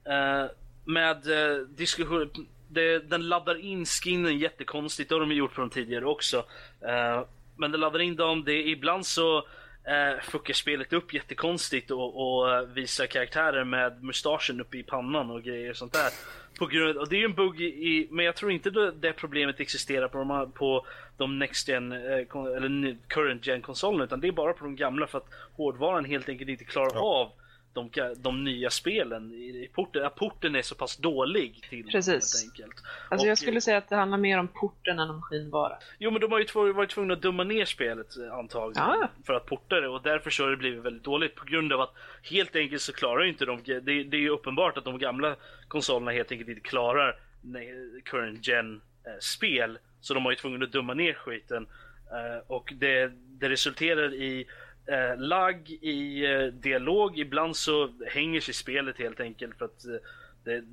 [0.04, 0.46] eh,
[0.84, 2.30] med uh, diskussion...
[2.74, 6.36] Det, den laddar in skinnen jättekonstigt, det har de gjort på de tidigare också.
[6.88, 7.22] Eh,
[7.56, 12.52] men den laddar in dem, det ibland så uh, fuckar spelet upp jättekonstigt och, och
[12.54, 16.10] eh, visar karaktärer med mustaschen uppe i pannan och grejer och sånt där.
[16.58, 19.12] På grund, och det är ju en bugg i, men jag tror inte det, det
[19.12, 20.86] problemet existerar på de, här- på
[21.16, 25.18] de Next Gen, eller Current Gen konsolerna utan det är bara på de gamla för
[25.18, 27.00] att hårdvaran helt enkelt inte klarar Ja.
[27.00, 27.32] av
[27.74, 29.32] de, de nya spelen.
[29.32, 32.42] I, porten, porten är så pass dålig till dem, Precis.
[32.42, 32.82] helt enkelt.
[33.08, 35.76] Alltså Och- jag skulle säga att det handlar mer om porten än om maskinvara.
[35.98, 39.08] Jo men de har ju varit tvungna att dumma ner spelet eh, antagligen Ja.
[39.26, 41.80] för att porta det och därför så har det blivit väldigt dåligt på grund av
[41.80, 45.36] att helt enkelt så klarar inte de, det, det är ju uppenbart att de gamla
[45.68, 47.16] konsolerna helt enkelt inte klarar
[48.04, 51.66] current gen eh, spel så de har ju tvungna att dumma ner skiten
[52.10, 54.46] eh, och det, det resulterar i
[54.86, 59.94] eh, lagg i eh, dialog, ibland så hänger sig spelet helt enkelt för att eh,
[60.44, 60.64] det,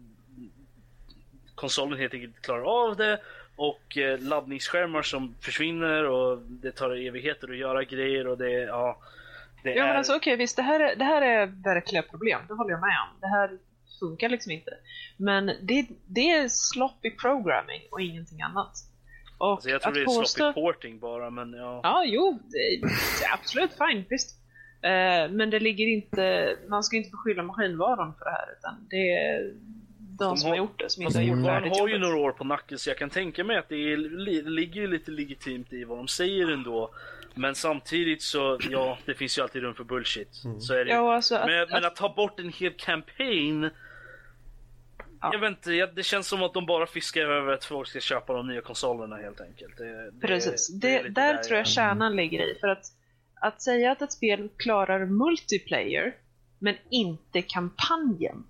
[1.56, 3.20] konsolen helt enkelt klarar av det
[3.56, 9.02] och eh, laddningsskärmar som försvinner och det tar evigheter att göra grejer och det, ja,
[9.64, 9.88] det Ja är...
[9.88, 12.82] men alltså okej visst, det här, är, det här är verkliga problem, det håller jag
[12.82, 13.20] med om.
[13.22, 13.58] Det här
[14.00, 14.72] funkar liksom inte.
[15.18, 18.89] Men det, det är sloppy programming och ingenting annat.
[19.40, 21.80] Och alltså, jag tror att det är påstå- sloppy porting bara men ja.
[21.84, 22.58] Ja, jo, det,
[23.20, 24.36] det är absolut fine, visst.
[24.82, 29.12] Eh, men det ligger inte, man ska inte beskylla maskinvaran för det här utan det
[29.18, 29.44] är
[30.00, 32.18] de, De som har- gjort det som inte har gjort man färdigt har ju några
[32.18, 35.12] år på nacken så jag kan tänka mig att det, är, li- det ligger lite
[35.12, 36.90] legitimt i vad de säger ändå.
[37.36, 40.30] Men samtidigt så, ja, det finns ju alltid rum för bullshit.
[40.60, 40.92] Så är det.
[40.92, 43.70] Ja, alltså att, men, att, men att ta bort en hel campaign
[45.22, 45.30] Ja.
[45.34, 48.34] Jag vet inte, det känns som att de bara fiskar över att folk ska köpa
[48.34, 49.78] de nya konsolerna helt enkelt.
[49.78, 51.70] Det, det, Precis, det, lite där tror jag är.
[51.70, 52.58] kärnan ligger i.
[52.60, 52.86] För att,
[53.42, 56.16] att säga att ett spel klarar multiplayer,
[56.60, 58.44] men inte kampanjen.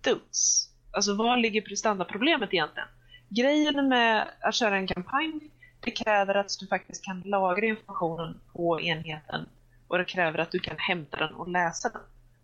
[0.00, 0.68] Dudes.
[0.92, 2.88] Alltså vad ligger prestandaproblemet egentligen?
[3.28, 5.40] Grejen med att köra en kampanj,
[5.80, 9.48] det kräver att du faktiskt kan lagra informationen på enheten
[9.88, 12.02] och det kräver att du kan hämta den och läsa den.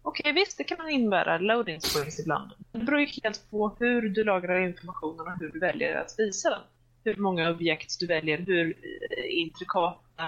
[0.09, 2.51] Okej, visst, det kan innebära loading screens ibland.
[2.73, 6.51] Det beror ju helt på hur du lagrar informationen och hur du väljer att visa
[6.51, 6.61] den.
[7.05, 10.25] Hur många objekt du väljer, hur eh, intrikata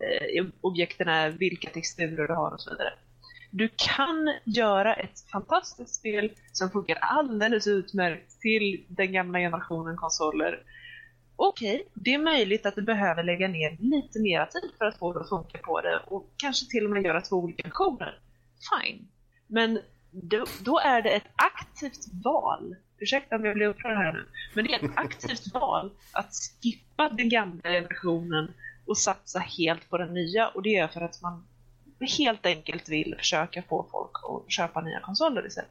[0.00, 2.92] eh, objekten är, vilka texturer du har och så vidare.
[3.50, 10.62] Du kan göra ett fantastiskt spel som funkar alldeles utmärkt till den gamla generationen konsoler.
[11.36, 15.12] Okej, det är möjligt att du behöver lägga ner lite mera tid för att få
[15.12, 18.18] det att funka på det och kanske till och med göra två olika versioner.
[18.70, 19.08] Fine.
[19.54, 22.76] Men då, då är det ett aktivt val.
[22.98, 24.26] Ursäkta om jag blir upprörd här nu.
[24.54, 28.52] Men det är ett aktivt val att skippa den gamla generationen
[28.86, 30.48] och satsa helt på den nya.
[30.48, 31.46] Och det är för att man
[32.18, 35.70] helt enkelt vill försöka få folk att köpa nya konsoler istället.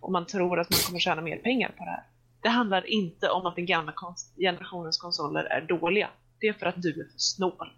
[0.00, 2.04] Och man tror att man kommer tjäna mer pengar på det här.
[2.40, 6.10] Det handlar inte om att den gamla kons- generationens konsoler är dåliga.
[6.40, 7.72] Det är för att du är för snål.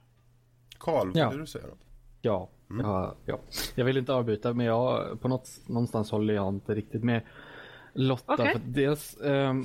[0.78, 1.30] Karl, vad Ja.
[1.30, 1.76] vill du säga då?
[2.22, 2.48] Ja,
[2.82, 3.38] ja, ja.
[3.74, 7.22] Jag vill inte avbryta men jag, på något, någonstans håller jag inte riktigt med
[7.92, 8.34] Lotta.
[8.34, 8.52] Okej.
[8.52, 9.64] För dels ehm,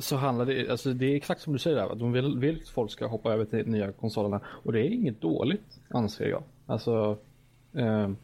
[0.00, 2.60] så handlar det, alltså det är exakt som du säger där, att de vill, vill
[2.62, 6.28] att folk ska hoppa över till de nya konsolerna och det är inget dåligt anser
[6.28, 6.42] jag.
[6.66, 7.18] Alltså,
[7.74, 8.16] ehm,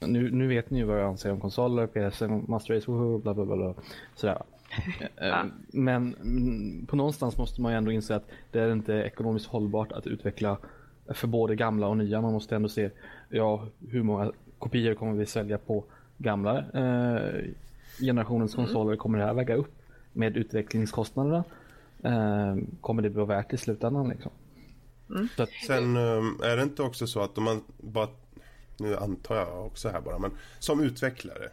[0.00, 3.34] nu, nu vet ni ju vad jag anser om konsoler, PS, Master Race, woho, bla
[3.34, 3.74] bla bla, bla
[4.14, 4.42] sådär.
[5.16, 9.46] Ehm, Men mm, på någonstans måste man ju ändå inse att det är inte ekonomiskt
[9.46, 10.58] hållbart att utveckla
[11.08, 12.20] för både gamla och nya.
[12.20, 12.90] Man måste ändå se
[13.28, 15.84] ja, hur många kopior kommer vi sälja på
[16.18, 17.44] gamla eh,
[18.00, 18.96] generationens konsoler.
[18.96, 19.72] Kommer det här väga upp
[20.12, 21.44] med utvecklingskostnaderna?
[22.04, 24.08] Eh, kommer det vara värt i slutändan?
[24.08, 24.32] Liksom?
[25.36, 28.08] Så att, Sen um, är det inte också så att om man bara,
[28.78, 31.48] nu antar jag också här bara, men som utvecklare.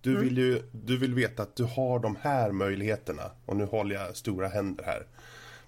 [0.00, 0.22] Du Mm.
[0.22, 4.16] vill ju, du vill veta att du har de här möjligheterna och nu håller jag
[4.16, 5.06] stora händer här.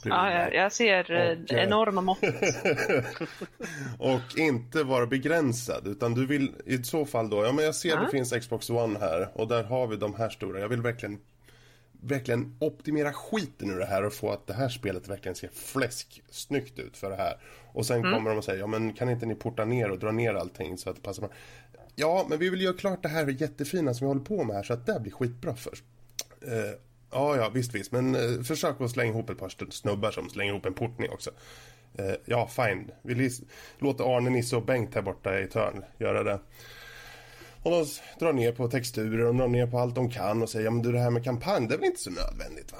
[0.05, 2.19] Ja, jag, jag ser eh, Och, eh, enorma mått.
[3.99, 7.89] och inte vara begränsad utan du vill i så fall då, ja men jag ser
[7.89, 8.01] Ja.
[8.01, 10.61] det finns Xbox One här och där har vi de här stora.
[10.61, 11.19] Jag vill verkligen
[12.01, 16.23] verkligen optimera skiten ur det här och få att det här spelet verkligen ser fläsk
[16.31, 17.37] snyggt ut för det här.
[17.73, 20.13] Och sen kommer de och säger, ja men kan inte ni porta ner och dra
[20.13, 21.29] ner allting så att det passar?
[21.95, 24.63] Ja, men vi vill göra klart det här jättefina som vi håller på med här
[24.63, 25.85] så att det blir skitbra först.
[26.43, 26.79] Eh,
[27.11, 27.93] ja, ja, visst, visst.
[27.93, 31.31] Men eh, försök att slänga ihop ett par snubbar som slänger ihop en portning också.
[31.95, 32.91] Eh, ja, fine.
[33.03, 33.31] Vi
[33.79, 36.41] låter Arne, Nisse och Bengt här borta i ett hörn göra det.
[37.63, 37.85] Och de
[38.19, 40.83] drar ner på texturer och drar ner på allt de kan och säger ja men
[40.83, 42.79] du det här med kampanj det är väl inte så nödvändigt va?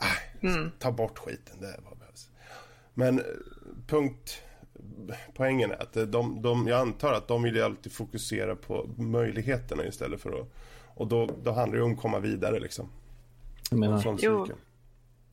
[0.00, 2.30] Nej, ta bort skiten, det är vad behövs.
[2.94, 3.24] Men eh,
[3.86, 4.42] punkt,
[5.34, 8.90] poängen är att eh, de, de, jag antar att de vill ju alltid fokusera på
[8.96, 10.48] möjligheterna istället för att
[10.98, 12.90] och då, då handlar det ju om att komma vidare liksom.
[13.70, 14.58] Jag menar, cykeln.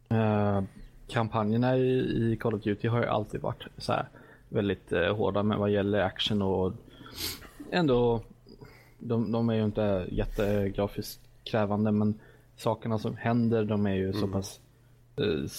[0.09, 0.63] eh,
[1.07, 4.07] kampanjerna i, i Call of Duty har ju alltid varit så här
[4.49, 6.73] väldigt eh, hårda med vad gäller action och
[7.71, 8.21] ändå
[8.99, 12.19] de, de är ju inte jättegrafiskt krävande men
[12.55, 14.59] sakerna som händer de är ju så pass
[15.17, 15.49] eh,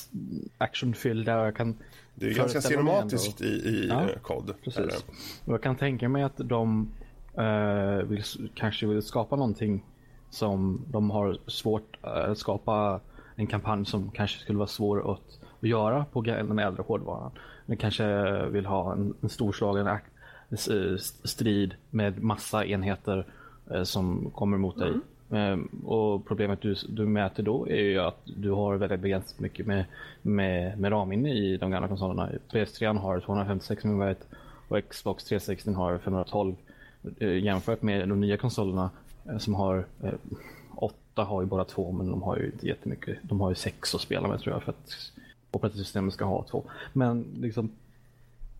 [0.59, 1.77] actionfyllda och jag kan
[2.15, 4.55] Det är ju ganska cinematiskt i, i Ja, eh, kod.
[4.65, 5.05] Precis.
[5.45, 6.89] Och jag kan tänka mig att de
[7.35, 8.23] eh, vill,
[8.55, 9.85] kanske vill skapa någonting
[10.31, 13.01] som de har svårt eh, att skapa
[13.37, 17.31] en kampanj som kanske skulle vara svår att, att göra på den äldre hårdvaran.
[17.67, 19.99] De kanske vill ha en, en storslagen
[21.25, 23.27] strid med massa enheter
[23.71, 24.93] eh, som kommer mot dig.
[25.31, 29.67] Eh, och problemet du, du mäter då är ju att du har väldigt begränsat mycket
[29.67, 29.85] med,
[30.23, 32.31] med, med ramminne i de gamla konsolerna.
[32.53, 34.15] PS3 har 256 MB
[34.69, 36.55] och Xbox 360 har 512
[37.19, 38.91] eh, jämfört med de nya konsolerna
[39.39, 40.13] som har eh,
[40.75, 43.19] åtta har ju bara två men de har ju inte jättemycket.
[43.23, 44.93] De har ju sex att spela med tror jag för att
[45.51, 46.65] operativsystemet ska ha två.
[46.93, 47.71] Men liksom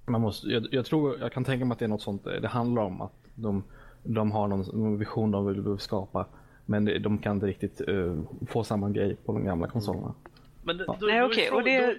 [0.07, 2.33] man måste, jag, jag tror, jag kan tänka mig att det är något sånt eh,
[2.33, 3.63] det handlar om att de,
[4.03, 6.27] de har någon, någon vision de vill skapa
[6.67, 8.17] men det, de kan inte riktigt eh,
[8.47, 10.15] få samma grej på de gamla konsolerna.
[10.63, 11.93] Men då, då, Nej, då okej, ifrå- och det- då,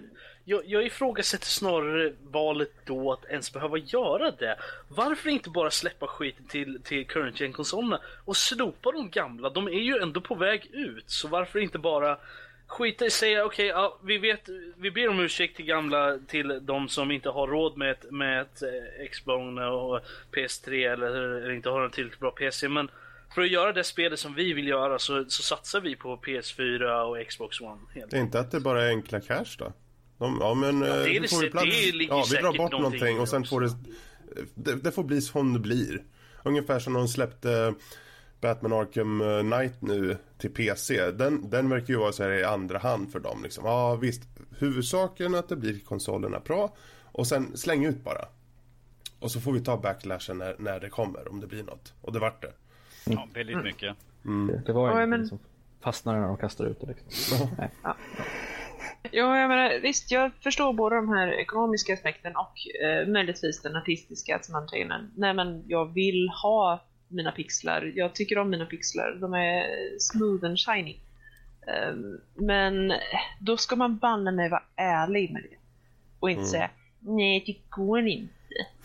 [0.49, 4.57] jag, jag ifrågasätter snarare valet då att ens behöva göra det.
[4.87, 9.49] Varför inte bara släppa skiten till, till current gen konsolerna och slopa de gamla?
[9.49, 12.17] De är ju ändå på väg ut, så varför inte bara
[12.67, 16.89] skita i säga okej, ja, vi vet, vi ber om ursäkt till gamla, till de
[16.89, 19.99] som inte har råd med ett, med ett eh, Xbox och
[20.31, 22.91] PS3 eller, eller inte har en tillräckligt bra PC, men
[23.35, 27.01] för att göra det spelet som vi vill göra så, så satsar vi på PS4
[27.01, 27.81] och Xbox One.
[27.93, 28.11] Helt.
[28.11, 29.73] Det är inte att det bara är enkla cash då?
[30.17, 31.65] De, ja men det är eh, det får sä- plats.
[31.65, 33.69] det ligger ja, vi drar bort någonting och sen det får det,
[34.55, 36.03] det Det får bli som det blir.
[36.43, 37.73] Ungefär som de släppte
[38.41, 41.11] Batman Arkham eh, Knight nu till PC.
[41.11, 43.43] Den, den verkar ju vara så här i andra hand för dem.
[43.43, 43.65] Liksom.
[43.65, 44.21] Ja visst,
[44.59, 46.75] huvudsaken är att det blir konsolerna bra.
[47.11, 48.25] Och sen släng ut bara.
[49.19, 51.93] Och så får vi ta backlashen när, när det kommer, om det blir något.
[52.01, 52.53] Och det vart det.
[53.05, 53.95] Ja, väldigt mycket.
[54.23, 55.27] Det, det var Ja, ju men- men...
[55.27, 55.39] som
[55.81, 56.87] fastnade när de kastade ut det.
[56.87, 57.47] Liksom.
[57.57, 57.71] Nej.
[59.11, 63.75] Ja, jag menar, visst, jag förstår både de här ekonomiska aspekten och eh, möjligtvis den
[63.75, 68.65] artistiska, att man en, nej men jag vill ha mina pixlar, jag tycker om mina
[68.65, 69.65] pixlar, de är
[69.99, 70.95] smooth and shiny.
[71.67, 72.93] Ehm, men
[73.39, 75.57] då ska man banne mig vara ärlig med det.
[76.19, 76.69] Och inte säga,
[76.99, 78.33] nej det går inte.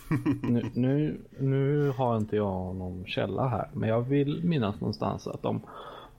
[0.42, 5.42] Nu, nu, nu har inte jag någon källa här, men jag vill minnas någonstans att
[5.42, 5.60] de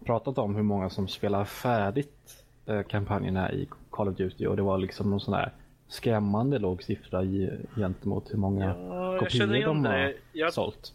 [0.05, 2.42] pratat om hur många som spelar färdigt
[2.89, 5.51] kampanjerna i Call of Duty och det var liksom någon sån här
[5.87, 10.13] skrämmande låg siffra i, gentemot hur många Ja, kopior de har det.
[10.31, 10.93] Jag sålt.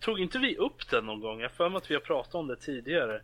[0.00, 1.40] tog inte vi upp den någon gång?
[1.40, 3.14] Jag för mig att vi har pratat om det tidigare.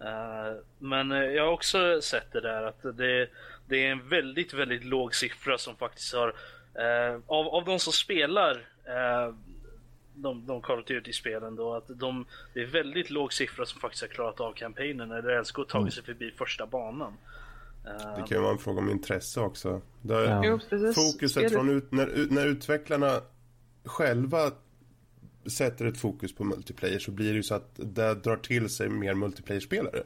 [0.00, 3.28] Eh, men eh, jag har också sett det där att det,
[3.66, 6.28] det är en väldigt, väldigt låg siffra som faktiskt har
[6.74, 8.52] eh, av, av de som spelar
[10.22, 12.24] de, de Call of Duty-spelen då, att de,
[12.54, 15.94] det är väldigt låg siffra som faktiskt har klarat av kampanjen eller ens gått tagit
[15.94, 17.12] sig förbi första banan.
[18.16, 19.80] Det kan ju vara en fråga om intresse också.
[20.02, 20.58] Det, Ja.
[20.94, 23.20] Fokuset från ut, när, ut- när utvecklarna
[23.84, 24.50] själva
[25.46, 28.88] sätter ett fokus på multiplayer så blir det ju så att det drar till sig
[28.88, 30.02] mer multiplayer-spelare.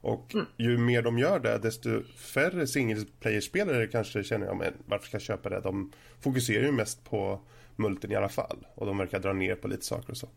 [0.00, 5.14] Och ju mer de gör det, desto färre singleplayer-spelare kanske känner jag, men varför ska
[5.14, 5.60] jag köpa det?
[5.60, 7.40] De fokuserar ju mest på
[7.78, 8.66] multen i alla fall.
[8.74, 10.28] Och de verkar dra ner på lite saker och så.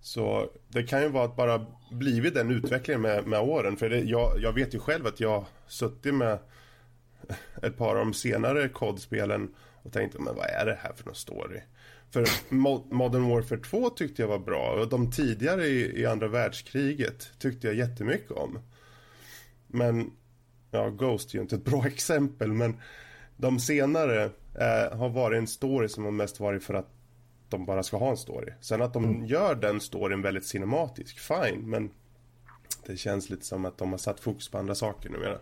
[0.00, 3.76] Så det kan ju vara att bara blivit den utvecklingen med, med åren.
[3.76, 6.38] För det, jag, jag vet ju själv att jag suttit med
[7.62, 11.14] ett par av de senare kodspelen och tänkte, men vad är det här för någon
[11.14, 11.60] story?
[12.10, 12.26] För
[12.94, 17.66] Modern Warfare 2 tyckte jag var bra och de tidigare i, i andra världskriget tyckte
[17.66, 18.58] jag jättemycket om.
[19.66, 20.10] Men,
[20.70, 22.80] ja, Ghost är ju inte ett bra exempel, men
[23.40, 26.88] de senare eh, har varit en story som har mest varit för att
[27.48, 28.52] de bara ska ha en story.
[28.60, 31.90] Sen att de gör den storyn väldigt cinematisk, fine, men
[32.86, 35.38] det känns lite som att de har satt fokus på andra saker numera.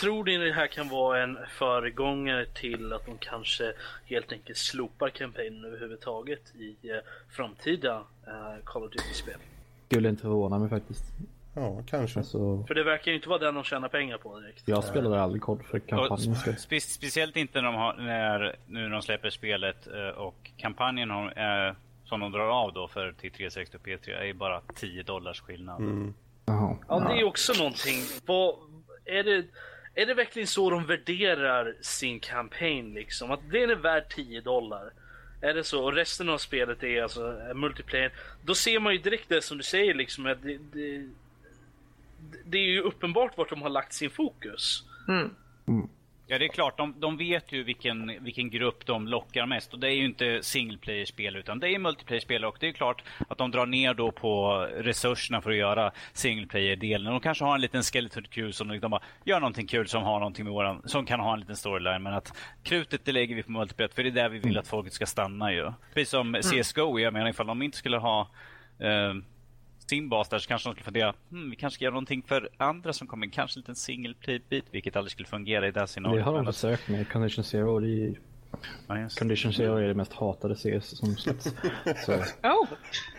[0.00, 3.72] Tror ni det här kan vara en föregångare till att de kanske
[4.04, 6.96] helt enkelt slopar kampanjen överhuvudtaget i eh,
[7.30, 9.38] framtida eh, Call of Duty-spel?
[9.86, 11.04] Skulle inte förvåna mig faktiskt.
[11.54, 12.18] Ja, kanske.
[12.18, 14.62] Alltså, För det verkar ju inte vara den de tjänar pengar på direkt.
[14.64, 16.34] jag spelade aldrig kod för Och kampanjen.
[16.34, 16.56] skull.
[16.56, 21.10] spe, speciellt inte när de, har, när, nu när de släpper spelet eh, och kampanjen
[21.10, 21.26] har,
[21.68, 21.74] eh,
[22.04, 25.40] som de drar av då för till 360 och P3 är ju bara 10 dollars
[25.40, 25.80] skillnad.
[25.80, 26.14] Mm.
[26.46, 26.76] Jaha.
[26.88, 28.00] Ja, det är också någonting.
[28.26, 28.54] Vad,
[29.04, 29.44] är, det,
[29.94, 33.30] är det verkligen så de värderar sin campaign liksom?
[33.30, 34.90] Att den är värd 10 dollar?
[35.40, 35.84] Är det så?
[35.84, 38.12] Och resten av spelet är alltså multiplayer.
[38.44, 40.26] Då ser man ju direkt det som du säger liksom.
[40.26, 41.08] Att det, det,
[42.44, 44.84] det är ju uppenbart vart de har lagt sin fokus.
[45.08, 45.30] Mm.
[46.32, 46.76] Ja, det är klart.
[46.76, 49.72] De, de vet ju vilken, vilken grupp de lockar mest.
[49.72, 52.44] Och det är ju inte single player-spel, utan det är multiplayer-spel.
[52.44, 56.46] Och det är klart att de drar ner då på resurserna för att göra single
[56.46, 57.12] player-delen.
[57.12, 60.18] De kanske har en liten skeleton crew som de bara gör någonting kul som har
[60.18, 62.02] någonting med våran, som kan ha en liten storyline.
[62.02, 62.32] Men att
[62.62, 65.06] krutet det lägger vi på multiplayer, för det är där vi vill att folket ska
[65.06, 65.72] stanna ju.
[65.94, 68.30] Precis som CSGO, jag menar ifall de inte skulle ha
[68.78, 69.14] eh,
[69.88, 72.48] sin bas där så kanske de skulle fundera, hmm, vi kanske ska göra någonting för
[72.56, 75.86] andra som kommer kanske en liten single play-bit, vilket aldrig skulle fungera i det här
[75.86, 76.18] scenariot.
[76.18, 77.80] Det har de försökt med Condition Zero.
[77.80, 78.14] Det är,
[78.86, 79.08] Ja.
[79.18, 81.44] Condition Zero är det mest hatade CS som släpps.
[82.06, 82.68] Så, Oh,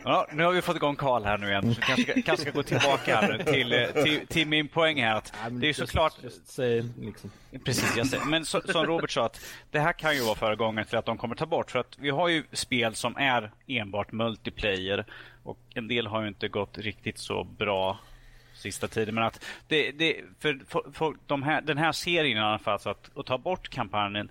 [0.04, 1.76] Ja, nu har vi fått igång Karl här nu igen.
[1.76, 5.16] Så kanske, kanske ska gå tillbaka här nu till, eh, till, till min poäng här.
[5.16, 6.14] Att det är såklart,
[6.46, 7.32] säg liksom.
[7.66, 8.26] precis, jag säger.
[8.26, 9.40] men så, som Robert sa, att
[9.72, 11.72] det här kan ju vara föregångaren till att de kommer ta bort.
[11.72, 15.06] För att vi har ju spel som är enbart multiplayer.
[15.44, 18.00] Och en del har ju inte gått riktigt så bra
[18.54, 19.16] sista tiden.
[19.16, 22.80] Men att det, det, för, för, för de här, den här serien i alla fall,
[22.80, 24.30] så att, att ta bort kampanjen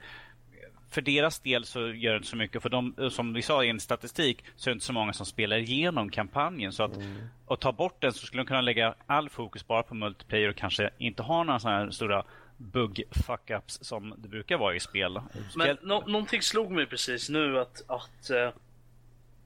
[0.93, 2.63] för deras del så gör det inte så mycket.
[2.63, 5.27] För de, som vi sa i en statistik så är det inte så många som
[5.27, 6.73] spelar igenom kampanjen.
[6.73, 6.99] Så att,
[7.47, 10.57] att ta bort den så skulle de kunna lägga all fokus bara på multiplayer och
[10.57, 12.25] kanske inte ha några sådana här stora
[12.57, 15.13] bug fuck-ups som det brukar vara i spel.
[15.13, 18.51] Men spel nå- någonting slog mig precis nu att, att eh,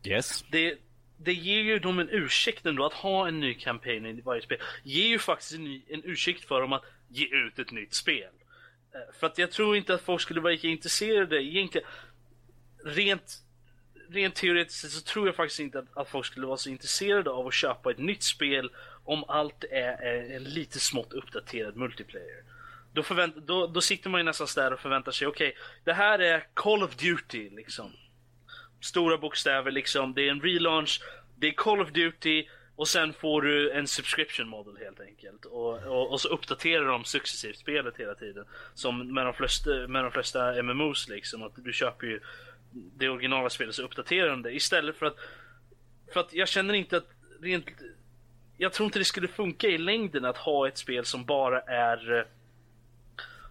[0.04, 0.44] yes.
[0.50, 0.78] det,
[1.18, 4.58] det ger ju dem en ursäkt ändå att ha en ny kampanj i varje spel.
[4.82, 8.30] Ger ju faktiskt en, ny, en ursäkt för dem att ge ut ett nytt spel.
[8.94, 11.88] Eh, för att jag tror inte att folk skulle vara lika intresserade egentligen.
[12.84, 13.42] Rent,
[14.08, 17.30] rent teoretiskt sett så tror jag faktiskt inte att, att folk skulle vara så intresserade
[17.30, 18.70] av att köpa ett nytt spel
[19.04, 22.42] om allt är, är en lite smått uppdaterad multiplayer.
[22.92, 26.18] Då, förvänt, då, då sitter man ju nästan där och förväntar sig, okej, det här
[26.18, 27.92] är Call of Duty liksom
[28.86, 30.14] stora bokstäver liksom.
[30.14, 31.00] Det är en relaunch,
[31.36, 32.46] det är Call of Duty
[32.76, 35.44] och sen får du en subscription model helt enkelt.
[35.44, 38.44] Och, och, och så uppdaterar de successivt spelet hela tiden.
[38.74, 41.42] Som med de flesta, med de flesta MMOs liksom.
[41.42, 42.20] Att du köper ju
[42.70, 44.52] det originala spelet så uppdaterar de det.
[44.52, 45.16] Istället för att,
[46.12, 47.08] för att jag känner inte att
[47.40, 47.66] rent,
[48.56, 52.26] jag tror inte det skulle funka i längden att ha ett spel som bara är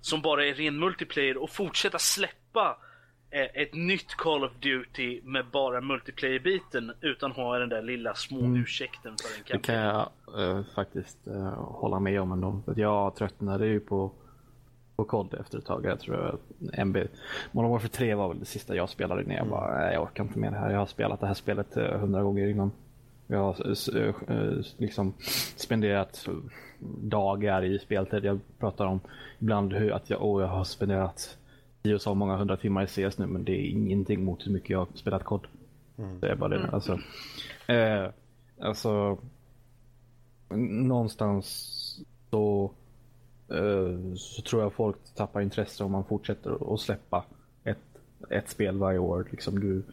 [0.01, 2.84] som bara är ren multiplayer och fortsätta släppa eh,
[3.53, 9.15] ett nytt Call of Duty med bara multiplayer-biten utan ha den där lilla små ursäkten
[9.21, 10.09] för en Det kan kampanj.
[10.35, 12.61] jag eh, faktiskt eh, hålla med om ändå.
[12.65, 14.11] För att jag tröttnade ju på,
[14.95, 15.85] på COD efter ett tag.
[15.85, 16.41] Jag tror att
[16.77, 16.97] MB,
[17.51, 20.23] Modern Warfare 3 var väl det sista jag spelade när jag bara, "Nej, jag orkar
[20.23, 20.71] inte med det här.
[20.71, 22.71] Jag har spelat det här spelet eh, hundra gånger innan.
[23.27, 23.55] Jag har
[23.97, 25.13] eh, eh, liksom
[25.57, 26.27] spenderat
[27.01, 28.25] dagar i speltid.
[28.25, 28.99] Jag pratar om
[29.39, 31.37] ibland hur att jag, åh, jag har spenderat
[31.85, 34.51] tio och så många hundra timmar i CS nu men det är ingenting mot hur
[34.51, 35.47] mycket jag har spelat COD.
[36.19, 36.69] Det är bara det.
[36.71, 36.99] Alltså,
[37.67, 38.09] eh,
[38.59, 39.17] alltså
[40.49, 41.45] någonstans
[42.29, 42.71] så,
[43.49, 47.25] eh, så tror jag folk tappar intresse om man fortsätter att släppa
[47.63, 47.77] ett,
[48.29, 49.27] ett spel varje år.
[49.31, 49.83] Liksom du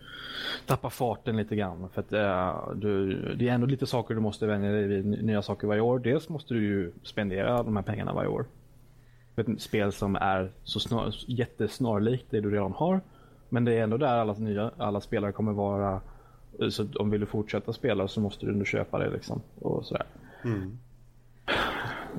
[0.67, 1.89] tappar farten lite grann.
[1.89, 5.43] För att, eh, du, det är ändå lite saker du måste vänja dig vid, nya
[5.43, 5.99] saker varje år.
[5.99, 8.47] Dels måste du ju spendera de här pengarna varje år.
[9.37, 13.01] Ett spel som är så snar, jättesnarlikt det du redan har.
[13.49, 16.01] Men det är ändå där alla, nya, alla spelare kommer vara.
[16.71, 19.43] Så om vill du fortsätta spela så måste du nu köpa det liksom.
[19.59, 20.07] Och sådär.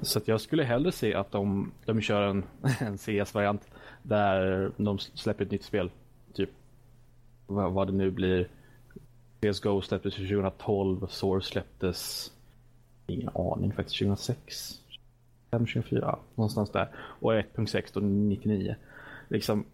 [0.02, 2.44] Så att jag skulle hellre se att de, de kör en,
[2.80, 3.72] en CS-variant
[4.04, 5.92] där de släpper ett nytt spel.
[6.34, 6.50] Typ
[7.48, 8.48] vad, vad det nu blir.
[9.42, 12.32] CSGO släpptes 2012, Source släpptes
[13.08, 14.80] ingen aning faktiskt 2006.
[15.60, 16.90] 2004, någonstans där.
[16.96, 18.76] Och 1.6 då 99.
[19.28, 19.66] Liksom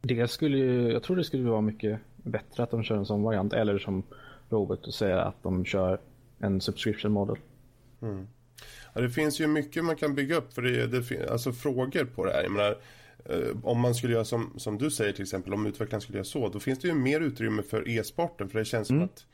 [0.00, 3.22] det skulle ju, jag tror det skulle vara mycket bättre att de kör en sån
[3.22, 4.02] variant eller som
[4.48, 6.00] Robert säger att de kör
[6.38, 7.36] en subscription model.
[8.94, 12.24] Ja, det finns ju mycket man kan bygga upp för det, det alltså frågor på
[12.24, 12.42] det här.
[12.42, 12.78] Jag menar,
[13.24, 16.24] eh, om man skulle göra som, som du säger till exempel, om utvecklaren skulle göra
[16.24, 18.48] så, då finns det ju mer utrymme för e-sporten.
[18.48, 19.26] För det känns som att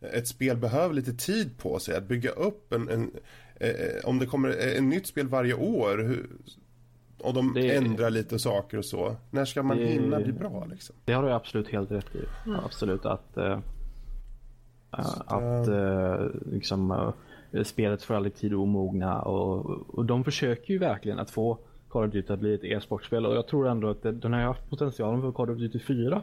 [0.00, 3.10] ett spel behöver lite tid på sig att bygga upp en, en
[3.60, 3.68] eh,
[4.08, 6.26] om det kommer en nytt spel varje år hur,
[7.18, 9.16] och de Det- ändrar lite saker och så.
[9.30, 10.96] När ska man Det- hinna bli bra liksom?
[11.04, 12.24] Det har du absolut helt rätt i.
[12.64, 13.58] Absolut att, eh,
[14.90, 17.12] att eh, liksom, eh,
[17.52, 21.58] eh, spelet får aldrig tid att omogna och, och de försöker ju verkligen att få
[21.88, 24.70] Call of Duty att bli ett e-sportspel och jag tror ändå att den har haft
[24.70, 26.22] potentialen för Call of Duty 4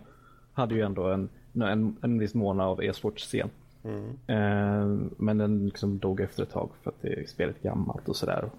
[0.54, 3.50] hade ju ändå en, en, en viss månad av e-sportscen.
[3.84, 4.10] Mm.
[4.28, 8.16] Eh, men den liksom dog efter ett tag för att det, spelet är gammalt och
[8.16, 8.50] sådär.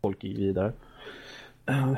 [0.00, 0.72] Folk gick vidare.
[1.66, 1.94] Eh,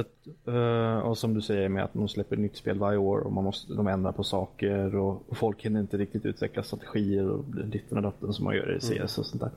[0.00, 3.32] att, uh, och som du säger med att de släpper nytt spel varje år och
[3.32, 7.44] man måste, de ändrar på saker och, och folk hinner inte riktigt utveckla strategier och
[7.44, 9.02] ditten och datten som man gör i CS mm.
[9.02, 9.50] och sånt där.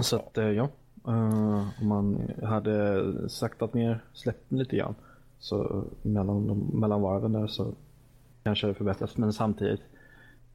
[0.00, 0.68] Så att uh, ja,
[1.08, 4.94] uh, om man hade saktat ner släppen lite grann
[5.38, 7.72] så mellan, mellan varven där så
[8.42, 9.82] kanske det förbättras men samtidigt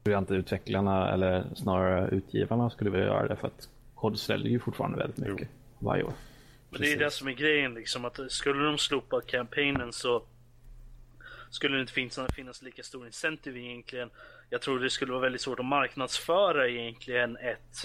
[0.04, 4.48] tror jag inte utvecklarna eller snarare utgivarna skulle vilja göra det för att kod säljer
[4.48, 5.86] ju fortfarande väldigt mycket jo.
[5.86, 6.12] varje år.
[6.70, 8.04] Men det är det som är grejen liksom.
[8.04, 10.22] Att skulle de slopa kampanjen så
[11.50, 14.10] skulle det inte finnas, finnas lika stor incentive egentligen.
[14.50, 17.84] Jag tror det skulle vara väldigt svårt att marknadsföra egentligen ett,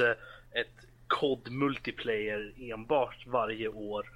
[0.51, 4.11] ett COD multiplayer enbart varje år.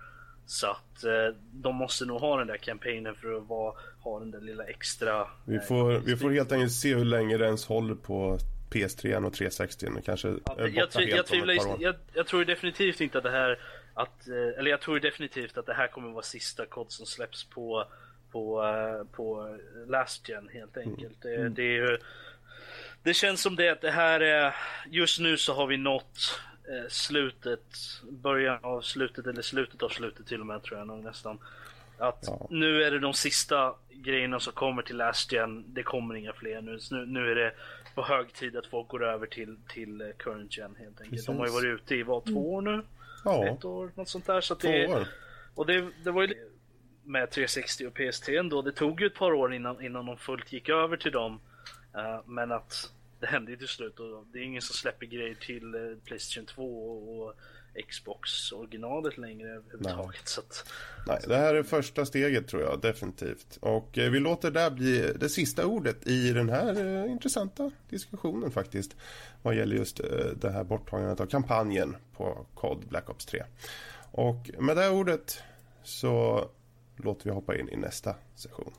[0.46, 3.74] Så att eh, de måste nog ha den där kampanjen för att vara,
[4.04, 5.28] ha den där lilla extra...
[5.46, 8.38] Vi får, eh, vi får helt enkelt se hur länge det ens håller på
[8.70, 13.32] PS3 och 360 kanske ja, jag, jag, jag, jag, jag tror definitivt inte att det
[13.32, 13.60] här
[13.94, 17.44] att, eh, eller jag tror definitivt att det här kommer vara sista kod som släpps
[17.44, 17.86] på,
[18.32, 19.58] på, eh, på
[19.88, 20.90] Last Gen helt mm.
[20.90, 21.26] enkelt.
[21.26, 21.54] Mm.
[21.54, 22.00] Det, det, är,
[23.04, 24.56] det känns som det att det här är,
[24.90, 26.40] just nu så har vi nått
[26.70, 31.04] eh, slutet, början av slutet eller slutet av slutet till och med tror jag nog
[31.04, 31.40] nästan.
[31.98, 32.48] Att ja.
[32.50, 36.62] nu är det de sista grejerna som kommer till Last Gen, det kommer inga fler
[36.62, 36.80] nu.
[36.92, 37.54] Nu, nu är det
[37.96, 41.10] på hög tid att folk går över till, till Current Gen helt enkelt.
[41.10, 41.26] Precis.
[41.26, 42.82] De har ju varit ute i vad, två år nu?
[43.26, 43.48] Ja.
[43.48, 44.42] Ett år, något sånt där.
[44.42, 45.08] Så det, år.
[45.56, 46.34] Och det, det var ju
[47.04, 48.62] med 360 och PS3 ändå.
[48.62, 51.40] Det tog ju ett par år innan, innan de fullt gick över till dem.
[51.96, 55.36] Uh, men att det hände ju till slut och det är ingen som släpper grejer
[55.36, 57.34] till uh, Playstation 2 och
[57.90, 60.28] Xbox originalet längre överhuvudtaget.
[60.28, 60.66] Så att,
[61.08, 63.58] Nej, det här är första steget tror jag definitivt.
[63.62, 68.52] Och eh, vi låter det bli det sista ordet i den här eh, intressanta diskussionen
[68.52, 68.96] faktiskt.
[69.42, 70.06] Vad gäller just eh,
[70.36, 73.44] det här borttagandet av kampanjen på COD Black Ops 3.
[74.12, 75.44] Och med det här ordet
[75.84, 76.46] så
[76.96, 78.74] låter vi hoppa in i nästa session.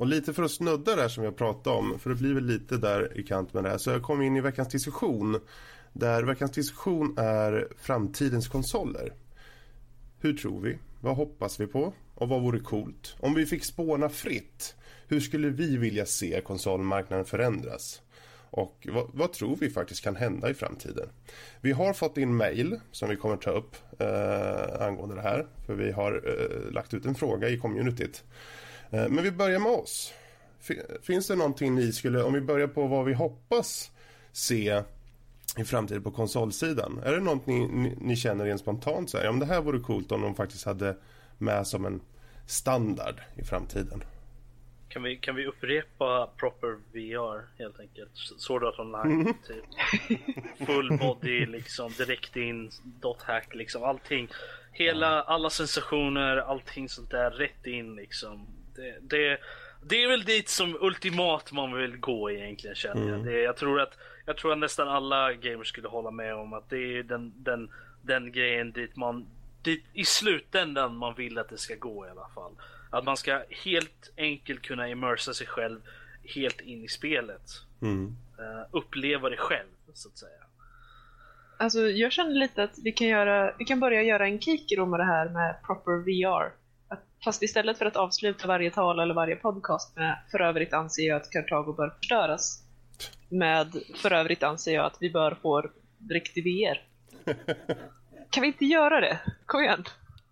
[0.00, 2.76] Och lite för att snudda där som jag pratade om, för det blir väl lite
[2.76, 5.40] där i kant med det här, så jag kom in i veckans diskussion.
[5.92, 9.12] Där veckans diskussion är framtidens konsoler.
[10.20, 10.78] Hur tror vi?
[11.00, 11.94] Vad hoppas vi på?
[12.14, 13.16] Och vad vore coolt?
[13.18, 14.74] Om vi fick spåna fritt,
[15.08, 18.02] hur skulle vi vilja se konsolmarknaden förändras?
[18.50, 21.08] Och vad, vad, tror vi faktiskt kan hända i framtiden?
[21.60, 25.46] Vi har fått in mail som vi kommer ta upp eh, angående det här.
[25.66, 28.24] För vi har eh, lagt ut en fråga i communityt.
[28.90, 30.12] Eh, men vi börjar med oss.
[31.02, 33.90] Finns det någonting ni skulle, om vi börjar på vad vi hoppas
[34.32, 34.82] se
[35.58, 37.00] i framtiden på konsolsidan.
[37.04, 39.60] Är det något ni, ni, ni känner rent spontant så här, ja men det här
[39.60, 40.96] vore coolt om de faktiskt hade
[41.38, 42.00] med som en
[42.46, 44.04] standard i framtiden?
[44.88, 48.10] Kan vi, kan vi upprepa proper VR helt enkelt?
[48.14, 49.34] Sword Art Online mm.
[49.46, 49.64] typ.
[50.66, 54.28] Full body liksom, direkt in, dot hack liksom, allting.
[54.72, 58.46] Hela, alla sensationer, allting sånt där rätt in liksom.
[58.80, 59.38] Det, det,
[59.82, 63.14] det är väl dit som ultimat man vill gå egentligen känner jag.
[63.14, 63.26] Mm.
[63.26, 66.70] Det, jag, tror att, jag tror att nästan alla gamers skulle hålla med om att
[66.70, 67.70] det är den, den,
[68.02, 69.26] den grejen dit man
[69.62, 72.52] dit, i slutändan man vill att det ska gå i alla fall.
[72.90, 75.80] Att man ska helt enkelt kunna immersa sig själv
[76.34, 77.42] helt in i spelet.
[77.82, 78.06] Mm.
[78.38, 80.40] Uh, uppleva det själv så att säga.
[81.56, 85.00] Alltså jag känner lite att vi kan, göra, vi kan börja göra en kikero med
[85.00, 86.59] det här med proper VR.
[87.24, 91.16] Fast istället för att avsluta varje tal eller varje podcast med för övrigt anser jag
[91.16, 92.64] att Kartago bör förstöras.
[93.28, 95.70] Med för övrigt anser jag att vi bör få
[96.10, 96.82] riktig VR.
[98.30, 99.20] kan vi inte göra det?
[99.46, 99.84] Kom igen.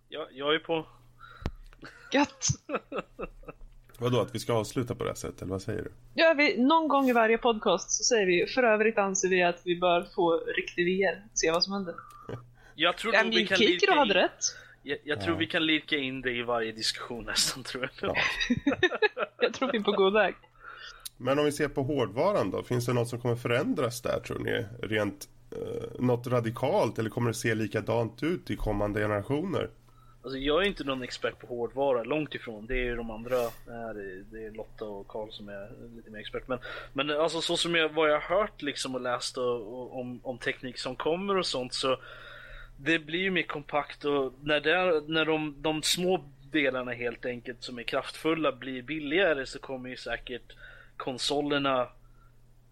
[0.08, 0.86] Ja, jag är på.
[2.12, 2.46] Gött.
[3.98, 5.90] Vadå, att vi ska avsluta på det här sättet, eller vad säger du?
[6.14, 9.60] Ja, vi, någon gång i varje podcast så säger vi för övrigt anser vi att
[9.64, 11.24] vi bör få riktig VR.
[11.34, 11.94] Se vad som händer.
[12.74, 13.92] Jag tror ja, vi kan lite...
[13.92, 14.44] hade rätt.
[14.82, 18.10] Jag, jag tror vi kan lirka in det i varje diskussion nästan tror jag.
[18.10, 18.16] Ja.
[19.40, 20.34] jag tror vi är på god väg.
[21.16, 24.38] Men om vi ser på hårdvaran då, finns det något som kommer förändras där tror
[24.38, 24.66] ni?
[24.82, 29.68] Rent eh, något radikalt eller kommer det se likadant ut i kommande generationer?
[30.22, 32.66] Alltså jag är inte någon expert på hårdvara, långt ifrån.
[32.66, 33.36] Det är ju de andra,
[34.30, 36.48] det är Lotta och Karl som är lite mer expert.
[36.48, 36.58] Men,
[36.92, 40.20] men alltså så som jag, vad jag har hört liksom och läst och, och, om,
[40.22, 41.96] om teknik som kommer och sånt så
[42.80, 47.62] det blir ju mer kompakt och när, det, när de, de små delarna helt enkelt
[47.62, 50.56] som är kraftfulla blir billigare så kommer ju säkert
[50.96, 51.88] konsolerna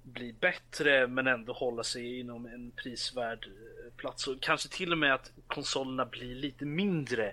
[0.02, 4.26] bli bättre men ändå hålla sig inom en prisvärd eh, plats.
[4.26, 7.32] Och kanske till och med att konsolerna blir lite mindre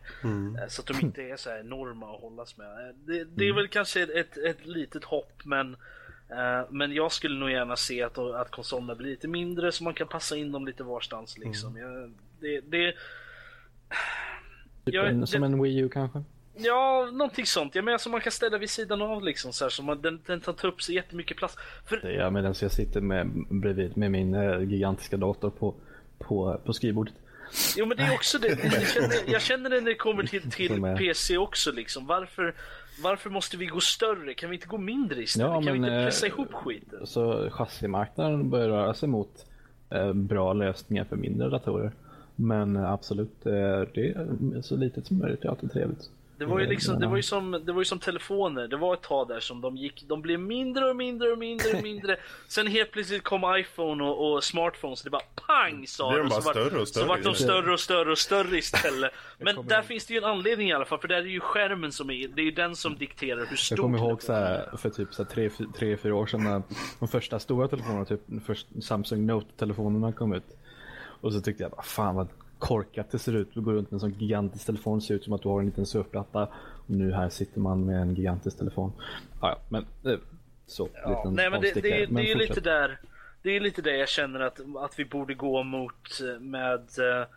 [0.58, 2.68] eh, så att de inte är så här enorma att hållas med.
[2.68, 5.78] Eh, Det, det är väl kanske ett, ett litet hopp men
[6.70, 10.08] men jag skulle nog gärna se att, att konsolerna blir lite mindre så man kan
[10.08, 11.78] passa in dem lite varstans liksom.
[11.78, 12.14] Jag,
[12.44, 12.92] det, det,
[14.86, 16.24] Typ Jag- en, som det- en Wii U kanske?
[16.58, 17.76] Ja, någonting sånt.
[17.76, 20.22] Jag menar som man kan ställa vid sidan av liksom så här, så man, den,
[20.26, 21.56] den tar upp så jättemycket plats.
[21.86, 25.76] För är medan jag sitter med, bredvid med min eh, gigantiska dator på,
[26.20, 27.14] på, på skrivbordet.
[27.78, 28.48] Jo men det är också det.
[28.64, 30.82] Jag känner, jag känner det när det kommer till, till.
[30.98, 32.08] PC också liksom.
[32.08, 32.54] Varför,
[33.04, 34.34] varför måste vi gå större?
[34.34, 35.48] Kan vi inte gå mindre istället?
[35.48, 37.08] Ja, kan vi men, inte eh, pressa ihop skiten?
[37.08, 39.46] Så chassimarknaden börjar röra sig mot
[39.90, 41.92] eh, bra lösningar för mindre datorer.
[42.36, 43.52] Men eh, absolut, eh,
[43.94, 46.10] det är så litet som möjligt är alltid trevligt.
[46.38, 47.10] Det var ju eh, liksom, det ja.
[47.10, 48.68] var ju som, det var ju som telefoner.
[48.68, 51.78] Det var ett tag där som de gick, de blev mindre och mindre och mindre
[51.78, 52.18] och mindre.
[52.48, 55.02] Sen helt plötsligt kom iPhone och, och smartphones.
[55.02, 56.30] Det bara pang sa de det.
[56.30, 59.12] Så vart- större och Så större vart de större och större och större istället.
[59.40, 61.00] Men där ihåg- finns det ju en anledning i alla fall.
[61.00, 63.56] För där är det ju skärmen som är, det är ju den som dikterar hur
[63.56, 66.44] stor Jag kommer ihåg så här, för typ så här tre, tre, fyra år sedan
[66.44, 66.62] när
[67.00, 68.22] de första stora telefonerna, typ
[68.82, 70.58] Samsung Note-telefonerna kom ut.
[71.24, 72.28] Och så tyckte jag bara, fan vad
[72.60, 73.54] korkat det ser ut.
[73.54, 75.66] Du går runt med en sån gigantisk telefon, ser ut som att du har en
[75.66, 76.44] liten surfplatta.
[76.88, 78.92] Och nu här sitter man med en gigantisk telefon.
[79.42, 80.20] Ja, ja men eh,
[80.66, 80.90] så.
[80.94, 82.04] Ja, nej men det, det, avstickare.
[82.04, 83.00] är- det är lite där
[83.42, 87.28] Det är lite det jag känner att, att vi borde gå mot eh, med eh,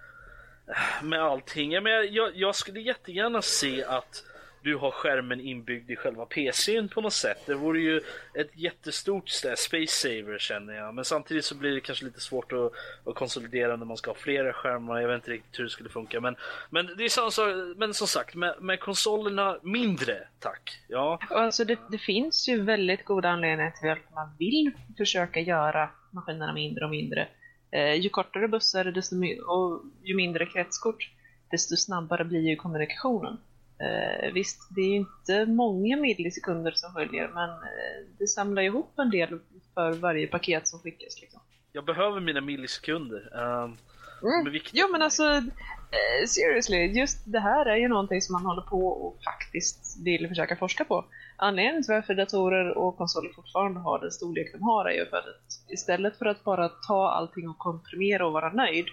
[1.03, 1.73] Med allting.
[1.73, 4.25] Jag, menar, jag, jag skulle jättegärna se att
[4.67, 7.47] du har skärmen inbyggd i själva PCn på något sätt.
[7.47, 8.01] Det vore ju
[8.35, 10.95] ett jättestort space saver känner jag.
[10.95, 12.73] Men samtidigt så blir det kanske lite svårt att,
[13.05, 15.01] att konsolidera när man ska ha flera skärmar.
[15.01, 16.21] Jag vet inte riktigt hur det skulle funka.
[16.21, 16.37] Men,
[16.71, 20.81] men, det är samma sak, men som sagt, med, med konsolerna mindre, tack.
[20.89, 25.41] Ja, Och Alltså det, det finns ju väldigt goda anledningar till att man vill försöka
[25.41, 27.29] göra maskinerna mindre och mindre.
[27.71, 31.11] Eh, ju kortare bussar desto my- och ju mindre kretskort,
[31.51, 33.39] desto snabbare blir ju kommunikationen.
[33.81, 38.99] Eh, visst, det är ju inte många millisekunder som skiljer, men eh, det samlar ihop
[38.99, 39.39] en del
[39.75, 41.21] för varje paket som skickas.
[41.21, 41.41] Liksom.
[41.73, 43.39] jag behöver mina millisekunder.
[43.41, 43.77] Ehm,
[44.23, 44.45] Mm.
[44.45, 48.87] För men alltså, eh, seriously, just det här är ju någonting som man håller på
[48.89, 51.05] och faktiskt vill försöka forska på.
[51.37, 55.17] Anledningen till varför datorer och konsoler fortfarande har den storlek de har är ju för
[55.17, 58.87] att istället för att bara ta allting och komprimera och vara nöjd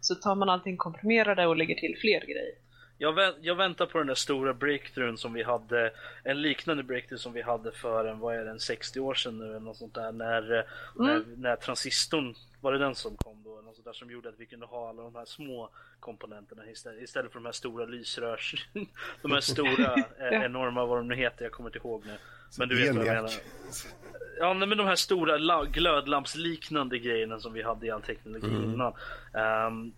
[0.00, 2.54] så tar man allting komprimerade och lägger till fler grejer.
[3.00, 5.92] Jag, vä- jag väntar på den där stora breakthroughen som vi hade,
[6.24, 9.38] en liknande breakthrough som vi hade för en, vad är det, en 60 år sedan
[9.38, 10.64] nu eller något sånt där när, eh,
[10.96, 13.50] när, när transistorn, var det den som kom då?
[13.50, 15.70] Något sånt där som gjorde att vi kunde ha alla de här små
[16.00, 18.68] komponenterna istället, istället för de här stora lysrörs,
[19.22, 22.16] de här stora eh, enorma, vad de nu heter, jag kommer inte ihåg nu.
[22.58, 23.32] Men du vet vad jag menar.
[24.38, 28.46] Ja nej, men de här stora la- glödlampsliknande grejerna som vi hade i all teknologi
[28.46, 28.92] innan.
[29.34, 29.92] Ehm,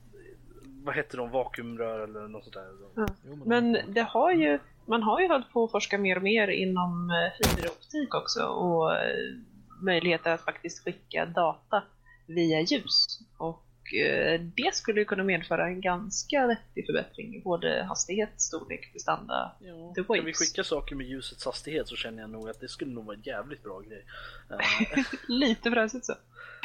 [0.84, 1.30] vad hette de?
[1.30, 3.06] Vakuumrör eller något sånt där?
[3.44, 7.10] Men det har ju, man har ju hållit på att forska mer och mer inom
[7.10, 9.36] eh, fiberoptik också och eh,
[9.80, 11.82] möjligheter att faktiskt skicka data
[12.26, 13.20] via ljus.
[13.38, 13.62] Och
[13.94, 19.52] eh, det skulle kunna medföra en ganska vettig förbättring i både hastighet, storlek, prestanda.
[19.60, 22.68] Ja, The kan vi skicka saker med ljusets hastighet så känner jag nog att det
[22.68, 24.04] skulle nog vara en jävligt bra grej.
[24.50, 26.14] Eh, Lite fräsigt så.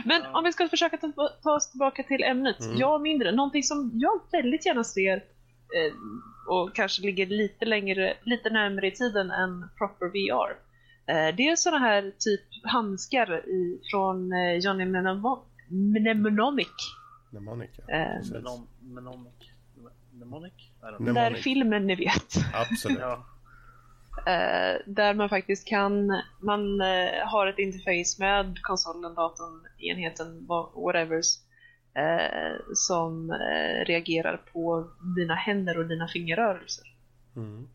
[0.06, 0.38] Men Ja.
[0.38, 2.58] om vi ska försöka ta, ta oss tillbaka till ämnet.
[2.78, 5.94] Jag mindre, någonting som jag väldigt gärna ser eh,
[6.50, 10.52] och kanske ligger lite längre, lite närmare i tiden än proper VR.
[11.08, 14.32] Eh, det är sådana här typ handskar i, från
[14.62, 15.40] Johnny Mnemonic.
[15.70, 16.68] Mnemonic.
[17.40, 17.94] Mnemonic, ja.
[17.94, 18.22] Eh.
[18.32, 19.34] Menom, mnemonic?
[20.12, 20.54] Mnemonic?
[21.00, 22.34] Där filmen ni vet.
[22.54, 23.00] Absolut.
[23.02, 23.26] Ja,
[24.28, 30.70] Eh, där man faktiskt kan, man eh, har ett interface med konsolen, datorn, enheten, wha-
[30.86, 31.38] whatevers,
[31.94, 34.88] eh, som eh, reagerar på
[35.18, 36.88] dina händer och dina fingerrörelser.
[37.36, 37.68] Mm.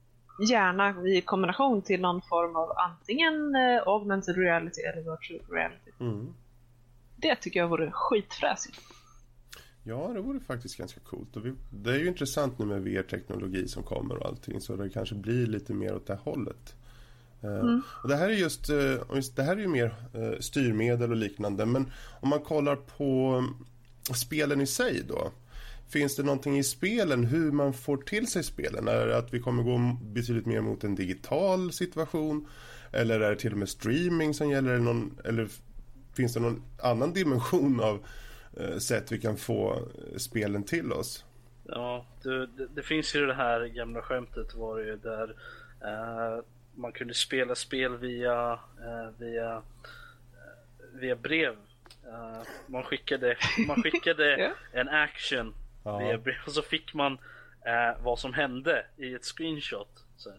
[0.51, 3.57] Gärna i kombination till någon form av antingen
[3.87, 5.91] augmented reality eller virtual reality.
[6.01, 6.35] Mm.
[7.17, 8.81] Det tycker jag vore skitfräsigt.
[9.83, 11.37] Ja, det vore faktiskt ganska coolt.
[11.37, 14.61] Och vi, det är ju intressant nu med VR-teknologi som kommer och allting.
[14.61, 16.75] Så det kanske blir lite mer åt det här hållet.
[17.43, 18.77] Eh, Och det här är just, eh,
[19.37, 21.67] det här är ju mer eh, styrmedel och liknande.
[21.67, 23.45] Men om man kollar på
[24.15, 25.31] spelen i sig då.
[25.89, 28.89] Finns det någonting i spelen hur man får till sig spelen?
[28.89, 32.47] Är det att vi kommer gå betydligt mer mot en digital situation?
[32.93, 34.71] Eller är det till och med streaming som gäller?
[34.71, 35.49] Eller, någon, eller
[36.15, 38.05] finns det någon annan dimension av
[38.79, 41.25] sätt vi kan få eh, spelen till oss?
[41.65, 45.35] Ja, det, det, det, finns ju det här gamla skämtet var det ju där
[45.85, 46.45] eh,
[46.75, 49.63] man kunde spela spel via, eh, via, eh,
[50.93, 51.57] via brev.
[52.07, 53.37] Eh, man skickade,
[53.67, 54.51] man skickade Ja.
[54.81, 55.55] en action
[55.85, 55.99] Ja.
[55.99, 57.13] via brev och så fick man
[57.67, 60.05] eh, vad som hände i ett screenshot.
[60.17, 60.33] Så.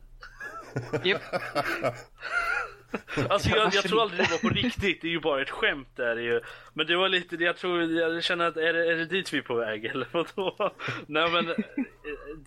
[3.30, 5.89] Alltså jag, jag tror aldrig det var på riktigt, det är ju bara ett skämt
[5.95, 6.41] där ju.
[6.73, 9.38] Men det var lite, jag tror, jag känner att är det, är det dit vi
[9.38, 10.73] är på väg eller vadå?
[11.07, 11.55] Nej men, eh,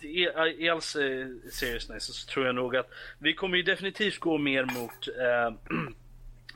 [0.01, 2.89] i, i all se- seriousness så tror jag nog att
[3.19, 5.77] vi kommer ju definitivt gå mer mot eh,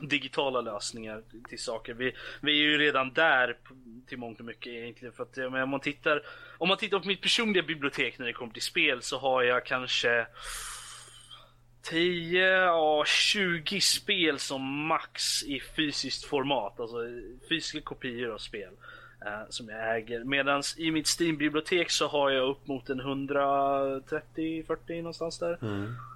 [0.00, 1.94] digitala lösningar till saker.
[1.94, 3.56] Vi, vi är ju redan där
[4.08, 5.12] till mångt och mycket egentligen.
[5.12, 6.22] För att, menar, om, man tittar,
[6.58, 9.64] om man tittar på mitt personliga bibliotek när det kommer till spel så har jag
[9.66, 10.26] kanske
[11.82, 16.96] 10, ja 20 spel som max i fysiskt format, alltså
[17.48, 18.70] fysiska kopior av spel.
[19.26, 20.24] eh, som jag äger.
[20.24, 25.58] Medan i mitt Steam-bibliotek så har jag upp mot en 130-40 någonstans där.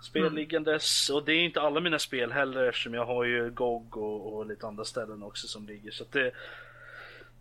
[0.02, 1.10] Spel liggandes.
[1.10, 4.46] Och det är inte alla mina spel heller eftersom jag har ju GOG och, och
[4.46, 5.90] lite andra ställen också som ligger.
[5.90, 6.30] Så att det,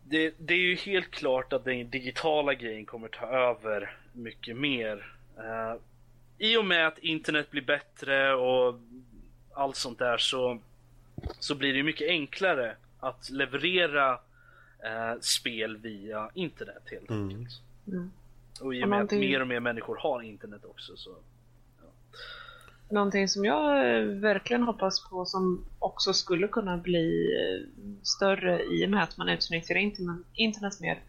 [0.03, 5.13] det, det är ju helt klart att den digitala grejen kommer ta över mycket mer.
[5.37, 5.75] Eh,
[6.43, 8.79] I och med att internet blir bättre och
[9.53, 10.59] allt sånt där så,
[11.39, 14.11] så blir det mycket enklare att leverera
[14.83, 17.61] eh, spel via internet helt enkelt.
[17.87, 18.11] Mm.
[18.61, 21.15] Och i och Och med att någonting- mer och mer människor har internet också så
[22.89, 27.67] Någonting som jag eh, verkligen hoppas på som också skulle kunna bli eh,
[28.03, 30.99] större i och med att man utnyttjar internet, internet mer,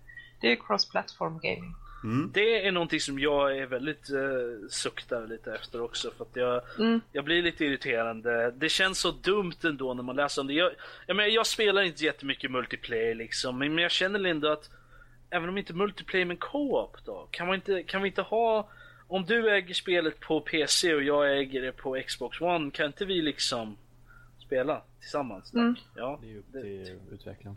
[0.40, 1.74] det är cross-platform gaming.
[2.04, 2.30] Mm.
[2.34, 6.62] Det är någonting som jag är väldigt eh, suktar lite efter också för att jag,
[6.78, 7.00] Mm.
[7.12, 8.50] jag blir lite irriterande.
[8.50, 10.54] Det känns så dumt ändå när man läser om det.
[10.54, 10.72] Jag,
[11.06, 14.70] jag, menar, jag spelar inte jättemycket multiplayer liksom, men jag känner ändå att
[15.30, 18.68] även om inte multiplayer men co-op då, kan, man inte, kan vi inte ha
[19.08, 23.04] om du äger spelet på PC och jag äger det på Xbox One, kan inte
[23.04, 23.76] vi liksom
[24.46, 25.54] spela tillsammans?
[25.54, 25.74] Mm.
[25.96, 27.56] Ja, Det är ju upp det- till utvecklaren.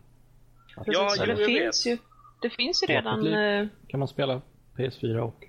[0.76, 1.92] Precis, Ja, det, jag finns vet.
[1.92, 1.98] ju,
[2.40, 3.26] det finns ju redan...
[3.26, 4.40] Eh, Kan man spela
[4.76, 5.44] PS4 och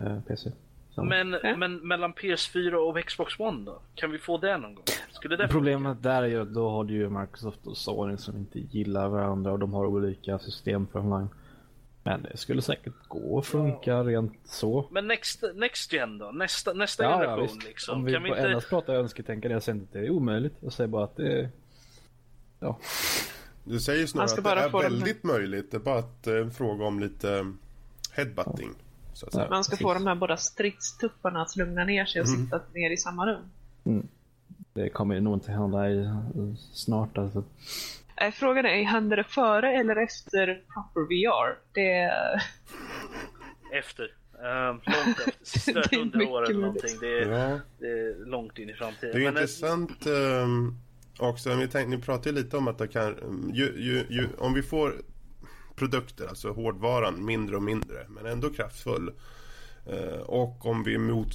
[0.00, 0.50] eh, PC.
[0.94, 1.02] Så.
[1.04, 1.56] Men, Ja.
[1.56, 3.80] men mellan PS4 och Xbox One då?
[3.94, 4.84] Kan vi få det någon gång?
[5.10, 8.36] Skulle det Problemet där är ju att då har du ju Microsoft och Sony som
[8.36, 11.28] inte gillar varandra och de har olika system för online.
[12.02, 14.88] Men det skulle säkert gå att funka rent så.
[14.90, 16.30] Men next, next gen då?
[16.30, 17.64] Nästa, nästa Ja, ja generation visst.
[17.68, 17.98] liksom?
[17.98, 18.48] Om vi, kan vi på inte...
[18.48, 20.54] endast pratar önsketänkande, jag säger inte att det är omöjligt.
[20.60, 21.48] Jag säger bara att det är...
[22.60, 22.78] Ja.
[23.64, 25.70] Du säger snarare Man ska att det bara är väldigt möjligt.
[25.70, 27.52] Det är bara att, eh, en fråga om lite
[28.12, 28.70] headbutting.
[29.14, 29.50] Så att säga.
[29.50, 32.96] Man ska få de här båda stridstupparna att lugna ner sig och sitta ner i
[32.96, 33.42] samma rum.
[34.72, 36.00] Det kommer ju nog inte hända i,
[36.34, 37.44] i snart alltså.
[38.32, 41.58] Frågan är, händer det före eller efter proper VR?
[41.72, 42.12] Det,
[43.72, 44.14] Efter.
[44.44, 45.32] Ehm, långt efter.
[45.42, 46.98] Sista Det hundra mycket år eller någonting.
[47.00, 49.12] Det är, Ja, det är långt in i framtiden.
[49.12, 50.76] det är Men, eh, intressant ehm,
[51.20, 51.56] också.
[51.56, 53.14] Ni, tänk, ni pratar ju lite om att det kan...
[53.54, 54.94] Ju, ju, ju, om vi får
[55.74, 59.12] produkter, alltså hårdvaran, mindre och mindre, men ändå kraftfull.
[59.86, 61.28] Eh, och om vi mot,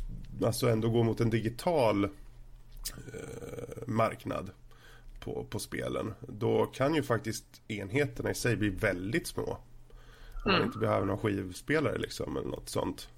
[0.43, 2.09] alltså ändå går mot en digital eh,
[3.87, 4.51] marknad
[5.19, 6.13] på, på spelen.
[6.27, 9.57] Då kan ju faktiskt enheterna i sig bli väldigt små.
[10.45, 13.09] Om man inte behöver någon skivspelare liksom eller något sånt.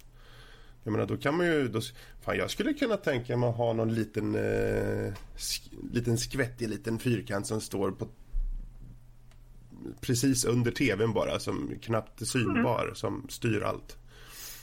[0.87, 1.81] Jag menar då kan man ju, då,
[2.21, 6.99] fan jag skulle kunna tänka mig att ha någon liten, eh, sk, liten skvättig liten
[6.99, 8.07] fyrkant som står på
[10.01, 13.97] precis under tvn bara som knappt är synbar som styr allt.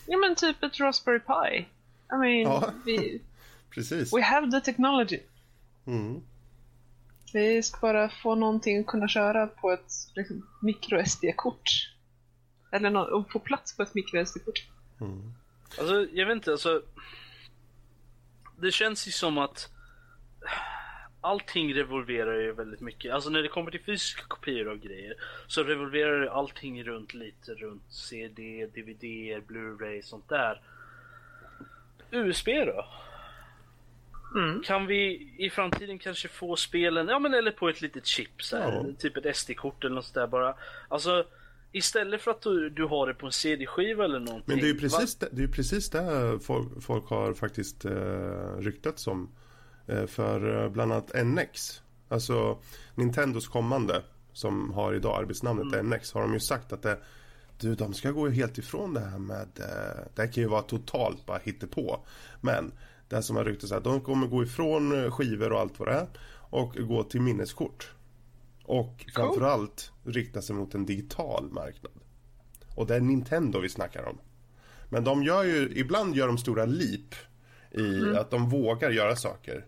[0.06, 1.58] ja men typ ett Raspberry Pi.
[2.12, 2.70] I mean, Ja.
[2.84, 3.20] vi,
[3.70, 4.12] Precis.
[4.14, 5.20] we have the technology.
[5.86, 6.20] Mm.
[7.32, 11.70] Vi ska bara få någonting att kunna köra på ett liksom, micro SD-kort.
[12.72, 14.66] Eller nå- och få plats på ett micro SD-kort.
[15.78, 16.82] Alltså, jag vet inte, alltså.
[18.56, 19.68] Det känns ju som att
[21.20, 23.12] allting revolverar ju väldigt mycket.
[23.14, 25.14] Alltså när det kommer till fysiska kopior av grejer
[25.46, 29.02] så revolverar ju allting runt lite runt CD, DVD,
[29.48, 30.60] Blu-ray, sånt där.
[32.10, 32.86] USB då?
[34.34, 34.62] Mm.
[34.62, 38.56] Kan vi i framtiden kanske få spelen, ja men eller på ett litet chip så
[38.56, 38.84] här, Ja.
[38.98, 40.54] typ ett SD-kort eller något sånt där bara.
[40.88, 41.26] Alltså
[41.74, 44.44] istället för att du, du har det på en CD-skiva eller någonting.
[44.46, 47.84] Men det är ju va- precis det, det, är precis det folk, folk har faktiskt
[47.84, 49.28] eh, ryktats om.
[49.86, 51.82] Eh, för eh, bland annat NX.
[52.08, 52.58] Alltså
[52.94, 54.02] Nintendos kommande
[54.32, 56.98] som har idag arbetsnamnet NX har de ju sagt att det
[57.58, 60.62] du, de ska gå helt ifrån det här med eh, Det här kan ju vara
[60.62, 61.40] totalt bara
[61.70, 62.06] på.
[62.40, 62.72] Men
[63.08, 65.88] det som har ryktats är att de kommer gå ifrån eh, skivor och allt vad
[65.88, 66.06] det är
[66.50, 67.93] och gå till minneskort.
[68.64, 71.92] Och framförallt rikta sig mot en digital marknad.
[72.74, 74.18] Och det är Nintendo vi snackar om.
[74.88, 77.14] Men de gör ju, ibland gör de stora leap
[77.70, 79.66] i att de vågar göra saker.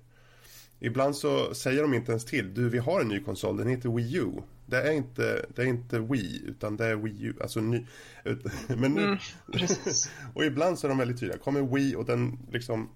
[0.79, 3.89] Ibland så säger de inte ens till, du vi har en ny konsol, den heter
[3.89, 4.33] Wii U.
[4.67, 7.87] Det är inte, det är inte Wii, utan det är Wii U, alltså ny.
[8.69, 9.19] Men nu,
[9.53, 10.11] Precis.
[10.35, 11.39] och ibland så är de väldigt tydliga.
[11.39, 12.89] Kommer Wii och den liksom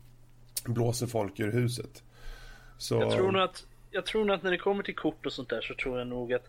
[0.65, 2.03] blåser folk ur huset.
[2.79, 5.33] Så, Jag tror nog att, jag tror nog att när det kommer till kort och
[5.33, 6.49] sånt där så tror jag nog att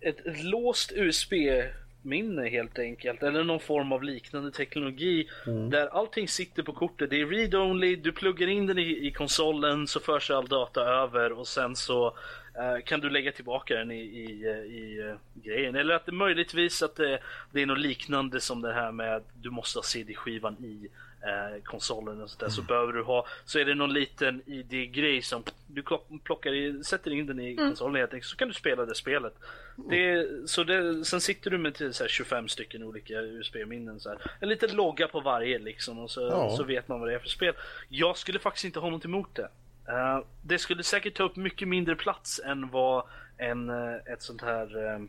[0.00, 5.28] ett, ett låst USB-minne helt enkelt, eller någon form av liknande teknologi
[5.70, 7.10] där allting sitter på kortet.
[7.10, 11.32] Det är read-only, du pluggar in den i, i konsolen så förs all data över
[11.32, 12.06] och sen så
[12.54, 15.74] eh, kan du lägga tillbaka den i, i, eh, i eh, grejen.
[15.74, 17.20] Eller att det möjligtvis att det,
[17.52, 20.88] det är något liknande som det här med att du måste ha CD-skivan i
[21.22, 22.48] eh, konsolen och sådär.
[22.48, 25.82] Så behöver du ha, så är det någon liten ID-grej som du
[26.24, 29.34] plockar i, sätter in den i konsolen helt enkelt, så kan du spela det spelet.
[29.76, 34.08] Det, så det, sen sitter du med till så här 25 stycken olika USB-minnen så
[34.08, 34.18] här.
[34.40, 36.56] En liten logga på varje liksom och så, Ja.
[36.56, 37.54] så vet man vad det är för spel.
[37.88, 39.48] Jag skulle faktiskt inte ha något emot det.
[39.88, 43.04] Eh, det skulle säkert ta upp mycket mindre plats än vad
[43.36, 45.00] en, eh, ett sånt här eh,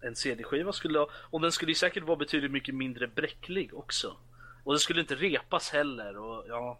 [0.00, 1.08] en CD-skiva skulle ha.
[1.12, 4.16] Och den skulle ju säkert vara betydligt mycket mindre bräcklig också.
[4.68, 6.78] Och det skulle inte repas heller och ja,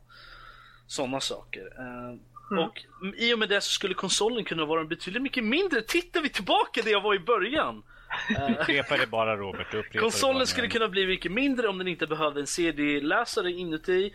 [0.86, 1.60] sådana saker.
[1.78, 2.84] Eh, Och
[3.16, 5.82] i och med det så skulle konsolen kunna vara betydligt mycket mindre.
[5.82, 7.82] Tittar vi tillbaka där jag var i början.
[8.60, 9.66] Upprepa det bara Robert.
[9.66, 10.46] upprepa det bara Konsolen nu.
[10.46, 14.12] skulle kunna bli mycket mindre om den inte behövde en CD-läsare inuti.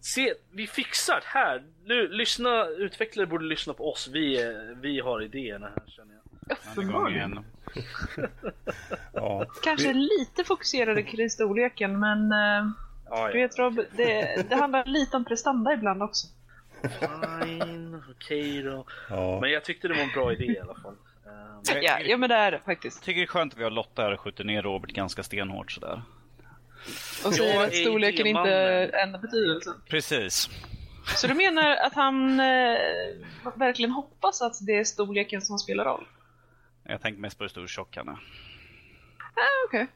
[0.00, 1.62] Se, vi fixar här.
[1.84, 4.08] Nu, lyssna, utvecklare borde lyssna på oss.
[4.12, 6.17] Vi, vi har idéerna här känner jag.
[6.76, 7.44] En gång igen.
[9.12, 9.46] ja.
[9.62, 12.70] Kanske lite fokuserade kring storleken, men eh,
[13.10, 16.26] Ja, du vet Rob, det, det handlar lite om prestanda ibland också.
[16.82, 18.84] Fine, okej då.
[19.10, 19.40] Ja.
[19.40, 20.94] Men jag tyckte det var en bra idé i alla fall.
[21.82, 23.02] Ja, ja men det är det faktiskt.
[23.02, 25.72] tycker det är skönt att vi har Lotta här och skjuter ner Robert ganska stenhårt
[25.72, 26.02] sådär.
[27.24, 28.90] Och säger Jag att är storleken inte idémannen.
[28.94, 29.70] ändrar betydelse.
[29.88, 30.48] Precis.
[31.16, 32.76] Så du menar att han eh,
[33.54, 36.06] verkligen hoppas att det är storleken som spelar roll?
[36.90, 38.12] Jag tänker mest på hur stor tjock han är.
[38.12, 39.86] Ah, Okej.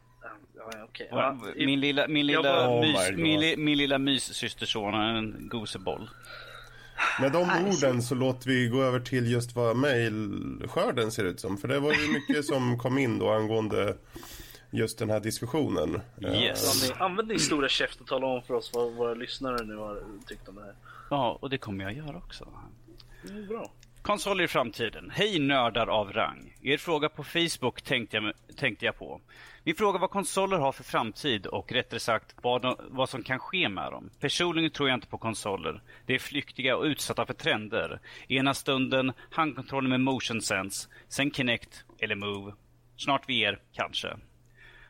[1.10, 3.98] ja, ja, i- Min lilla, min lilla, bara- Oh mys, my min, li- min lilla
[3.98, 6.10] myssysterson är en goseboll.
[7.20, 11.59] Med de orden så låter vi gå över till just vad mejlskörden ser ut som.
[11.59, 13.97] För det var ju mycket som kom in då angående
[14.70, 16.01] just den här diskussionen.
[16.20, 16.82] Yes.
[16.85, 20.02] Använd- Använd din stora käft och tala om för oss vad våra lyssnare nu har
[20.27, 20.74] tyckt om det här.
[21.10, 22.48] Ja, och det kommer jag göra också.
[23.31, 23.70] Mm, bra.
[24.02, 25.10] Konsoler i framtiden.
[25.14, 26.52] Hej nördar av rang.
[26.64, 29.20] Er fråga på Facebook tänkte jag, tänkte jag på.
[29.64, 33.39] Min fråga vad konsoler har för framtid och rättare sagt vad, de, vad som kan
[33.39, 34.10] ske med dem.
[34.20, 35.82] Personligen tror jag inte på konsoler.
[36.06, 38.01] De är flyktiga och utsatta för trender.
[38.28, 42.52] Ena stunden handkontroller med motion sense, sen Kinect eller Move.
[42.97, 44.16] Snart VR, kanske.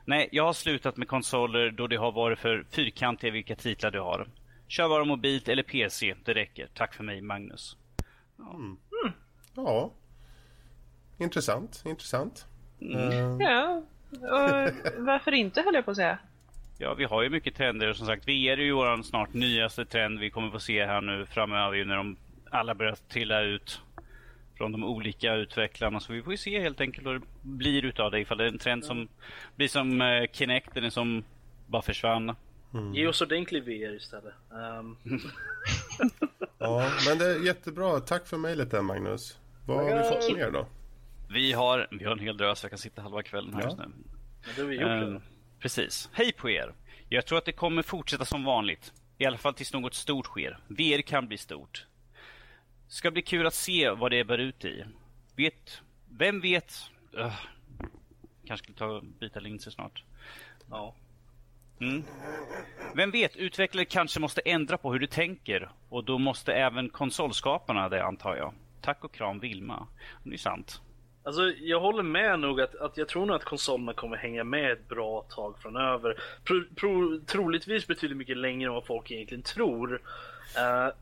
[0.05, 3.99] Nej, jag har slutat med konsoler då det har varit för fyrkantiga vilka titlar de
[3.99, 4.29] har.
[4.69, 6.69] Kör bara mobilt eller PC, det räcker.
[6.75, 7.77] Tack för mig, Magnus.
[9.57, 9.93] Ja.
[11.23, 12.47] Intressant, intressant.
[12.81, 16.19] Eh, Ja, och varför inte höll jag på att säga.
[16.79, 19.85] Ja, vi har ju mycket trender och som sagt, VR är ju vår snart nyaste
[19.85, 22.17] trend vi kommer få se här nu framöver ju när de
[22.51, 23.81] alla börjar trilla ut
[24.57, 26.01] från de olika utvecklarna.
[26.01, 28.21] Så vi får ju se helt enkelt vad det blir utav det.
[28.21, 29.09] Ifall det är en trend som
[29.57, 31.25] blir som eh, Kinect, den som
[31.67, 32.35] bara försvann.
[32.95, 34.35] Ge oss ordentlig VR istället.
[34.53, 34.97] Ehm,
[36.59, 38.01] ja, men det är jättebra.
[38.01, 39.39] Tack för mejlet där Magnus.
[39.67, 40.67] Vad har vi fått mer då?
[41.33, 43.67] Vi har, vi har en hel drös, jag kan sitta halva kvällen här Ja.
[43.67, 43.85] just nu.
[43.85, 45.23] men det har vi gjort Eh,
[45.59, 46.11] precis.
[46.13, 46.75] Hej på er!
[47.09, 48.93] Jag tror att det kommer fortsätta som vanligt.
[49.19, 50.59] I alla fall tills något stort sker.
[50.69, 51.87] VR kan bli stort.
[52.89, 54.85] Ska bli kul att se vad det bär ut i.
[55.37, 55.83] Vet...
[56.11, 56.75] Vem vet...
[57.17, 57.35] Öh.
[58.47, 60.05] Kanske skulle ta byta linser snart.
[60.71, 60.95] Ja.
[61.81, 62.05] Mm.
[62.95, 67.89] Vem vet, utvecklare kanske måste ändra på hur du tänker och då måste även konsolskaparna
[67.89, 68.55] det antar jag.
[68.81, 69.87] Tack och kram Vilma.
[70.25, 70.81] Det är sant.
[71.25, 74.73] Alltså jag håller med nog att, att jag tror nog att konsolerna kommer hänga med
[74.73, 76.23] ett bra tag framöver.
[76.45, 79.95] Pro, pro, troligtvis betydligt mycket längre än vad folk egentligen tror.
[79.95, 80.95] Uh,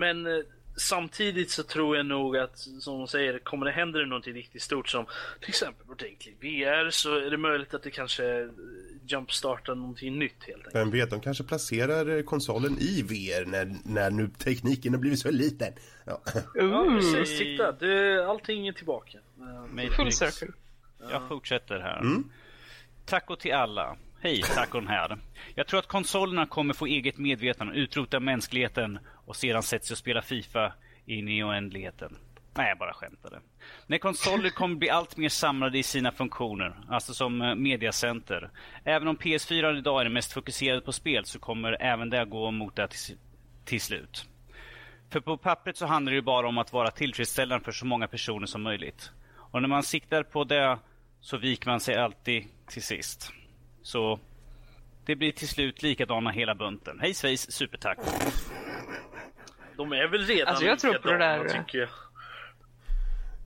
[0.00, 0.44] men eh,
[0.78, 4.88] samtidigt så tror jag nog att, som de säger, kommer det hända någonting riktigt stort
[4.88, 5.06] som
[5.40, 8.48] till exempel ordentlig VR så är det möjligt att det kanske
[9.06, 10.74] jumpstartar någonting nytt helt enkelt.
[10.74, 15.18] Vem vet, de kanske placerar eh, konsolen i VR när, när nu tekniken har blivit
[15.18, 15.72] så liten.
[16.04, 16.20] Ja.
[16.54, 17.38] Ja, precis.
[17.38, 19.18] Titta, det, allting är tillbaka.
[19.96, 20.52] Full circle.
[21.10, 22.00] Jag fortsätter här.
[22.00, 22.30] Mm.
[23.04, 23.96] Taco till alla.
[24.20, 25.18] Hej, tacon här.
[25.54, 30.22] Jag tror att konsolerna kommer få eget medvetande, utrota mänskligheten och sedan sätts och spela
[30.22, 30.72] Fifa
[31.06, 32.16] in i oändligheten.
[32.54, 33.40] Nej, jag bara skämtade.
[33.86, 38.50] När konsoler kommer bli allt mer samlade i sina funktioner, alltså som eh, mediacenter.
[38.84, 42.50] Även om PS4 idag är det mest fokuserade på spel så kommer även det gå
[42.50, 43.16] mot det till,
[43.64, 44.28] till slut.
[45.10, 48.08] För på pappret så handlar det ju bara om att vara tillfredsställande för så många
[48.08, 49.10] personer som möjligt.
[49.36, 50.78] Och när man siktar på det
[51.20, 53.32] så viker man sig alltid till sist.
[53.82, 54.18] Så
[55.04, 56.98] det blir till slut likadana hela bunten.
[57.00, 57.98] Hej svejs, supertack!
[59.76, 61.48] De är väl redan Alltså, jag tror på det där.
[61.48, 61.88] tycker jag.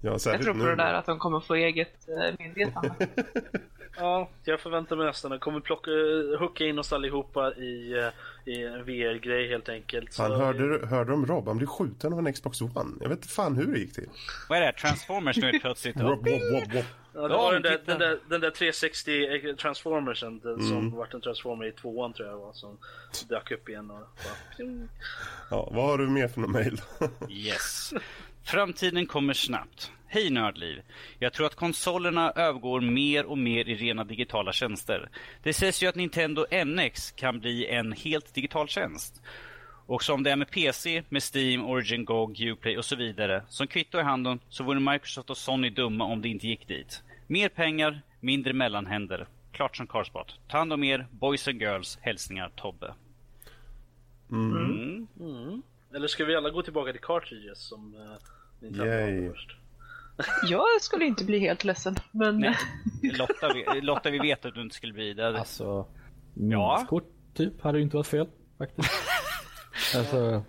[0.05, 0.65] Ja, Jag tror på nu.
[0.65, 2.95] det där att de kommer få eget eh, medvetande.
[3.97, 5.31] Ja, jag förväntar mig nästan.
[5.31, 5.91] Jag kommer plocka,
[6.39, 8.09] hooka in oss allihopa i, eh,
[8.45, 10.15] i en VR-grej helt enkelt.
[10.15, 11.49] Fan, Så- hörde, du- hörde de Rob?
[11.49, 12.91] Han blev skjuten av en Xbox One.
[13.01, 14.09] Jag vet inte fan hur det gick till.
[14.49, 14.73] Vad är det?
[14.73, 15.97] Transformers nu plötsligt?
[15.97, 16.85] Rob, Rob, Rob, Rob.
[17.15, 21.21] Ja, det var den där, den, där, den där 360 Transformersen den som vart en
[21.21, 22.79] Transformer i tvåan tror jag var som
[23.29, 24.87] dök upp igen och bara.
[25.51, 26.81] Ja, vad har du mer för någon mail?
[27.31, 27.93] Yes.
[28.45, 29.91] Framtiden kommer snabbt.
[30.15, 30.83] Hej Nördliv!
[31.19, 35.09] Jag tror att konsolerna övergår mer och mer i rena digitala tjänster.
[35.43, 39.23] Det sägs ju att Nintendo NX kan bli en helt digital tjänst.
[39.87, 43.45] Och som det är med PC, med Steam, Origin, GOG, Uplay och så vidare.
[43.49, 47.03] Som kvitto i handen så vore Microsoft och Sony dumma om det inte gick dit.
[47.27, 49.27] Mer pengar, mindre mellanhänder.
[49.53, 50.39] Klart som Carspot.
[50.49, 51.99] Ta hand om er, boys and girls.
[52.01, 52.95] Hälsningar Tobbe.
[54.31, 55.07] Mm.
[55.95, 58.17] Eller ska vi alla gå tillbaka till cartridges som uh,
[58.61, 59.31] Nintendo Yay.
[59.31, 59.57] först?
[60.49, 62.57] Jag skulle inte bli helt ledsen, men Nej,
[63.03, 65.39] Lotta, vi- Lotta, vi vet att du inte skulle bli det.
[65.39, 65.65] Alltså,
[66.35, 66.73] Ja.
[66.75, 68.27] minneskort typ hade ju inte varit fel
[68.59, 68.91] faktiskt.
[69.97, 70.43] alltså,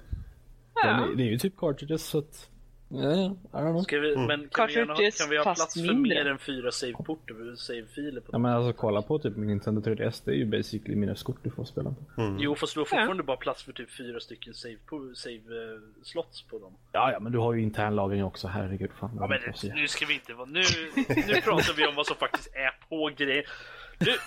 [0.83, 1.07] ja.
[1.17, 2.49] det är ju typ cartridges så att,
[2.93, 3.81] I don't know.
[3.81, 6.23] Ska vi, men kan vi, gärna, kan vi ha plats för mindre.
[6.23, 10.21] mer än fyra save-porter, save-filer på Ja men alltså kolla på typ min Nintendo 3DS,
[10.25, 12.35] det är ju basically minneskort du får spela på.
[12.39, 16.59] Jo, fast du har fortfarande bara plats för typ fyra stycken save-slots save, slots på
[16.59, 16.73] dem.
[16.91, 19.17] Ja ja men du har ju intern lagring också, herregud fan.
[19.19, 19.39] Ja, men
[19.75, 20.49] nu ska vi inte vara...
[20.49, 20.63] Nu,
[21.27, 23.43] nu pratar vi om vad som faktiskt är på grejen.
[23.99, 24.11] Nu...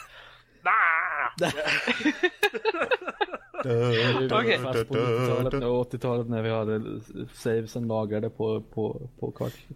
[0.67, 1.51] Nah!
[3.61, 4.59] Okej.
[4.59, 7.01] Fast på 90-talet och 80-talet när vi hade
[7.33, 9.75] savesen lagrade på, på, på cartridge.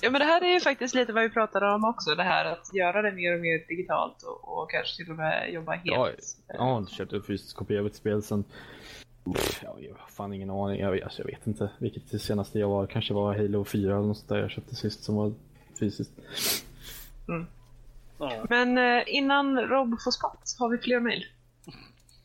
[0.00, 2.44] Ja men det här är ju faktiskt lite vad vi pratade om också, det här
[2.44, 5.86] att göra det mer och mer digitalt och, och kanske till och med jobba helt.
[5.86, 6.10] Ja,
[6.48, 8.44] jag har inte köpt en fysisk kopia av ett spel sen...
[9.62, 10.80] Jag har fan ingen aning.
[10.80, 12.86] Jag, alltså, jag vet inte vilket det senaste jag var.
[12.86, 15.32] Kanske var Halo 4 eller något sånt där jag köpte sist som var
[15.80, 16.12] fysiskt.
[18.18, 18.46] Ja.
[18.48, 21.24] Men eh, innan Rob får spott, har vi fler mejl?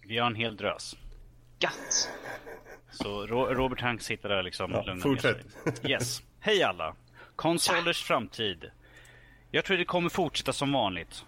[0.07, 0.97] Vi har en hel drös.
[1.59, 2.09] Gatt!
[2.91, 5.38] Så Ro- Robert Hank sitter där liksom Ja, lugnar ner fortsätt.
[5.81, 5.91] sig.
[5.91, 6.21] Yes.
[6.39, 6.95] Hej alla!
[7.35, 8.71] Konsolers framtid.
[9.51, 11.25] Jag tror det kommer fortsätta som vanligt.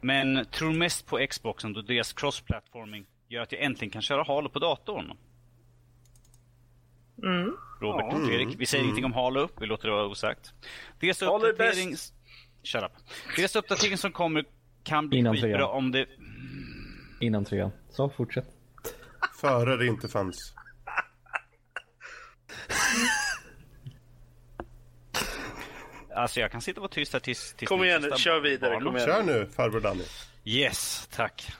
[0.00, 4.48] Men tror mest på Xboxen då deras cross-platforming gör att jag äntligen kan köra Halo
[4.48, 5.12] på datorn.
[7.22, 7.56] Mm.
[7.80, 10.52] Robert och Fredrik, vi säger ingenting om Halo, vi låter det vara osagt.
[11.00, 11.96] Deras Halo uppdatering...
[12.62, 12.92] Shut up.
[13.36, 14.44] Deras uppdatering som kommer
[14.84, 16.06] kan bli skitbra om det...
[17.20, 17.70] Innan trean.
[17.90, 18.46] Så fortsätt.
[19.40, 20.54] Före det inte fanns.
[26.14, 27.54] Alltså jag kan sitta och vara tyst här tills...
[27.54, 28.72] tills Kom igen nu, kör vidare.
[28.74, 29.08] barn- Kom igen.
[29.08, 30.04] Kör nu, farbror Danny.
[30.44, 31.52] Yes, tack.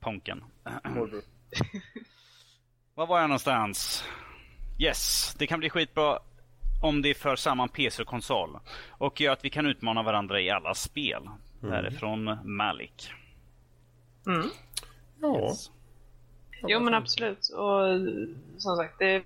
[0.00, 0.44] Ponken.
[2.94, 4.04] Var var jag någonstans?
[4.78, 6.18] Yes, det kan bli skitbra
[6.82, 8.58] om det för samman PC och konsol.
[8.88, 11.22] Och gör att vi kan utmana varandra i alla spel.
[11.60, 13.10] Det här är från Malik.
[14.26, 14.46] Mm.
[15.20, 15.70] Ja, Yes.
[16.68, 17.48] Jo men absolut.
[17.48, 17.80] Och
[18.58, 19.22] som sagt, det,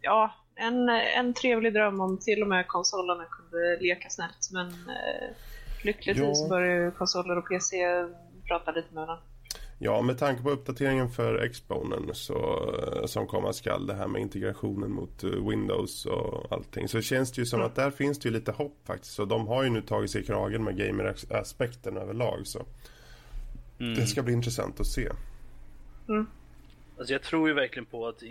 [0.00, 4.48] ja, en, en trevlig dröm om till och med konsolerna kunde leka snällt.
[4.52, 5.28] Men eh,
[5.84, 6.48] lyckligtvis Ja.
[6.48, 7.76] börjar ju konsoler och PC
[8.48, 9.24] prata lite med varandra.
[9.78, 14.22] ja, med tanke på uppdateringen för Xbonen så, eh, som komma skall, det här med
[14.22, 16.88] integrationen mot eh, Windows och allting.
[16.88, 19.18] Så känns det ju som att där finns det ju lite hopp faktiskt.
[19.18, 22.46] Och de har ju nu tagit sig i kragen med gamer-aspekten överlag.
[22.46, 22.62] Så
[23.78, 25.08] det ska bli intressant att se.
[26.98, 28.22] Alltså jag tror ju verkligen på att,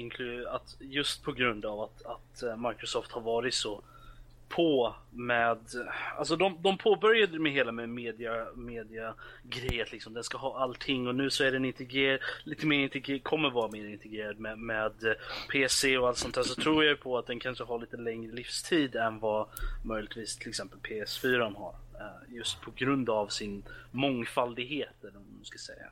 [0.48, 3.82] att just på grund av att, att eh, Microsoft har varit så
[4.56, 5.58] på med,
[6.18, 9.14] alltså de, de påbörjade med hela med media, media
[9.44, 13.24] grejet liksom, den ska ha allting och nu så är den integrerad, lite mer integrerad,
[13.24, 14.92] kommer vara mer integrerad med, med
[15.52, 18.32] PC och allt sånt där så tror jag på att den kanske har lite längre
[18.32, 19.48] livstid än vad
[19.84, 21.76] möjligtvis till exempel PS4 har.
[22.00, 25.90] eh, Just på grund av sin mångfaldighet eller vad man ska säga.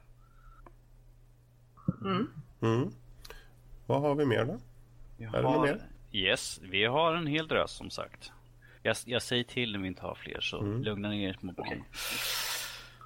[2.61, 2.91] Mm.
[3.85, 4.59] Vad har vi mer då?
[5.17, 5.81] Vi Är det något mer?
[6.11, 8.31] Yes, vi har en hel drös som sagt.
[8.83, 11.83] Jag, jag säger till när vi inte har fler, så lugna ner er små barn.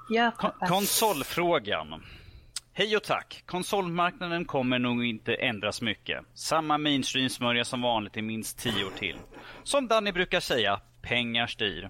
[0.09, 2.03] Ja, Kon- konsolfrågan.
[2.73, 3.43] Hej och tack!
[3.45, 6.25] Konsolmarknaden kommer nog inte ändras mycket.
[6.33, 9.15] Samma mainstream-smörja som vanligt i minst tio år till.
[9.63, 11.89] Som Danny brukar säga, pengar styr.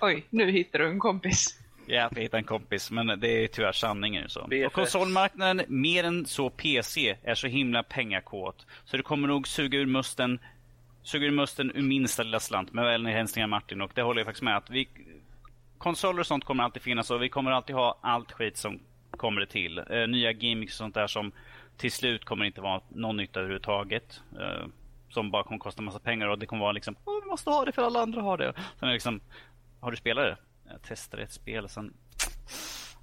[0.00, 1.58] Oj, nu hittar du en kompis.
[1.86, 4.28] Ja, jag hittade en kompis, men det är tyvärr sanningen.
[4.28, 4.40] Så.
[4.66, 8.66] Och konsolmarknaden, mer än så PC, är så himla pengakåt.
[8.84, 10.38] Så det kommer nog suga ur musten,
[11.08, 12.72] suga ur musten ur minsta lilla slant.
[12.72, 14.56] Med vänliga hälsningar Martin, och det håller jag faktiskt med.
[14.56, 14.88] Att vi,
[15.78, 18.80] konsoler och sånt kommer alltid finnas och vi kommer alltid ha allt skit som
[19.10, 19.78] kommer det till.
[19.78, 21.32] Eh, nya gimmicks och sånt där som
[21.76, 24.20] till slut kommer inte vara någon nytta överhuvudtaget.
[24.40, 24.66] Eh,
[25.10, 27.64] som bara kommer kosta massa pengar och det kommer vara liksom Åh, vi måste ha
[27.64, 28.52] det för alla andra har det.
[28.54, 29.20] Sen är det liksom,
[29.80, 30.36] har du spelat det?
[30.70, 31.94] Jag testade ett spel och sen,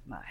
[0.04, 0.28] nej.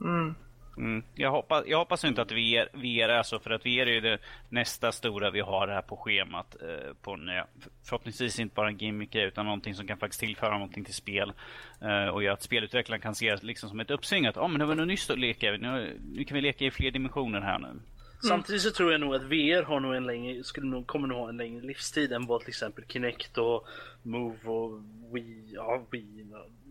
[0.00, 0.34] Mm.
[0.76, 1.02] Mm.
[1.14, 3.92] Jag, hoppas, jag hoppas inte att VR, VR är så, alltså, för att VR är
[3.92, 6.56] ju det nästa stora vi har här på schemat.
[6.62, 7.44] Eh, på nya, eh,
[7.84, 11.32] förhoppningsvis inte bara en gimmick utan någonting som kan faktiskt tillföra någonting till spel.
[11.80, 14.26] Eh, och göra att spelutvecklaren kan se det liksom som ett uppsving.
[14.26, 15.50] Att oh, men det var något nyss att leka.
[15.50, 17.68] Nu, nu kan vi leka i fler dimensioner här nu.
[17.68, 17.82] Mm.
[18.28, 21.18] Samtidigt så tror jag nog att VR har nog en längre, skulle nog, kommer nog
[21.18, 23.66] ha en längre livstid än vad till exempel Kinect och
[24.02, 24.80] Move och
[25.14, 26.26] Wii, ja Wii,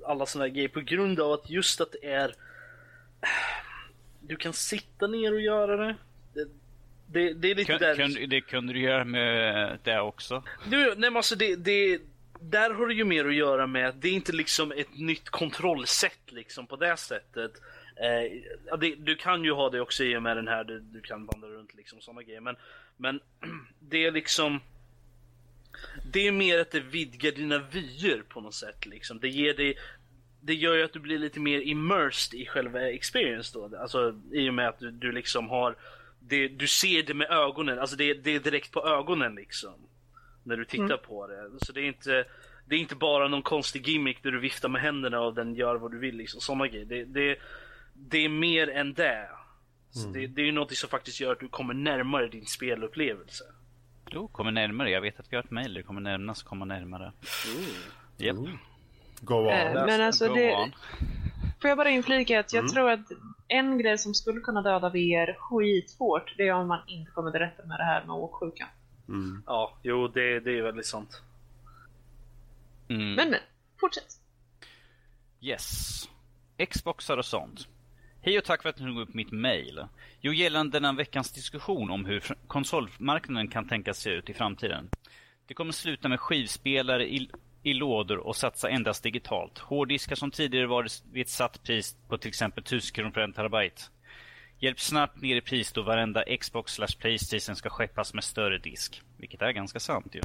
[0.06, 2.36] alla sådana grejer på grund av att just att det är
[4.28, 5.96] du kan sitta ner och göra det.
[6.34, 6.48] Det,
[7.08, 7.96] det, det är lite Kun, där...
[7.96, 10.44] kun, det kunde du göra med det också.
[10.70, 12.02] Du, nej men alltså det, det,
[12.40, 15.30] där har det ju mer att göra med att det är inte liksom ett nytt
[15.30, 17.52] kontrollsätt liksom på det sättet.
[17.96, 21.02] Eh, det, du kan ju ha det också i och med den här, du, du
[21.02, 22.42] kan vandra runt liksom sådana grejer.
[22.42, 22.56] Men,
[22.98, 23.20] men
[23.80, 24.60] det är liksom
[26.12, 29.20] Det är mer att det vidgar dina vyer på något sätt liksom.
[29.20, 29.78] Det ger dig
[30.46, 33.78] det gör ju att du blir lite mer immersed i själva experience då.
[33.78, 35.76] Alltså i och med att du, du liksom har
[36.20, 39.74] det, Du ser det med ögonen, alltså det, det är direkt på ögonen liksom.
[40.44, 41.66] När du tittar på det.
[41.66, 42.26] Så det är inte
[42.66, 45.76] Det är inte bara någon konstig gimmick där du viftar med händerna och den gör
[45.76, 46.42] vad du vill liksom.
[46.42, 46.86] Sådana grejer.
[46.86, 47.38] Det, det,
[47.94, 49.30] det är mer än det.
[49.90, 53.44] Så det, det är ju något som faktiskt gör att du kommer närmare din spelupplevelse.
[54.12, 54.90] Jo, kommer närmare.
[54.90, 55.74] Jag vet att vi har ett mejl.
[55.74, 57.14] Det kommer närmast komma närmare.
[58.18, 58.38] Japp.
[59.22, 59.50] Go on.
[59.50, 60.72] Eh, men alltså Go det, on.
[61.62, 62.72] får jag bara inflika att jag Mm.
[62.72, 63.12] tror att
[63.48, 67.40] en grej som skulle kunna döda VR skithårt, det är om man inte kommer till
[67.40, 68.68] rätta med det här med åksjukan.
[69.08, 69.44] Mm.
[69.46, 71.22] Ja, jo det, det är väldigt sant.
[72.90, 73.14] Mm.
[73.14, 73.40] Men men,
[73.80, 74.20] fortsätt.
[75.42, 76.10] Yes.
[76.70, 77.68] Xboxar och sånt.
[78.22, 79.86] Hej och tack för att ni tog upp mitt mail.
[80.22, 84.90] Jo, gällande den här veckans diskussion om hur konsolmarknaden kan tänkas se ut i framtiden.
[85.48, 87.08] Det kommer sluta med skivspelare
[87.66, 89.60] i, lådor och satsa endast digitalt.
[89.60, 93.34] Hårddiskar som tidigare varit vid ett satt pris på till exempel 1000 kronor för en
[93.34, 93.82] terabyte.
[94.60, 99.02] Hjälp snabbt ner i pris då varenda Xbox slash Playstation ska skeppas med större disk.
[99.18, 100.22] Vilket är ganska sant ju.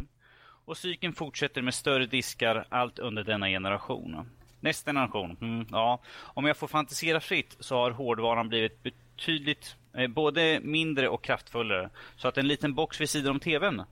[0.64, 4.30] Och cykeln fortsätter med större diskar allt under denna generation.
[4.60, 6.00] Nästa generation, mm, ja.
[6.18, 11.90] Om jag får fantisera fritt så har hårdvaran blivit betydligt eh, både mindre och kraftfullare.
[12.16, 13.82] Så att en liten box vid sidan om TVn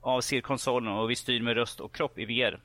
[0.00, 2.60] avser konsolen och vi styr med röst och kropp i VR.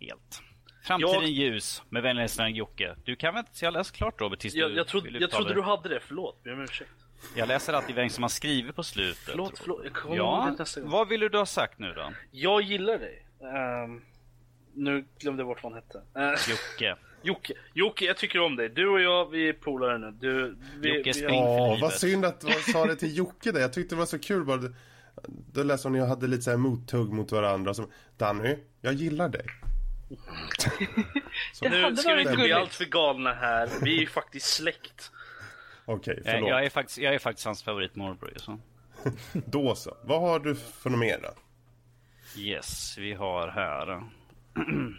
[0.00, 0.42] Helt.
[0.84, 2.96] Framtiden Jag- ljus med vänlig hälsning Jocke.
[3.04, 5.30] Du kan väl inte jag läsa klart Robert tills Jag, du jag, trodde, vill jag
[5.30, 6.42] trodde du hade det, förlåt.
[6.44, 6.90] Ber om ursäkt.
[7.36, 9.18] Jag läser alltid vem som har skrivit på slutet.
[9.18, 9.80] Förlåt, förlåt.
[9.84, 10.90] Jag kommer ihåg Ja, det nästa gång.
[10.90, 12.12] vad ville du ha sagt nu då?
[12.30, 13.26] Jag gillar dig.
[13.42, 14.02] Ehm,
[14.74, 15.98] nu glömde jag bort vad han hette.
[16.18, 16.96] Uh, Jocke.
[17.22, 18.68] Jocke, Jocke, jag tycker om dig.
[18.68, 20.10] Du och jag, vi är polare nu.
[20.10, 21.28] Du, vi, Jocke vi, Spring.
[21.28, 21.82] för Åh, livet.
[21.82, 23.60] vad synd att du sa det till Jocke där.
[23.60, 24.60] Jag tyckte det var så kul bara.
[25.52, 27.74] Då lät som ni hade lite så här mothugg mot varandra.
[27.74, 29.46] Som, Danny, jag gillar dig.
[31.62, 32.56] Nu ska vi inte bli gulligt.
[32.56, 33.68] allt för galna här.
[33.82, 35.12] Vi är ju faktiskt släkt.
[35.84, 36.50] Okej, Jag, förlåt.
[36.50, 38.32] jag, är faktiskt, jag är faktiskt hans favoritmorbror.
[38.36, 38.58] Så.
[39.32, 39.96] Då så.
[40.04, 41.30] Vad har du för något mer då?
[42.40, 44.02] Yes, vi har här.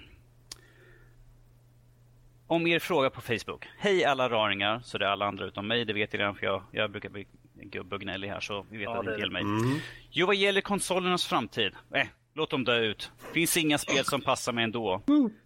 [2.48, 3.68] Om er fråga på Facebook.
[3.78, 6.46] Hej alla raringar, så det är alla andra utom mig, det vet jag redan för
[6.46, 9.18] jag, jag brukar bli gubb och gnällig här så vi vet Ja, att det inte
[9.24, 9.82] är gäller mig.
[10.12, 11.74] Jo, vad gäller konsolernas framtid.
[11.96, 13.12] Eh, låt dem dö ut.
[13.34, 15.02] Finns inga spel som passar mig ändå.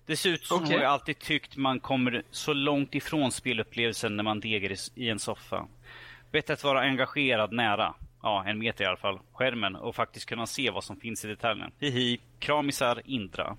[0.05, 0.75] Dessutom Okej.
[0.75, 5.19] har jag alltid tyckt man kommer så långt ifrån spelupplevelsen när man degar i, en
[5.19, 5.67] soffa.
[6.31, 10.47] Bättre att vara engagerad nära, ja en meter i alla fall, skärmen och faktiskt kunna
[10.47, 11.71] se vad som finns i detaljen.
[11.79, 13.57] Hihi, kramisar Indra.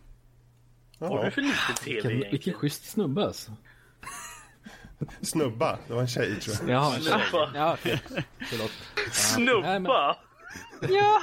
[0.98, 3.52] Vad har du för lite TV Vilken, vilken schysst snubbe alltså.
[5.20, 5.78] snubba.
[5.86, 6.70] Det var en tjej tror jag.
[6.70, 7.50] Jaha, Snubba.
[7.54, 8.00] ja, okej.
[8.50, 8.70] Förlåt.
[8.96, 10.16] Nej, men- Snubba!
[10.80, 11.22] Ja,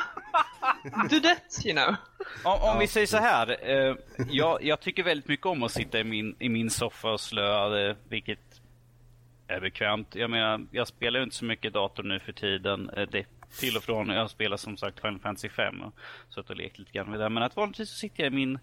[1.09, 1.95] do that you know.
[2.43, 3.69] Om, om vi säger så här.
[3.69, 3.95] Eh,
[4.29, 7.89] jag, jag tycker väldigt mycket om att sitta i min, i min soffa och slöa,
[7.89, 8.61] eh, vilket
[9.47, 10.15] är bekvämt.
[10.15, 12.89] Jag menar, jag spelar ju inte så mycket dator nu för tiden.
[12.89, 13.25] Eh, det,
[13.59, 14.09] till och från.
[14.09, 15.93] Jag spelar som sagt Final Fantasy 5 och
[16.29, 17.29] suttit och lekt lite grann med det.
[17.29, 18.59] Men att vanligtvis så sitter jag i min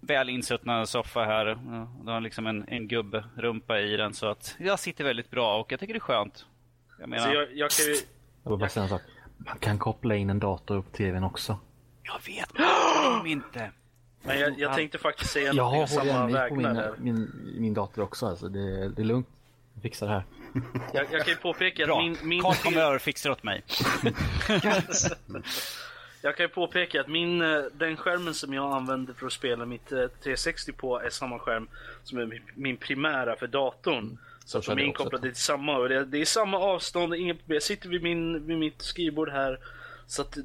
[0.00, 1.44] väl insuttna soffa här.
[2.04, 5.72] Du har liksom en, en gubbrumpa i den så att jag sitter väldigt bra och
[5.72, 6.46] jag tycker det är skönt.
[6.98, 7.96] Jag menar, Så jag, jag kan ju...
[8.46, 9.02] Jag vill bara säga en sak.
[9.36, 11.58] Man kan koppla in en dator upp tvn också.
[12.02, 13.70] jag vet men om inte.
[14.22, 17.14] Men jag, jag tänkte faktiskt säga Jag har någonting om samma HDMI på vägnar min,
[17.14, 18.26] min, min dator också.
[18.26, 19.28] Alltså det, det är lugnt.
[19.74, 20.24] Jag fixar det här.
[20.92, 22.00] Jag, jag kan ju påpeka att Bra.
[22.02, 23.62] min, min, Karl kommer över och fixar åt mig.
[26.22, 29.66] jag kan ju påpeka att min, eh, den skärmen som jag använder för att spela
[29.66, 31.68] mitt eh, 360 på är samma skärm
[32.04, 34.18] som är min- min primära för datorn.
[34.46, 37.38] Så att kör de är inkopplade till samma och det, det är samma avstånd, inget
[37.38, 37.54] problem.
[37.54, 39.58] Jag sitter vid, min, vid mitt skrivbord här.
[40.06, 40.36] Så att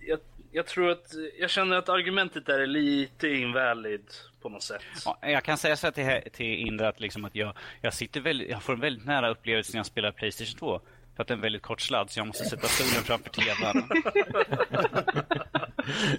[0.00, 0.18] jag,
[0.52, 4.04] jag tror att, jag känner att argumentet där är lite invalid
[4.42, 4.82] på något sätt.
[5.04, 8.20] Ja, jag kan säga så här till, till Indra att, liksom att jag, jag, sitter
[8.20, 10.80] väldigt, jag får en väldigt nära upplevelse när jag spelar Playstation 2.
[11.16, 13.82] För att det är en väldigt kort sladd så jag måste sätta stolen framför TVn.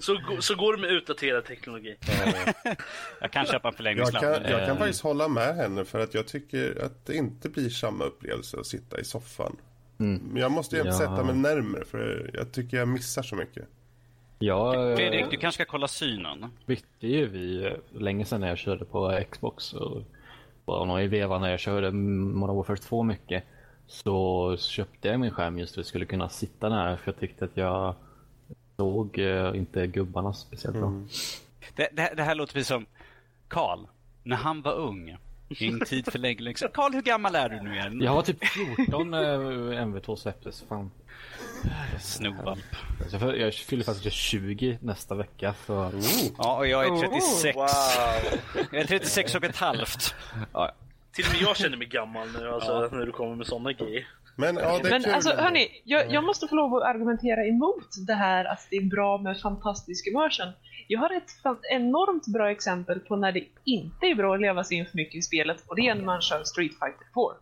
[0.00, 1.96] Så, så går det med utdaterad teknologi.
[3.20, 4.22] Jag kan köpa en Jag förlängningsladd.
[4.22, 7.68] kan, jag kan faktiskt hålla med henne för att jag tycker att det inte blir
[7.68, 9.56] samma upplevelse att sitta i soffan.
[9.96, 10.92] Men jag måste ju Ja.
[10.92, 13.64] sätta mig närmare för jag tycker jag missar så mycket.
[14.38, 16.46] Jag Fredrik, du kanske ska kolla synen?
[16.66, 19.72] bytte ju vi eh, länge sedan när jag körde på Xbox.
[19.72, 20.02] Och
[20.66, 23.44] bara någon i vevan när jag körde Modern Warfare 2 mycket.
[23.86, 26.96] Så köpte jag min skärm just för att jag skulle kunna sitta nära.
[26.96, 27.94] För jag tyckte att jag
[28.76, 30.92] såg eh, inte gubbarna speciellt bra.
[31.74, 32.86] Det, det, det här låter precis som
[33.48, 33.86] Karl,
[34.22, 35.16] när han var ung.
[35.48, 36.70] I en tid för länge, sedan.
[36.74, 38.00] Karl, hur gammal är du nu igen?
[38.00, 38.44] Jag var typ
[38.76, 39.38] 14 när
[39.84, 40.64] MV2 släpptes.
[40.68, 40.90] Fan.
[42.00, 42.76] Snovalp.
[43.08, 45.52] Så jag, jag fyller faktiskt 20 nästa vecka.
[45.52, 45.92] För...
[46.38, 47.56] Ja, och jag är 36.
[47.56, 47.66] Wow!
[48.72, 50.14] Jag är 36 och ett halvt.
[50.52, 50.72] Ja,
[51.16, 54.08] Till och med jag känner mig gammal nu alltså, när du kommer med sådana grejer.
[54.36, 55.14] Men ja, det är Men kul.
[55.14, 58.84] alltså hörni, jag, jag måste få lov att argumentera emot det här att det är
[58.84, 60.52] bra med fantastisk immersion.
[60.88, 61.30] Jag har ett
[61.70, 65.14] enormt bra exempel på när det inte är bra att leva sig in för mycket
[65.14, 67.34] i spelet och det är när man kör Street Fighter 4.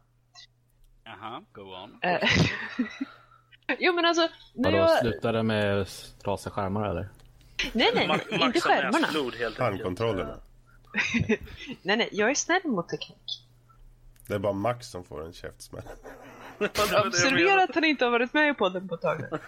[1.04, 1.98] Jaha, go on.
[2.02, 2.28] Eh,
[3.78, 4.98] jo men alltså, när Vadå, jag...
[4.98, 5.86] slutade med
[6.24, 7.08] trasiga skärmar eller?
[7.72, 9.08] Nej nej, inte skärmarna.
[9.58, 10.36] Handkontrollerna.
[11.82, 13.43] Nej nej, jag är snäll mot teknik.
[14.26, 15.82] Det är bara Max som får en käftsmäll.
[17.06, 19.38] Observera att han inte har varit med i podden på ett tag nu.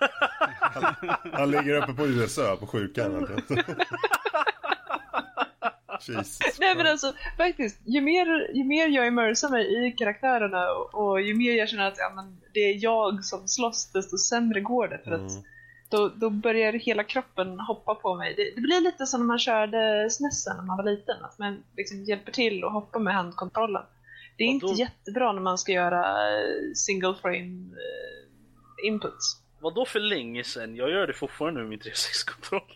[1.33, 3.29] Han ligger uppe på USA på sjukan.
[6.01, 6.39] Jesus.
[6.61, 11.21] Nej men alltså faktiskt, ju mer, ju mer jag immersar mig i karaktärerna och, och
[11.21, 14.89] ju mer jag känner att ja, men, det är jag som slåss, desto sämre går
[14.89, 15.01] det.
[15.05, 15.33] För att
[15.89, 18.35] då, då börjar hela kroppen hoppa på mig.
[18.37, 21.63] Det, det blir lite som när man körde SNESen när man var liten, att man
[21.77, 23.83] liksom hjälper till och hoppar med handkontrollen.
[24.37, 29.41] Det är inte då- jättebra när man ska göra eh, single frame eh, inputs.
[29.61, 30.77] Vad då för länge sedan?
[30.77, 32.73] Jag gör det fortfarande med min 360-kontroll.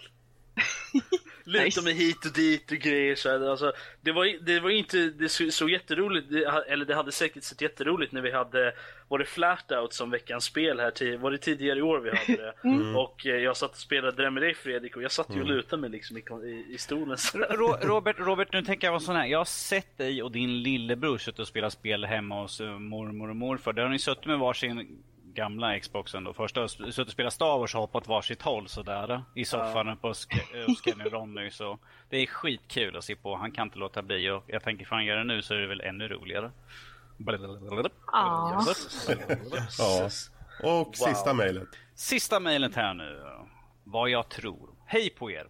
[1.51, 1.83] Luta Nice.
[1.83, 3.51] mig hit och dit och grejer så här.
[3.51, 7.43] Alltså, det, var, det var inte, det så- såg jätteroligt, det, eller det hade säkert
[7.43, 8.73] sett jätteroligt när vi hade,
[9.09, 12.43] var det Flatout som veckans spel här, till, var det tidigare i år vi hade
[12.43, 12.55] det?
[12.99, 15.47] Och eh, jag satt och spelade det med dig Fredrik och jag satt ju och
[15.47, 17.17] lutade mig liksom i, i, i stolen.
[17.35, 19.27] Ro- Robert, Robert, nu tänker jag vara sån här.
[19.27, 23.31] Jag har sett dig och din lillebror suttit och spelat spel hemma hos eh, mormor
[23.31, 23.73] och morfar.
[23.73, 24.99] Där har ni suttit med varsin
[25.35, 26.33] gamla Xboxen då.
[26.35, 29.23] Första suttit och spelat Star Wars och hoppat varsitt håll sådär.
[29.35, 31.51] I soffan på Sk- hos Kenny Ronny.
[31.51, 31.79] Så
[32.09, 33.37] det är skitkul att se på.
[33.37, 35.67] Han kan inte låta bli och jag tänker fan göra det nu så är det
[35.67, 36.51] väl ännu roligare.
[38.13, 38.65] Ja.
[39.79, 40.09] Ja.
[40.63, 41.69] Och sista mejlet.
[41.95, 43.23] Sista mejlet här nu.
[43.85, 44.71] Vad jag tror.
[44.87, 45.47] Hej på er!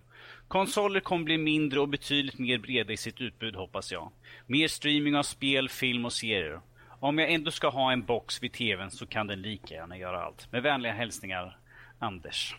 [0.49, 4.13] Konsoler kommer bli mindre och betydligt mer breda i sitt utbud hoppas jag.
[4.47, 6.61] Mer streaming av spel, film och serier.
[7.01, 10.23] Om jag ändå ska ha en box vid tvn så kan den lika gärna göra
[10.23, 10.53] allt.
[10.53, 11.59] Med vänliga hälsningar,
[11.99, 12.57] Anders.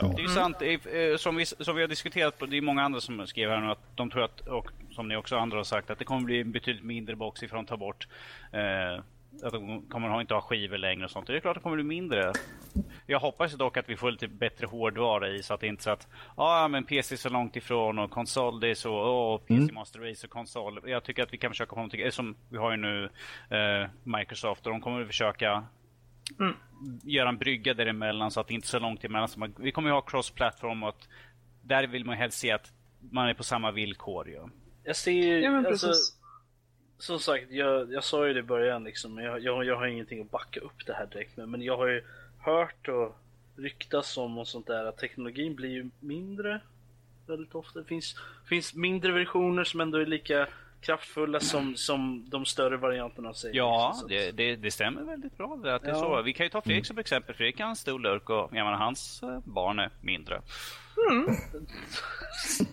[0.00, 2.82] Det är ju sant, eh, som vi, som vi har diskuterat, på, det är många
[2.82, 5.64] andra som skrev här nu att de tror att, och som ni också andra har
[5.64, 8.08] sagt, att det kommer bli en betydligt mindre box ifrån att ta bort
[8.52, 9.04] eh,
[9.42, 11.26] att de kommer ha, inte ha skivor längre och sånt.
[11.26, 12.32] Det är klart att det kommer bli mindre.
[13.06, 15.84] Jag hoppas dock att vi får lite bättre hårdvara i så att det inte är
[15.84, 19.38] så att ja men PC är så långt ifrån och konsol det är så, åh
[19.38, 20.80] PC Master Race och konsol.
[20.86, 23.04] Jag tycker att vi kan försöka få någonting, som vi har ju nu
[23.50, 25.64] eh, Microsoft och de kommer försöka
[27.02, 29.28] göra en brygga däremellan så att det inte är så långt emellan.
[29.28, 31.08] Så man, vi kommer ju ha cross-platform och att
[31.62, 32.72] där vill man helst se att
[33.10, 34.48] man är på samma villkor ju.
[34.84, 36.21] Jag ser ju, Ja men alltså, precis
[37.02, 39.86] som sagt, jag, jag sa ju det i början liksom, men jag, jag, jag har
[39.86, 41.48] ingenting att backa upp det här direkt med.
[41.48, 42.04] Men jag har ju
[42.38, 43.16] hört och
[43.56, 46.60] ryktas om och sånt där att teknologin blir ju mindre
[47.26, 47.78] väldigt ofta.
[47.78, 48.16] Det finns,
[48.48, 50.48] finns mindre versioner som ändå är lika
[50.82, 53.50] kraftfulla som, som de större varianterna av sig.
[53.56, 56.00] Ja, att- det, det, det stämmer väldigt bra det att det är Ja.
[56.00, 56.22] så.
[56.22, 57.34] Vi kan ju ta Fredrik som exempel.
[57.34, 60.42] Fredrik har en stor lurk och jag menar, hans eh, barn är mindre.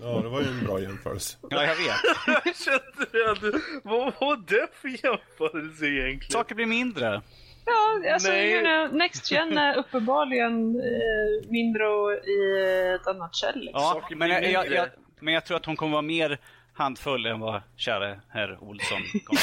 [0.01, 1.37] Ja, det var ju en bra jämförelse.
[1.49, 1.95] Ja, jag vet.
[2.45, 6.31] Jag kände att, vad var det för jämförelse egentligen?
[6.31, 7.21] Saker blir mindre.
[7.65, 8.51] Ja, alltså Nej.
[8.51, 13.59] you know, Next Gen är uppenbarligen eh, mindre och i ett annat käll.
[13.59, 13.81] Liksom.
[13.81, 14.87] Ja, men jag, jag, jag,
[15.19, 16.37] men jag tror att hon kommer vara mer
[16.79, 19.41] handfull än vad käre herr Olsson kommer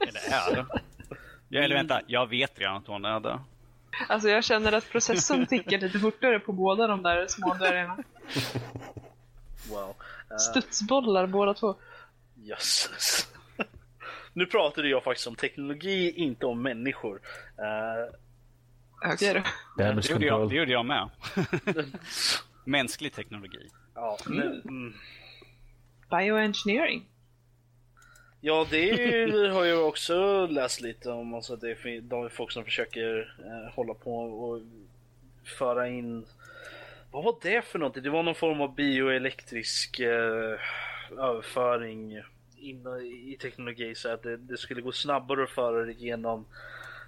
[0.08, 0.20] Eller
[0.60, 0.66] är.
[1.48, 3.40] Ja, eller vänta, jag vet redan att hon är det.
[4.08, 7.98] Alltså jag känner att processorn tickar lite fortare på båda de där små dvärgarna.
[9.70, 9.94] Wow.
[10.30, 11.76] Uh, Studsbollar båda två.
[12.34, 13.32] jösses.
[14.32, 17.20] nu pratade jag faktiskt om teknologi, inte om människor.
[17.58, 18.14] Eh,
[19.12, 19.42] Okej då.
[19.84, 21.08] Damage Det gjorde jag, det gjorde jag med.
[22.64, 23.70] Mänsklig teknologi.
[23.94, 24.94] ja, men, mm.
[26.10, 27.06] Bioengineering.
[28.40, 31.34] Ja, det är har jag också läst lite om.
[31.34, 34.60] Alltså det är de är folk som försöker eh, hålla på och
[35.58, 36.26] föra in...
[37.10, 38.02] Vad var det för någonting?
[38.02, 40.60] Det var någon form av bioelektrisk eh,
[41.10, 42.22] överföring
[42.56, 42.86] in
[43.26, 46.46] i teknologi så att det, det skulle gå snabbare att föra det genom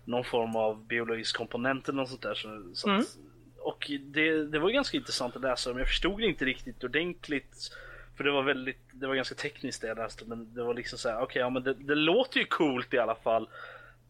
[0.04, 2.34] någon form av biologisk komponent eller något sånt där.
[2.34, 3.26] Så, så att, Mm.
[3.62, 5.78] Och det, det var ganska intressant att läsa om.
[5.78, 7.76] Jag förstod det inte riktigt ordentligt.
[8.20, 10.24] För det var väldigt, det var ganska tekniskt det jag läste.
[10.24, 12.98] Men det var liksom så här, okej, ja men det, det låter ju coolt i
[12.98, 13.42] alla fall.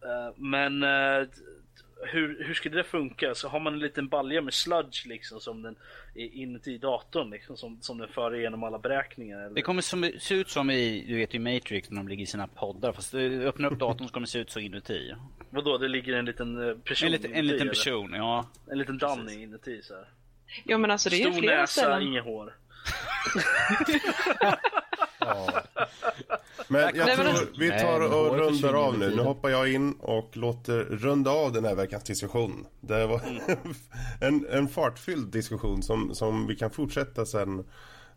[0.02, 1.26] Eh, men eh,
[2.12, 3.34] hur, hur skulle det funka?
[3.34, 5.76] Så har man en liten balja med sludge liksom som den
[6.14, 9.38] är inuti datorn liksom som, som den för igenom alla beräkningar?
[9.40, 9.54] Eller?
[9.54, 12.26] Det kommer som, se ut som i, du vet i Matrix när de ligger i
[12.26, 12.92] sina poddar.
[12.92, 15.14] Fast du öppnar upp datorn så kommer det se ut så inuti.
[15.50, 17.70] Vadå, det ligger en liten eh, person En, liten- en inuti, liten eller?
[17.70, 18.48] person, ja.
[18.70, 20.08] En liten dummy inuti så här.
[20.64, 22.02] Jo men alltså det är ju Stor flera näsa, ställen.
[22.02, 22.54] inget hår.
[25.18, 25.62] Ja.
[26.68, 29.16] Men jag tror vi tar och rundar av nu.
[29.16, 32.66] Nu hoppar jag in och låter runda av den här veckans diskussion.
[32.80, 33.20] Det var
[34.20, 37.64] en, en fartfylld diskussion som, som vi kan fortsätta sen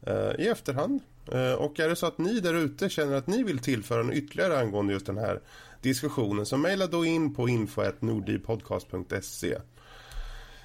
[0.07, 1.01] eh, i efterhand.
[1.31, 4.15] Eh, och är det så att ni där ute känner att ni vill tillföra något
[4.15, 5.41] ytterligare angående just den här
[5.81, 9.57] diskussionen så mejla då in på info.nordipodcast.se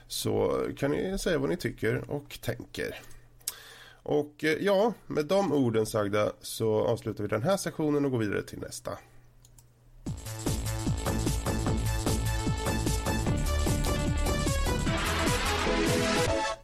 [0.09, 2.95] så kan ni säga vad ni tycker och tänker.
[4.09, 8.19] Och eh, ja, med de orden sagda så avslutar vi den här sessionen och går
[8.19, 8.91] vidare till nästa.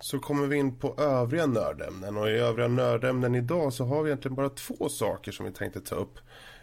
[0.01, 4.11] Så kommer vi in på övriga nördämnen och i övriga nördämnen idag så har vi
[4.11, 6.19] egentligen bara två saker som vi tänkte ta upp.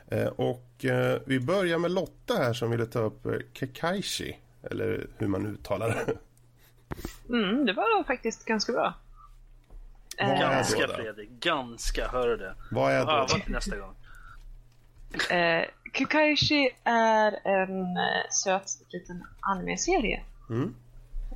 [0.08, 5.28] Eh, och eh, vi börjar med Lotta här som ville ta upp Kekaishi, eller hur
[5.28, 6.18] man uttalar det.
[7.30, 8.94] Mm, det var faktiskt ganska bra.
[10.28, 10.88] Ganska?
[10.88, 12.08] Fredrik, ganska.
[12.08, 12.56] Hör du det?
[12.72, 13.40] Vad är Öva det?
[13.44, 13.96] till nästa gång.
[15.30, 20.76] Eh, Kukaishi är en eh, söt liten anime-serie Mm.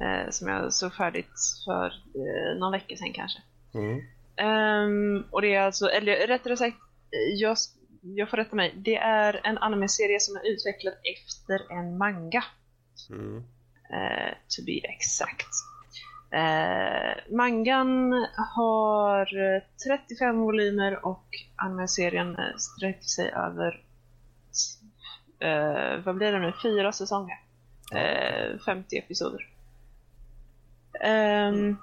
[0.01, 1.85] eh, som jag såg färdigt för
[2.15, 3.39] eh, någon vecka sedan kanske.
[3.73, 4.01] Mm.
[4.37, 6.77] Ehm, och det är alltså, eller rättare sagt,
[7.11, 7.57] eh, jag,
[8.01, 12.43] jag får rätta mig, det är en anime-serie som är utvecklad efter en manga.
[13.09, 13.37] Mm.
[13.93, 15.47] eh, to be exact.
[16.35, 18.13] Eh, mangan
[18.55, 21.25] har eh, 35 volymer och
[21.55, 23.81] anime-serien eh, sträcker sig över
[25.39, 26.53] eh, vad blir det nu?
[26.63, 27.39] Fyra säsonger.
[27.95, 29.49] Eh, 50 episoder.
[31.01, 31.77] Ehm,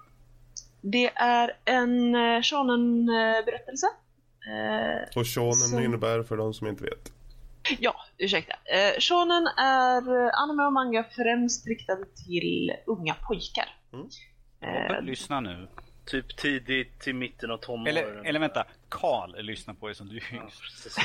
[0.81, 3.87] det är en eh, shonen-berättelse.
[4.51, 7.13] Eh, Och shonen Så- innebär för de som inte vet.
[7.79, 8.53] Ja, ursäkta.
[8.53, 13.77] Eh, shonen är eh, anime och manga främst riktade till unga pojkar.
[13.93, 14.07] Mm.
[14.63, 15.69] Eh, Lyssna nu.
[16.05, 17.87] Typ tidigt till mitten av tonåren.
[17.97, 20.61] Eller, eller vänta, Karl lyssnar på er som du är Ja, yngst.
[20.61, 20.97] precis.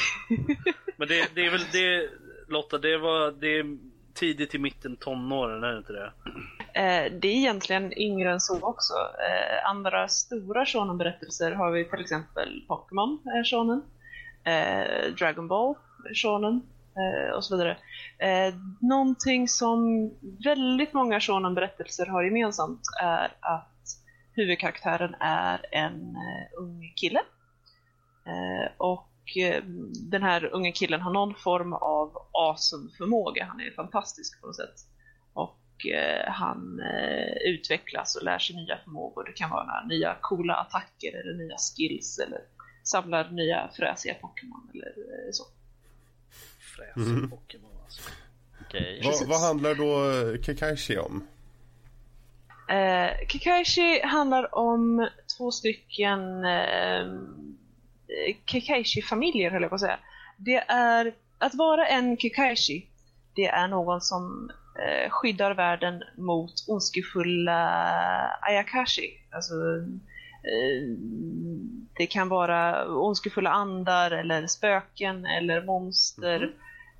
[0.98, 2.10] Men det, det är väl det,
[2.48, 3.78] Lotta, det var det är
[4.14, 6.12] tidigt till mitten tonåren, är det inte det?
[6.74, 8.94] eh, det är egentligen yngre än så också.
[8.94, 13.82] Eh, andra stora shonen-berättelser har vi till exempel Pokémon är shonen,
[14.44, 15.76] eh, Dragon Ball
[16.10, 16.62] är shonen eh,
[16.98, 17.78] Eh, och så vidare.
[18.20, 20.12] Eh, någonting som
[20.44, 23.74] väldigt många shonen-berättelser har gemensamt är att
[24.32, 27.20] huvudkaraktären är en eh, ung kille.
[28.26, 29.64] Eh, och eh,
[30.12, 33.46] den här unga killen har någon form av awesome-förmåga.
[33.46, 34.76] Han är fantastisk på något sätt.
[35.34, 39.24] Och eh, han eh, utvecklas och lär sig nya förmågor.
[39.24, 42.42] Det kan vara nya coola attacker eller nya skills eller
[42.84, 44.94] samlar nya fräsiga Pokémon eller
[45.32, 45.44] så.
[46.78, 47.30] Fräsig Mm.
[47.30, 48.10] Pokémon alltså.
[48.62, 49.02] Okej.
[49.04, 51.28] Vad, vad handlar då eh, Kekaishi om?
[52.70, 57.06] Eh, Kekaishi handlar om två stycken eh,
[58.46, 60.00] Kekaishi-familjer höll jag på att säga.
[60.38, 62.88] det är att vara en Kikaishi.
[63.36, 67.60] Det är någon som eh, skyddar världen mot ondskefulla
[68.42, 69.10] Ayakashi.
[69.32, 69.54] Alltså,
[70.44, 70.98] eh,
[71.98, 76.52] det kan vara ondskefulla andar eller spöken eller monster,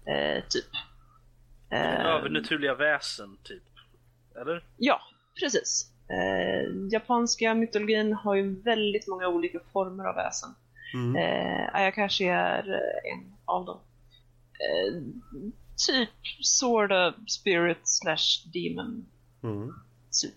[0.10, 0.66] eh, typ.
[1.70, 3.64] Eh, Övernaturliga väsen, typ.
[4.42, 4.64] Eller?
[4.78, 5.02] Ja,
[5.40, 5.92] precis.
[6.10, 10.50] Eh, japanska mytologin har ju väldigt många olika former av väsen.
[10.94, 11.16] Mm.
[11.16, 13.80] Eh, Ayakashi är eh, en av dem.
[14.54, 15.02] Eh,
[15.88, 16.10] typ
[16.42, 19.06] sorta spirit slash demon
[19.44, 19.74] Mm.
[20.22, 20.34] typ.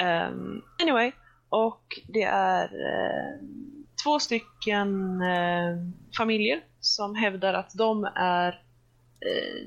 [0.00, 1.12] Ehm, anyway,
[1.48, 3.40] och det är eh,
[4.06, 5.76] två stycken eh,
[6.16, 8.48] familjer som hävdar att de är
[9.20, 9.66] eh,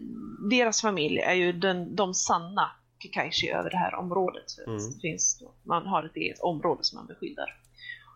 [0.50, 4.46] deras familj är ju den, de sanna Kikaishi över det här området.
[4.68, 4.78] Mm.
[4.78, 7.56] det finns, man har ett eget område som man beskyddar.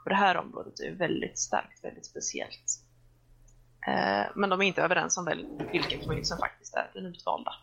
[0.03, 2.79] Och det här området är väldigt starkt, väldigt speciellt.
[3.87, 7.53] Eh, men de är inte överens om väl, vilka familjer som faktiskt är den utvalda.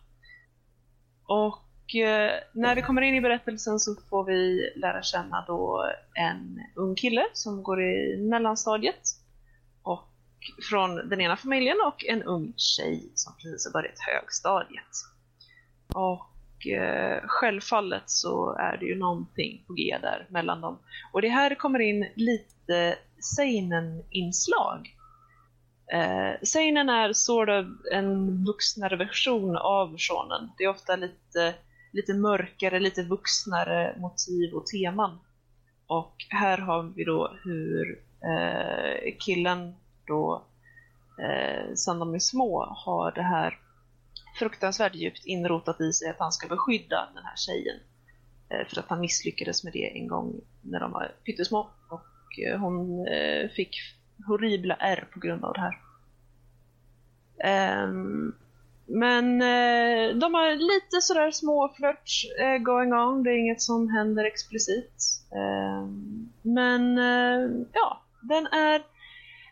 [1.25, 1.59] Och
[1.95, 6.95] Eh, när vi kommer in i berättelsen så får vi lära känna då en ung
[6.95, 9.01] kille som går i mellanstadiet
[9.83, 10.09] och
[10.71, 14.91] från den ena familjen och en ung tjej som precis har börjat högstadiet.
[15.95, 20.79] Och eh, självfallet så är det ju någonting på G där mellan dem.
[21.13, 22.99] Och det här kommer in lite
[23.37, 24.97] seinen-inslag.
[25.93, 30.51] Eh, seinen är sort of en vuxnare version av shonen.
[30.59, 31.55] Det är ofta lite,
[31.93, 35.19] lite mörkare, lite vuxnare motiv och teman.
[35.87, 39.75] Och här har vi då hur eh, killen
[40.07, 40.45] då,
[41.19, 43.59] eh, sen de är små, har det här
[44.39, 47.77] fruktansvärt djupt inrotat i sig att han ska beskydda den här tjejen.
[48.49, 51.71] Eh, för att han misslyckades med det en gång när de var pyttesmå.
[51.89, 53.77] Och eh, hon eh, fick
[54.27, 55.79] horribla ärr på grund av det här.
[57.45, 58.35] Ehm,
[58.91, 63.23] men eh, de har lite sådär små flirts eh, going on.
[63.23, 64.93] Det är inget som händer explicit.
[65.33, 65.87] Eh,
[66.43, 68.83] men eh, ja, den är...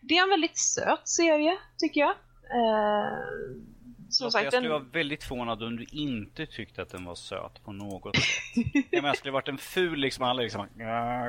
[0.03, 2.11] Det är en väldigt söt serie, tycker jag.
[2.51, 3.19] Eh,
[4.11, 4.73] som Lotta, sagt, jag skulle den...
[4.73, 8.25] vara väldigt förvånad om du inte tyckte att den var söt på något sätt.
[8.91, 10.61] jag menar, skulle det varit en ful liksom, alla liksom,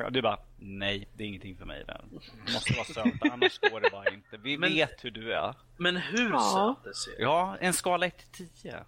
[0.06, 1.84] och du bara, nej, det är ingenting för mig.
[1.86, 2.20] Den
[2.54, 4.36] måste vara söt, annars går det bara inte.
[4.36, 5.54] Vi Men- vet hur du är.
[5.76, 6.76] Men hur Ja.
[6.84, 7.22] söt serien?
[7.22, 8.84] Ja, en skala 1 till 10.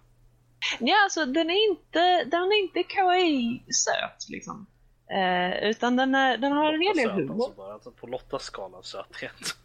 [0.79, 4.65] Ja, alltså den är inte, den är inte kawaii-söt liksom.
[5.11, 7.33] Eh, utan den, är, den har en hel del humor.
[7.33, 9.55] Alltså bara, alltså på Lottas skala av söthet.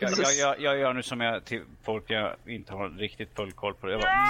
[0.00, 3.52] Jag, jag, jag, jag gör nu som jag till folk jag inte har riktigt full
[3.52, 3.86] koll på.
[3.86, 3.92] Det.
[3.92, 4.28] Jag bara, mm,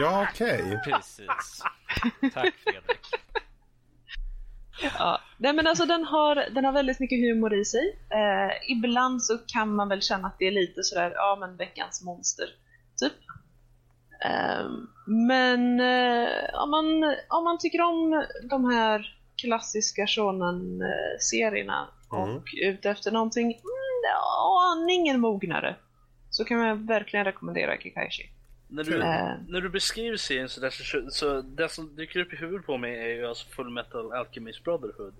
[0.00, 0.80] Ja, okej.
[0.84, 1.62] precis.
[2.34, 3.06] Tack Fredrik.
[4.98, 5.20] Ja.
[5.38, 7.98] Nej men alltså den har, den har väldigt mycket humor i sig.
[8.10, 12.02] Eh, ibland så kan man väl känna att det är lite sådär, ja men veckans
[12.04, 12.46] monster,
[13.00, 13.12] typ.
[14.24, 14.66] Eh,
[15.06, 16.86] men eh, om, man,
[17.28, 22.36] om man tycker om de här klassiska shonen-serierna Mm.
[22.36, 23.62] och ute efter någonting mm,
[24.72, 25.76] aningen mognare
[26.30, 28.30] så kan man verkligen rekommendera Kikaishi.
[28.68, 29.34] När du, Eh.
[29.48, 32.76] när du beskriver serien så, där, så, så det som dyker upp i huvudet på
[32.78, 35.14] mig är ju alltså Full Metal Alchemist Brotherhood.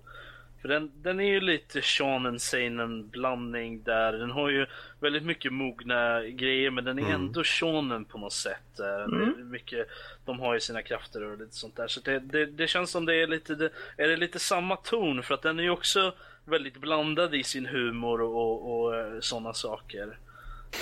[0.61, 4.13] För den, den är ju lite shonen seinen blandning där.
[4.13, 4.65] Den har ju
[4.99, 7.15] väldigt mycket mogna grejer men den är Mm.
[7.15, 8.79] ändå shonen på något sätt.
[8.79, 9.87] Eh, är mycket,
[10.25, 11.87] de har ju sina krafter och lite sånt där.
[11.87, 15.23] Så det, det, det känns som det är lite, det, är det lite samma ton
[15.23, 16.13] för att den är ju också
[16.47, 20.19] väldigt blandad i sin humor och, och, och sådana saker.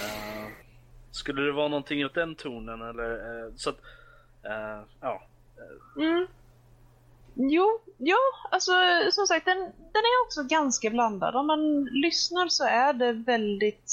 [0.04, 0.52] Eh,
[1.12, 3.12] skulle det vara någonting åt den tonen eller
[3.46, 3.78] eh, så att
[4.44, 5.28] eh, ja.
[5.98, 6.28] Mm.
[7.36, 8.18] Jo, ja,
[8.52, 8.72] alltså
[9.12, 9.58] som sagt den,
[9.94, 11.36] den är också ganska blandad.
[11.36, 13.92] Om man lyssnar så är det väldigt,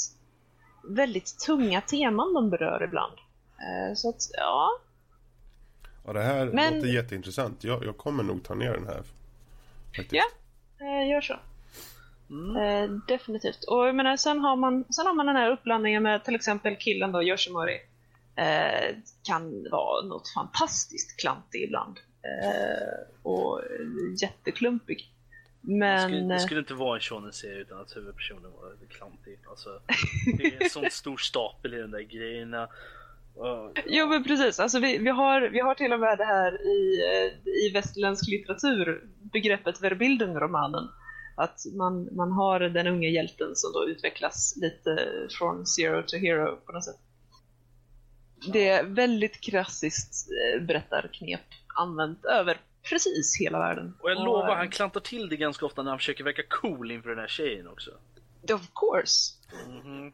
[0.83, 3.13] väldigt tunga teman de berör ibland.
[3.59, 4.69] Eh, Så att, ja.
[6.05, 7.63] Ja, det här Men- låter jätteintressant.
[7.63, 9.03] Jag, jag kommer nog ta ner den här.
[9.95, 10.13] Faktiskt.
[10.13, 10.23] Ja.
[10.85, 11.35] Eh, Gör så.
[12.57, 13.63] Eh, definitivt.
[13.63, 16.75] Och jag menar, sen har, man, sen har man den här uppblandningen med till exempel
[16.75, 17.79] killen då, Yoshimori.
[18.35, 21.97] Eh, kan vara något fantastiskt klantig ibland.
[22.23, 23.61] Eh, och
[24.21, 25.09] jätteklumpig.
[25.61, 25.99] Det Men...
[26.09, 29.39] skulle, det skulle inte vara en shonen-serie utan att huvudpersonen var lite klantig.
[29.49, 29.69] Alltså,
[30.37, 32.67] det är en sån stor stapel i de där grejerna.
[33.35, 36.61] Och- Jo men precis, alltså vi, vi, har, vi har till och med det här
[36.61, 39.03] i, eh, i västerländsk litteratur,
[39.33, 40.87] begreppet Verbilden-romanen.
[41.35, 46.55] Att man, man har den unga hjälten som då utvecklas lite från zero to hero
[46.65, 46.99] på något sätt.
[48.53, 51.41] Det är väldigt klassiskt eh, berättarknep
[51.75, 52.57] använt över
[52.89, 53.93] precis hela världen.
[53.99, 56.91] Och jag lovar, eh, han klantar till det ganska ofta när han försöker verka cool
[56.91, 57.91] inför den här tjejen också.
[58.53, 59.33] Of course.
[59.67, 60.13] Mhm.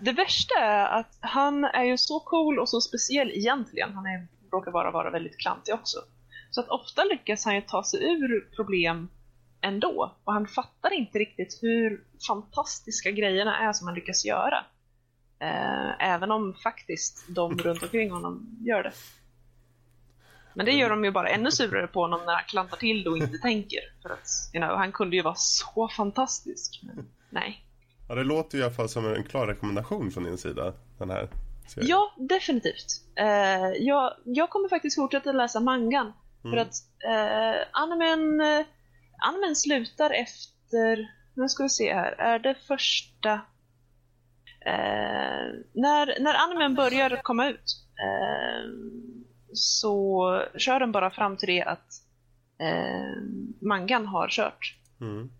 [0.00, 3.92] Det värsta är att han är ju så cool och så speciell egentligen.
[3.92, 5.98] Han är, råkar bara vara väldigt klantig också.
[6.50, 9.08] Så att ofta lyckas han ju ta sig ur problem
[9.64, 10.16] ändå.
[10.24, 14.64] Och han fattar inte riktigt hur fantastiska grejerna är som han lyckas göra.
[15.38, 18.92] Eh, även om faktiskt de runt omkring honom gör det.
[20.54, 23.10] Men det gör de ju bara ännu surare på honom när han klantar till det
[23.10, 23.80] och inte tänker.
[24.02, 27.64] För att, you know, han kunde ju vara så fantastisk, men nej.
[28.08, 31.28] Ja, det låter i alla fall som en klar rekommendation från din sida, den här
[31.68, 31.88] serien.
[31.90, 32.86] Ja, definitivt.
[33.16, 36.12] Eh, jag, jag kommer faktiskt fortsätta läsa mangan.
[36.42, 36.74] För att
[37.04, 38.40] eh, animen,
[39.18, 43.32] animen slutar efter, nu ska vi se här, är det första...
[44.66, 47.64] Eh, när, när animen börjar komma ut
[48.04, 48.70] eh,
[49.52, 51.92] så kör den bara fram till det att
[52.58, 53.22] eh,
[53.60, 54.76] mangan har kört.
[55.00, 55.30] Mm.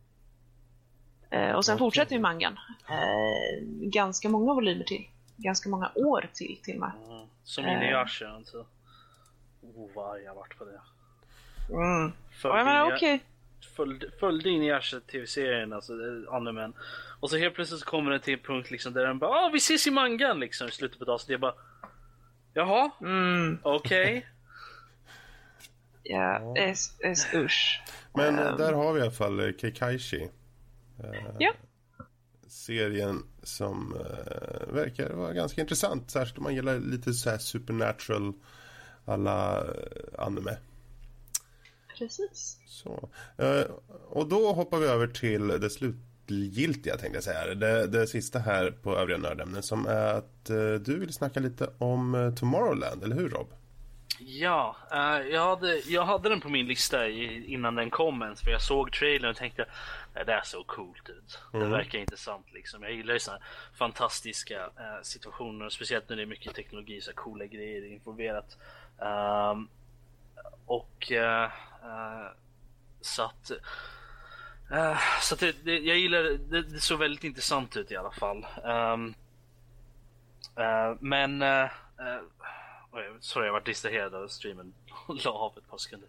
[1.30, 1.78] Eh, och sen Okej.
[1.78, 5.08] fortsätter ju mangan eh, ganska många volymer till.
[5.36, 6.92] Ganska många år till till och med.
[7.10, 7.26] Mm.
[7.44, 7.72] Som Eh.
[7.72, 8.66] Inuyasha alltså.
[9.62, 10.80] Oh vad arg jag vart på det.
[11.74, 12.12] Mm.
[12.42, 12.98] Jag menar Inuya-
[13.76, 16.74] följde, följde Inuyasha tv-serien, alltså eh, animen.
[17.20, 19.50] Och så helt plötsligt så kommer den till en punkt liksom där den bara ah,
[19.52, 21.18] vi ses i mangan liksom i slutet på dagen.
[21.18, 21.54] Så det är bara
[22.54, 24.26] Jaha, mm, okej.
[26.02, 27.82] ja, es, es, usch.
[28.14, 28.56] Men eh, Ehm.
[28.56, 30.22] där har vi i alla fall eh, Keikaishi.
[31.04, 31.52] Eh, Ja.
[32.48, 36.10] Serien som eh, verkar vara ganska intressant.
[36.10, 38.32] Särskilt om man gillar lite så här supernatural
[39.04, 39.64] alla eh,
[40.18, 40.56] anime.
[41.98, 42.58] Precis.
[42.66, 43.08] Så.
[43.38, 43.62] Eh,
[44.08, 47.54] och då hoppar vi över till det slutgiltiga tänkte jag säga.
[47.54, 51.70] Det, det sista här på övriga nördämnen som är att eh, du vill snacka lite
[51.78, 53.52] om eh, Tomorrowland, eller hur Rob?
[54.18, 54.76] Ja,
[55.30, 58.62] jag, hade, jag hade den på min lista i, innan den kom ens för jag
[58.62, 59.66] såg trailern och tänkte
[60.14, 61.38] "Nej, det där såg coolt ut.
[61.52, 61.70] Det Mm.
[61.70, 62.82] verkar intressant liksom.
[62.82, 63.42] Jag gillar ju här
[63.78, 68.56] fantastiska eh, situationer, speciellt när det är mycket teknologi, så coola grejer involverat.
[68.98, 69.68] Ehm,
[70.66, 71.50] och eh,
[71.84, 72.30] Eh,
[73.00, 73.50] så att
[74.70, 78.10] eh, så att det, det, jag gillar det, det såg väldigt intressant ut i alla
[78.10, 78.46] fall.
[78.64, 79.14] Ehm,
[80.56, 81.64] eh, men uh,
[82.00, 84.74] uh, sorry, jag var distraherad av streamen.
[85.24, 86.08] La av ett par sekunder.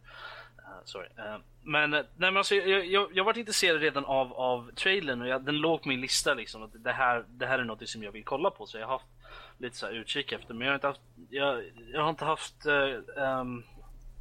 [0.58, 1.08] Uh, sorry.
[1.08, 5.28] Uh, men, nej, men alltså, jag, jag, jag varit intresserad redan av, av trailern och
[5.28, 6.34] jag, den låg på min lista.
[6.34, 8.66] Liksom, att det, här, det här är något som jag vill kolla på.
[8.66, 9.06] Så jag har haft
[9.58, 10.54] lite så här utkik efter.
[10.54, 13.64] Men jag har inte haft, jag, jag har inte haft uh, um,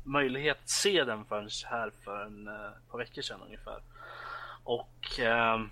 [0.04, 3.80] möjlighet att se den förrän här för en eh, par veckor sedan ungefär.
[4.64, 5.70] Och ehm,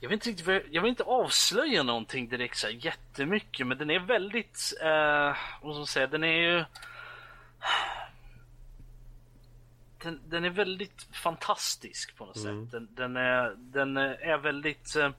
[0.00, 3.90] jag vill inte riktigt, jag vill inte avslöja någonting direkt så här jättemycket men den
[3.90, 6.64] är väldigt, eh, vad ska man säga, den är ju
[10.02, 12.70] den, den är väldigt fantastisk på något sätt.
[12.70, 15.10] Den, den, är, den är väldigt eh,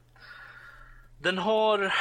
[1.19, 1.93] den har,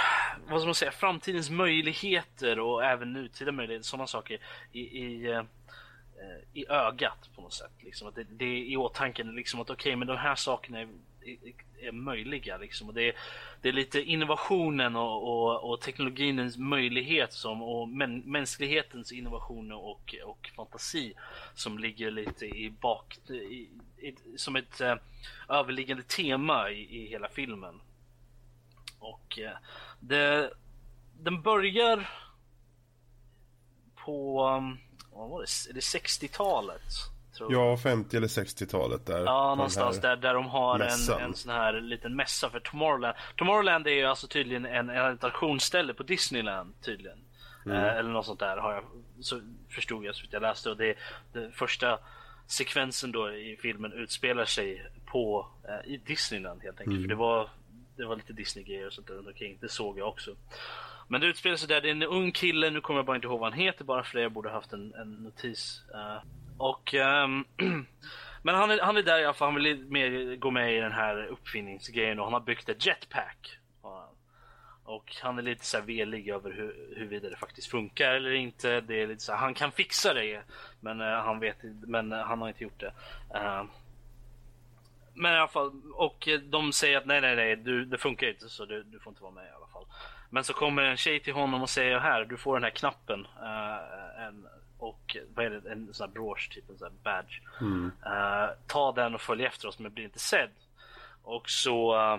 [0.49, 4.39] vad ska man säga, framtidens möjligheter och även nutida möjligheter, sådana saker
[4.73, 5.43] i, i, eh,
[6.53, 7.73] i ögat på något sätt.
[7.81, 8.09] Liksom.
[8.09, 10.89] Att det, det är i åtanke liksom att okej, men de här sakerna är,
[11.25, 11.39] är,
[11.89, 12.57] är möjliga.
[12.57, 12.89] Liksom.
[12.89, 13.15] Och det, är,
[13.61, 20.15] det är lite innovationen och, och, och teknologins möjlighet som, och män, mänsklighetens innovationer och,
[20.25, 21.15] och fantasi
[21.55, 24.97] som ligger lite i bak, i, i, som ett eh,
[25.49, 27.81] överliggande tema i, i hela filmen.
[28.99, 29.57] Och eh,
[30.01, 30.51] det,
[31.21, 32.11] den börjar
[34.05, 34.79] på, um,
[35.13, 36.83] vad var det, är det 60-talet?
[37.37, 37.73] Tror jag.
[37.73, 39.25] Ja, 50 eller 60-talet där.
[39.25, 41.21] Ja, någonstans där, där de har en, mässan.
[41.21, 43.17] en sån här liten mässa för Tomorrowland.
[43.37, 47.19] Tomorrowland är ju alltså tydligen en, en attraktionsställe på Disneyland tydligen.
[47.67, 47.77] Mm.
[47.77, 48.85] Eh, eller något sånt där har jag,
[49.21, 50.71] så förstod jag så jag läste.
[50.71, 50.95] Och det,
[51.33, 51.99] det första
[52.47, 56.97] sekvensen då i filmen utspelar sig på eh, i Disneyland helt enkelt.
[56.97, 57.03] Mm.
[57.03, 57.51] För det var,
[57.97, 59.59] det var lite Disney-grejer och sånt där runt omkring.
[59.61, 60.37] Det såg jag också.
[61.09, 63.29] Men det utspelar sig där, det är en ung kille, nu kommer jag bara inte
[63.29, 65.83] ihåg vad han heter bara för det, jag borde haft en, en notis.
[65.95, 66.23] Uh,
[66.59, 67.45] och Um,
[68.43, 70.81] Men han är, han är där i alla fall, han vill mer gå med i
[70.81, 73.59] den här uppfinningsgrejen och han har byggt ett jetpack.
[74.87, 78.81] Och han är lite så här velig över hur, huruvida det faktiskt funkar eller inte.
[78.81, 80.43] Det är lite så här, han kan fixa det
[80.81, 82.93] men uh, han vet men uh, han har inte gjort det.
[83.35, 83.65] Uh,
[85.17, 88.49] men i alla fall, och de säger att nej nej nej, du, det funkar inte
[88.49, 89.87] så du, du får inte vara med i alla fall.
[90.31, 93.27] Men så kommer en tjej till honom och säger här, du får den här knappen.
[93.43, 94.47] eh, en,
[94.79, 97.41] och vad är det, en sån här brosch, typ en sån här badge.
[97.61, 97.93] Mm.
[98.07, 100.51] Eh, ta den och följ efter oss men bli inte sedd.
[101.23, 102.19] Och så eh,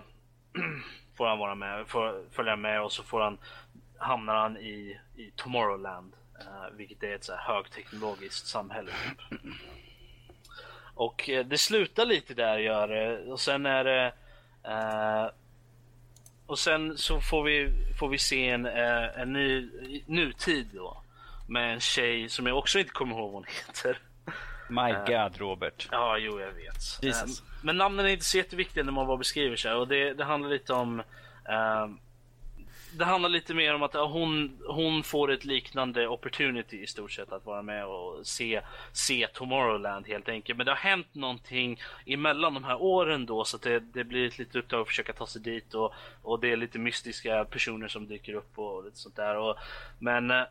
[1.17, 3.37] får han vara med, får, följa med och så får han,
[3.97, 6.13] hamnar han i, i Tomorrowland.
[6.71, 8.91] vilket är ett så här högteknologiskt samhälle.
[9.29, 9.41] Typ.
[10.97, 13.17] Och eh, det slutar lite där gör det.
[13.31, 14.13] Och sen är det
[14.63, 15.25] eh,
[16.45, 17.69] och sen så får vi,
[17.99, 19.69] får vi se en, eh, en ny
[20.05, 21.01] nutid då.
[21.49, 23.99] Med en tjej som jag också inte kommer ihåg vad hon heter.
[24.69, 25.87] My God, Robert.
[25.91, 27.03] Ja, jo jag vet.
[27.03, 27.39] Jesus.
[27.39, 29.73] Eh, Men namnen är inte så jätteviktiga när man bara beskriver sig.
[29.73, 30.99] Och det, det handlar lite om...
[31.49, 31.87] eh,
[32.91, 37.31] det handlar lite mer om att hon, hon får ett liknande opportunity i stort sett
[37.31, 40.57] att vara med och se, se Tomorrowland helt enkelt.
[40.57, 44.27] Men det har hänt någonting emellan de här åren då så att det, det blir
[44.27, 47.87] ett litet uppdrag att försöka ta sig dit och, och det är lite mystiska personer
[47.87, 49.37] som dyker upp och lite sånt där.
[49.37, 49.55] Och,
[49.99, 50.43] men eh,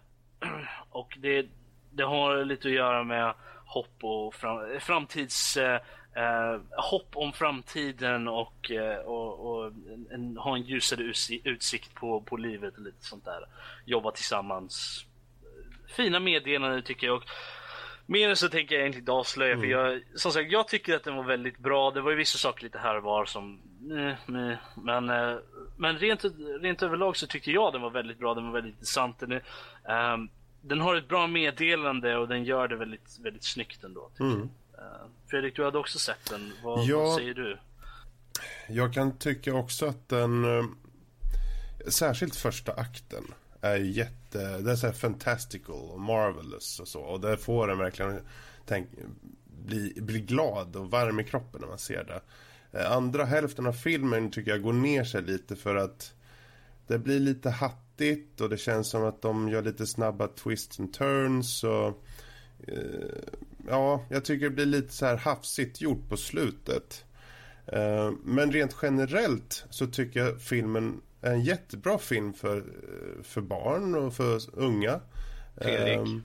[0.90, 1.46] och det,
[1.90, 3.34] det har lite att göra med
[3.66, 5.56] hopp och fram, framtids...
[5.56, 5.80] Eh,
[6.16, 11.40] Eh, eh, hopp om framtiden och, eh, och, och en, en, ha en ljusare uts-
[11.44, 13.44] utsikt på, på livet och lite sånt där.
[13.84, 15.04] Jobba tillsammans.
[15.96, 17.16] Fina meddelanden tycker jag.
[17.16, 17.24] Och
[18.06, 21.04] mer än så tänker jag egentligen inte avslöja för jag, som sagt, jag tycker att
[21.04, 21.90] den var väldigt bra.
[21.90, 24.58] Det var ju vissa saker lite här och var som, eh, meh.
[24.76, 25.36] men, eh,
[25.76, 26.24] men rent,
[26.60, 28.34] rent överlag så tyckte jag den var väldigt bra.
[28.34, 29.18] Den var väldigt intressant.
[29.18, 29.40] Den,
[29.88, 30.28] ehm,
[30.60, 34.10] den har ett bra meddelande och den gör det väldigt, väldigt snyggt ändå.
[34.76, 35.10] jag.
[35.26, 36.52] Fredrik, du hade också sett den.
[36.64, 36.98] Vad, Ja.
[36.98, 37.58] vad säger du?
[38.68, 40.64] Jag kan tycka också att den, eh,
[41.88, 43.24] särskilt första akten,
[43.60, 47.00] är jätte, det är så här fantastical och marvelous och så.
[47.00, 48.20] Och det får en verkligen
[48.66, 48.88] tänk,
[49.64, 52.20] bli, bli glad och varm i kroppen när man ser det.
[52.78, 56.14] Eh, Andra hälften av filmen tycker jag går ner sig lite för att
[56.86, 60.92] det blir lite hattigt och det känns som att de gör lite snabba twists and
[60.94, 62.04] turns och
[62.68, 63.22] eh,
[63.68, 67.04] ja, jag tycker det blir lite så här hafsigt gjort på slutet.
[67.66, 73.40] Eh, Men rent generellt så tycker jag filmen är en jättebra film för, eh, för
[73.40, 75.00] barn och för unga.
[75.56, 75.96] Fredrik.
[75.98, 76.22] Ehm,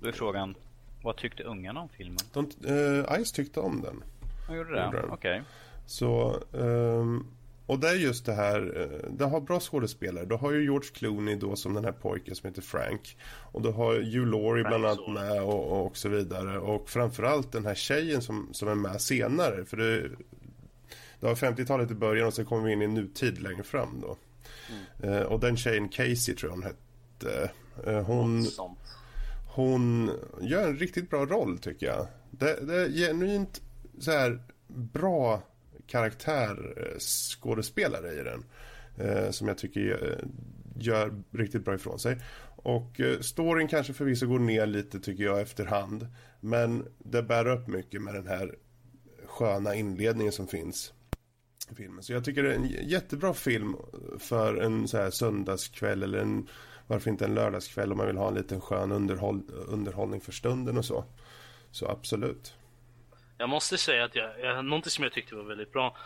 [0.00, 0.54] Då är frågan,
[1.02, 2.18] vad tyckte ungarna om filmen?
[2.32, 4.02] De, eh, Ice tyckte om den.
[4.48, 5.02] De gjorde det?
[5.10, 5.42] Okej.
[5.86, 7.26] Så, ehm,
[7.68, 10.24] och det är just det här, eh, det har bra skådespelare.
[10.24, 13.16] Du har ju George Clooney då som den här pojken som heter Frank.
[13.52, 16.58] Och du har Hugh Laurie bland annat med och, och så vidare.
[16.58, 19.64] Och framförallt den här tjejen som, som är med senare.
[19.64, 20.00] För det,
[21.20, 24.16] det var 50-talet i början och sen kommer vi in i nutid längre fram då.
[25.08, 27.50] Eh, och den tjejen Casey tror jag hon hette.
[27.86, 28.46] Eh, hon,
[29.54, 32.06] hon gör en riktigt bra roll tycker jag.
[32.30, 33.62] Det, det är genuint
[33.98, 35.42] så här bra
[35.88, 38.44] karaktär eh, skådespelare i den.
[38.98, 40.28] Eh, som jag tycker eh,
[40.78, 42.18] gör, riktigt bra ifrån sig.
[42.62, 46.06] Och storyn kanske förvisso går ner lite tycker jag efterhand.
[46.40, 48.54] Men det bär upp mycket med den här
[49.26, 50.92] sköna inledningen som finns
[51.70, 52.02] i filmen.
[52.02, 53.76] Så jag tycker det är en jättebra film
[54.18, 56.48] för en så här söndagskväll eller en
[56.88, 60.78] varför inte en lördagskväll om man vill ha en liten skön underhåll, underhållning för stunden
[60.78, 61.04] och så.
[61.70, 62.54] Så absolut.
[63.38, 65.96] Jag måste säga att jag, jag, någonting som jag tyckte var väldigt bra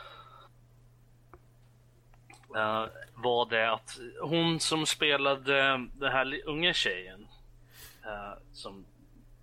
[2.57, 5.53] eh, var det att hon som spelade
[5.99, 7.27] den här unga tjejen
[8.05, 8.85] eh, som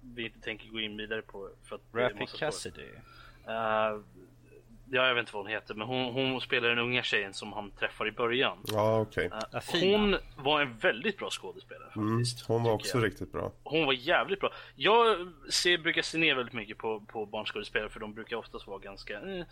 [0.02, 2.38] vi inte tänker gå in vidare på för att spoiler.
[2.38, 2.90] Cassidy.
[3.48, 4.00] Eh,
[4.92, 7.54] ja, jag vet inte vad hon heter, men hon, hon spelar den unga tjejen som
[7.54, 8.58] han träffar i början.
[8.68, 9.26] Ja, okej.
[9.34, 9.98] Eh, Ja, fina.
[9.98, 12.46] hon var en väldigt bra skådespelare Mm, faktiskt.
[12.48, 13.06] hon var också jag.
[13.06, 13.52] riktigt bra.
[13.64, 14.52] Hon var jävligt bra.
[14.76, 18.80] Jag ser, brukar se ner väldigt mycket på, på barnskådespelare för de brukar oftast vara
[18.80, 19.14] ganska...
[19.22, 19.46] Eh,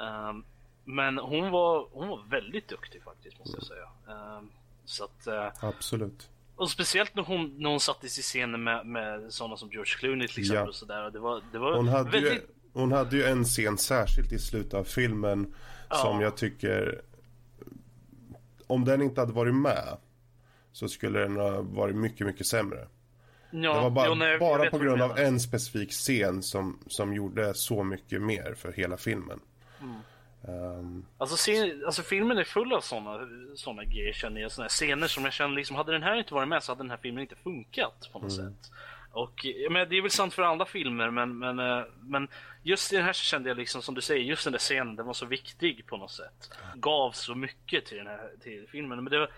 [0.00, 0.44] ehm,
[0.84, 4.16] men hon var, hon var väldigt duktig faktiskt måste jag säga.
[4.16, 4.50] Ehm,
[4.84, 6.28] så att, eh, Absolut.
[6.56, 10.28] och speciellt när hon, när hon sattes i scenen med, med sådana som George Clooney
[10.28, 10.62] till exempel.
[10.64, 10.68] Ja.
[10.68, 11.04] Och sådär.
[11.04, 12.32] Och Det var, det var Hon hade, väldigt...
[12.32, 12.40] ju,
[12.72, 15.54] hon hade ju en scen särskilt i slutet av filmen
[15.90, 16.22] som Ja.
[16.22, 17.00] jag tycker
[18.66, 19.96] om den inte hade varit med
[20.72, 22.88] så skulle den ha varit mycket, mycket sämre.
[23.50, 27.14] Ja, det var bara, jo, nej, bara på grund av en specifik scen som, som
[27.14, 29.40] gjorde så mycket mer för hela filmen.
[30.48, 33.18] Ehm, Alltså, scen, alltså filmen är full av såna,
[33.54, 34.52] såna grejer känner jag.
[34.52, 36.90] Såna scener som jag känner liksom, hade den här inte varit med så hade den
[36.90, 38.70] här filmen inte funkat på något sätt.
[39.12, 42.28] Och men det är väl sant för alla filmer men, men, eh, men
[42.62, 44.96] just i den här så kände jag liksom som du säger, just den där scenen
[44.96, 46.50] den var så viktig på något sätt.
[46.74, 49.04] Gav så mycket till den här till filmen.
[49.04, 49.30] Men det var,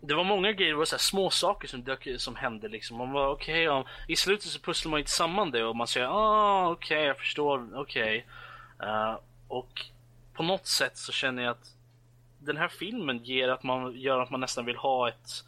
[0.00, 2.96] det var många grejer, det var så här små saker som, dök, som hände liksom.
[2.96, 6.06] Man var okej, okay, i slutet så pusslar man inte samman det och man säger
[6.06, 8.26] ah okej jag förstår, okej.
[8.82, 9.86] Eh, och
[10.34, 11.74] på något sätt så känner jag att
[12.38, 15.44] den här filmen ger att man, gör att man nästan vill ha ett,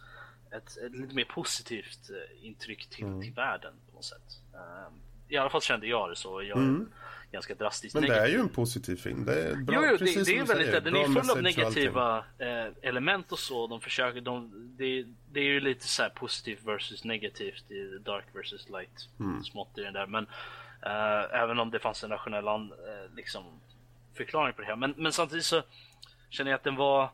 [0.50, 4.40] ett, ett lite mer positivt eh, intryck till, till världen på något sätt.
[4.54, 4.92] Eh,
[5.28, 6.42] I alla fall kände jag det så.
[6.42, 6.86] Jag är
[7.32, 8.34] ganska drastiskt men det är negativ.
[8.34, 9.24] ju en positiv film.
[9.24, 10.80] Det är bra, Jo, jo det, precis det som är väldigt säger.
[10.80, 13.66] Den är full av negativa eh, element och så.
[13.66, 18.24] De försöker, de, det, det är ju lite så här positivt versus negativt i dark
[18.32, 19.08] versus light.
[19.20, 19.44] Mm.
[19.44, 20.06] Smått i den där.
[20.06, 20.26] Men
[20.82, 22.72] eh, även om det fanns en rationell an,
[23.16, 23.44] liksom,
[24.14, 24.76] förklaring på det här.
[24.76, 25.62] Men, men samtidigt så
[26.30, 27.10] känner jag att den var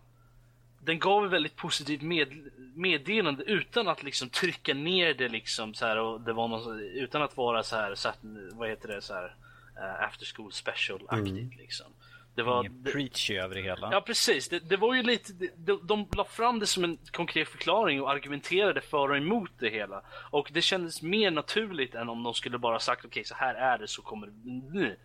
[0.84, 2.28] den gav ett väldigt positivt med,
[2.74, 7.22] meddelande utan att liksom trycka ner det liksom så här och det var någon, utan
[7.22, 8.16] att vara så här, så här
[8.52, 9.34] vad heter det så här
[9.78, 11.50] uh, after school special aktigt mm.
[11.58, 11.86] liksom.
[12.34, 13.88] Det var Ingen preachy över det hela.
[13.92, 17.48] Ja precis, det, det var ju lite, de, de la fram det som en konkret
[17.48, 20.02] förklaring och argumenterade för och emot det hela.
[20.30, 23.54] Och det kändes mer naturligt än om de skulle bara sagt okej okay, så här
[23.54, 24.96] är det så kommer det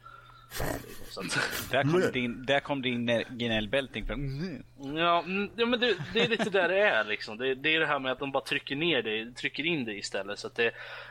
[1.72, 4.64] där, kom din, där kom din gnällbältning mm.
[4.98, 5.24] Ja,
[5.56, 7.38] ja men det, det, är lite där det är liksom.
[7.38, 9.94] Det, det, är det här med att de bara trycker ner det, trycker in det
[9.94, 10.40] istället.
[10.40, 10.68] Så att det,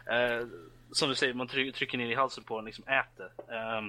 [0.06, 0.46] eh,
[0.92, 3.30] som du säger, man trycker ner i halsen på den, liksom äter.
[3.48, 3.82] Eh,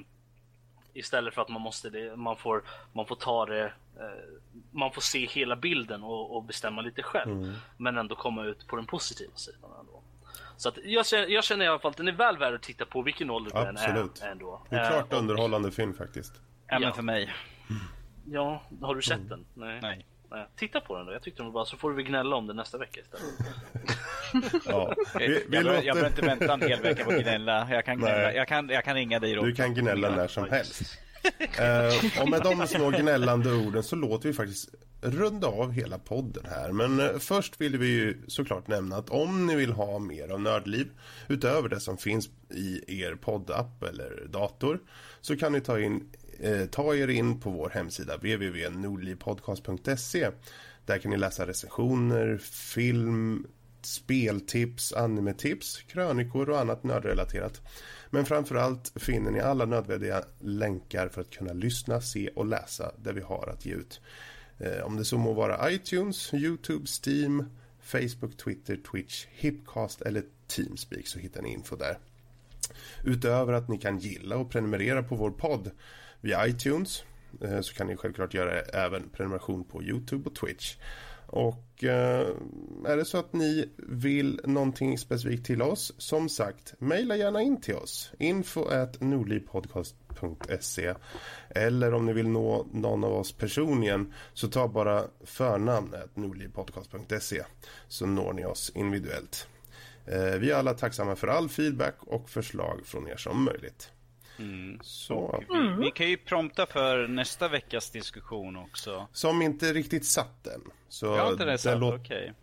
[0.94, 3.66] istället för att man måste, man får, man får ta det,
[4.00, 4.40] eh,
[4.72, 7.32] man får se hela bilden och, och bestämma lite själv.
[7.32, 7.54] Mm.
[7.78, 10.02] Men ändå komma ut på den positiva sidan ändå.
[10.58, 12.62] Så att jag, känner, jag känner i alla fall att den är väl värd att
[12.62, 14.62] titta på vilken ålder den är ändå.
[14.70, 16.34] Det är klart uh, underhållande film faktiskt.
[16.68, 17.34] Ja, men för mig.
[18.26, 19.30] Ja, har du sett mm.
[19.30, 19.46] den?
[19.54, 19.80] Nej.
[19.82, 20.06] Nej.
[20.30, 20.48] Nej.
[20.56, 21.66] Titta på den då, jag tyckte den var bra.
[21.66, 23.26] Så får vi gnälla om det nästa vecka istället.
[24.66, 24.96] ja.
[25.20, 25.84] vi, vi jag, låter...
[25.84, 27.68] jag behöver inte vänta en hel vecka på att gnälla.
[27.72, 28.34] Jag kan, gnälla.
[28.34, 29.44] Jag kan, jag kan ringa dig då.
[29.44, 30.98] Du kan gnälla när som helst.
[31.40, 34.70] Eh, och med de små gnällande orden så låter vi faktiskt
[35.02, 36.72] runda av hela podden här.
[36.72, 40.42] Men eh, först vill vi ju såklart nämna att om ni vill ha mer av
[40.42, 40.88] Nördliv
[41.28, 44.80] utöver det som finns i er poddapp eller dator
[45.22, 46.04] så kan ni ta in
[46.40, 50.30] Eh, ta er in på vår hemsida www.nordlivpodcast.se.
[50.86, 52.38] Där kan ni läsa recensioner,
[52.74, 53.46] film,
[53.82, 57.62] speltips, animetips, krönikor och annat nördrelaterat.
[58.10, 63.14] Men framförallt finner ni alla nödvändiga länkar för att kunna lyssna, se och läsa det
[63.14, 64.02] vi har att ge ut.
[64.58, 67.50] Eh, om det så må vara iTunes, Youtube, Steam,
[67.82, 71.98] Facebook, Twitter, Twitch, Hipcast eller Teamspeak så hittar ni info där.
[73.04, 75.72] Utöver att ni kan gilla och prenumerera på vår podd
[76.22, 77.04] via iTunes
[77.42, 80.76] eh, så kan ni självklart göra även prenumeration på Youtube och Twitch.
[81.28, 82.28] Och eh,
[82.86, 87.62] är det så att ni vill någonting specifikt till oss, som sagt, mejla gärna in
[87.62, 88.12] till oss.
[88.20, 90.94] Info at nordlivpodcast.se
[91.50, 97.44] Eller om ni vill nå någon av oss personligen så ta bara förnamnet nordlivpodcast.se
[97.88, 99.48] så når ni oss individuellt.
[100.06, 103.92] Eh, vi är alla tacksamma för all feedback och förslag från er som möjligt.
[104.40, 104.80] Mm.
[104.84, 105.44] Så.
[105.54, 105.80] Mm.
[105.80, 109.08] Vi kan ju prompta för nästa veckas diskussion också.
[109.14, 110.62] Som inte riktigt satt än.
[110.90, 112.34] Så Jag har inte det satt, okej.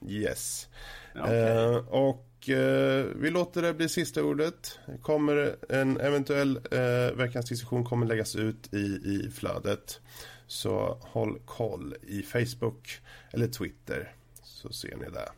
[0.00, 0.14] Okay.
[0.14, 0.68] Yes.
[1.14, 1.36] Okay.
[1.36, 4.78] Eh, och eh, vi låter det bli sista ordet.
[5.02, 10.00] Kommer en eventuell eh, veckans diskussion kommer läggas ut i, i flödet.
[10.46, 13.00] Så håll koll i Facebook
[13.32, 15.28] eller Twitter så ser ni det.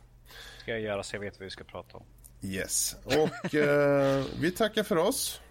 [0.59, 2.03] Ska jag göra så jag vet vad vi ska prata om.
[2.41, 2.95] Yes.
[3.03, 5.41] Och eh, vi tackar för oss.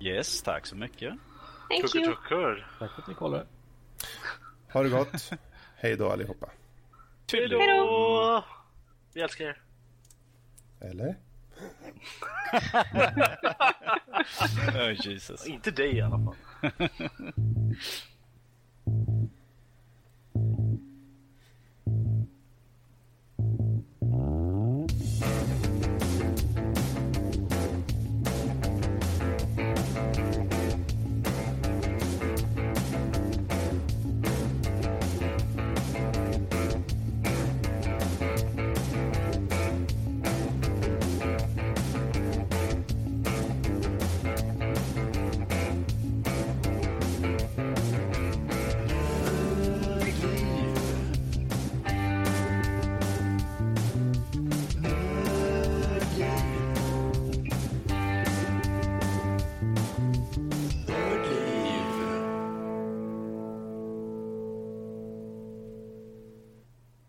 [0.00, 1.14] Yes, tack så mycket.
[1.68, 2.14] Thank you.
[2.78, 3.46] Tack för att ni kollade.
[4.72, 5.30] Ha det gott.
[5.76, 6.50] Hej då allihopa.
[7.32, 8.44] Hej då.
[9.14, 9.62] Vi älskar er.
[10.80, 11.16] Eller?
[14.90, 15.46] oh, Jesus.
[15.46, 16.36] Inte dig i alla fall.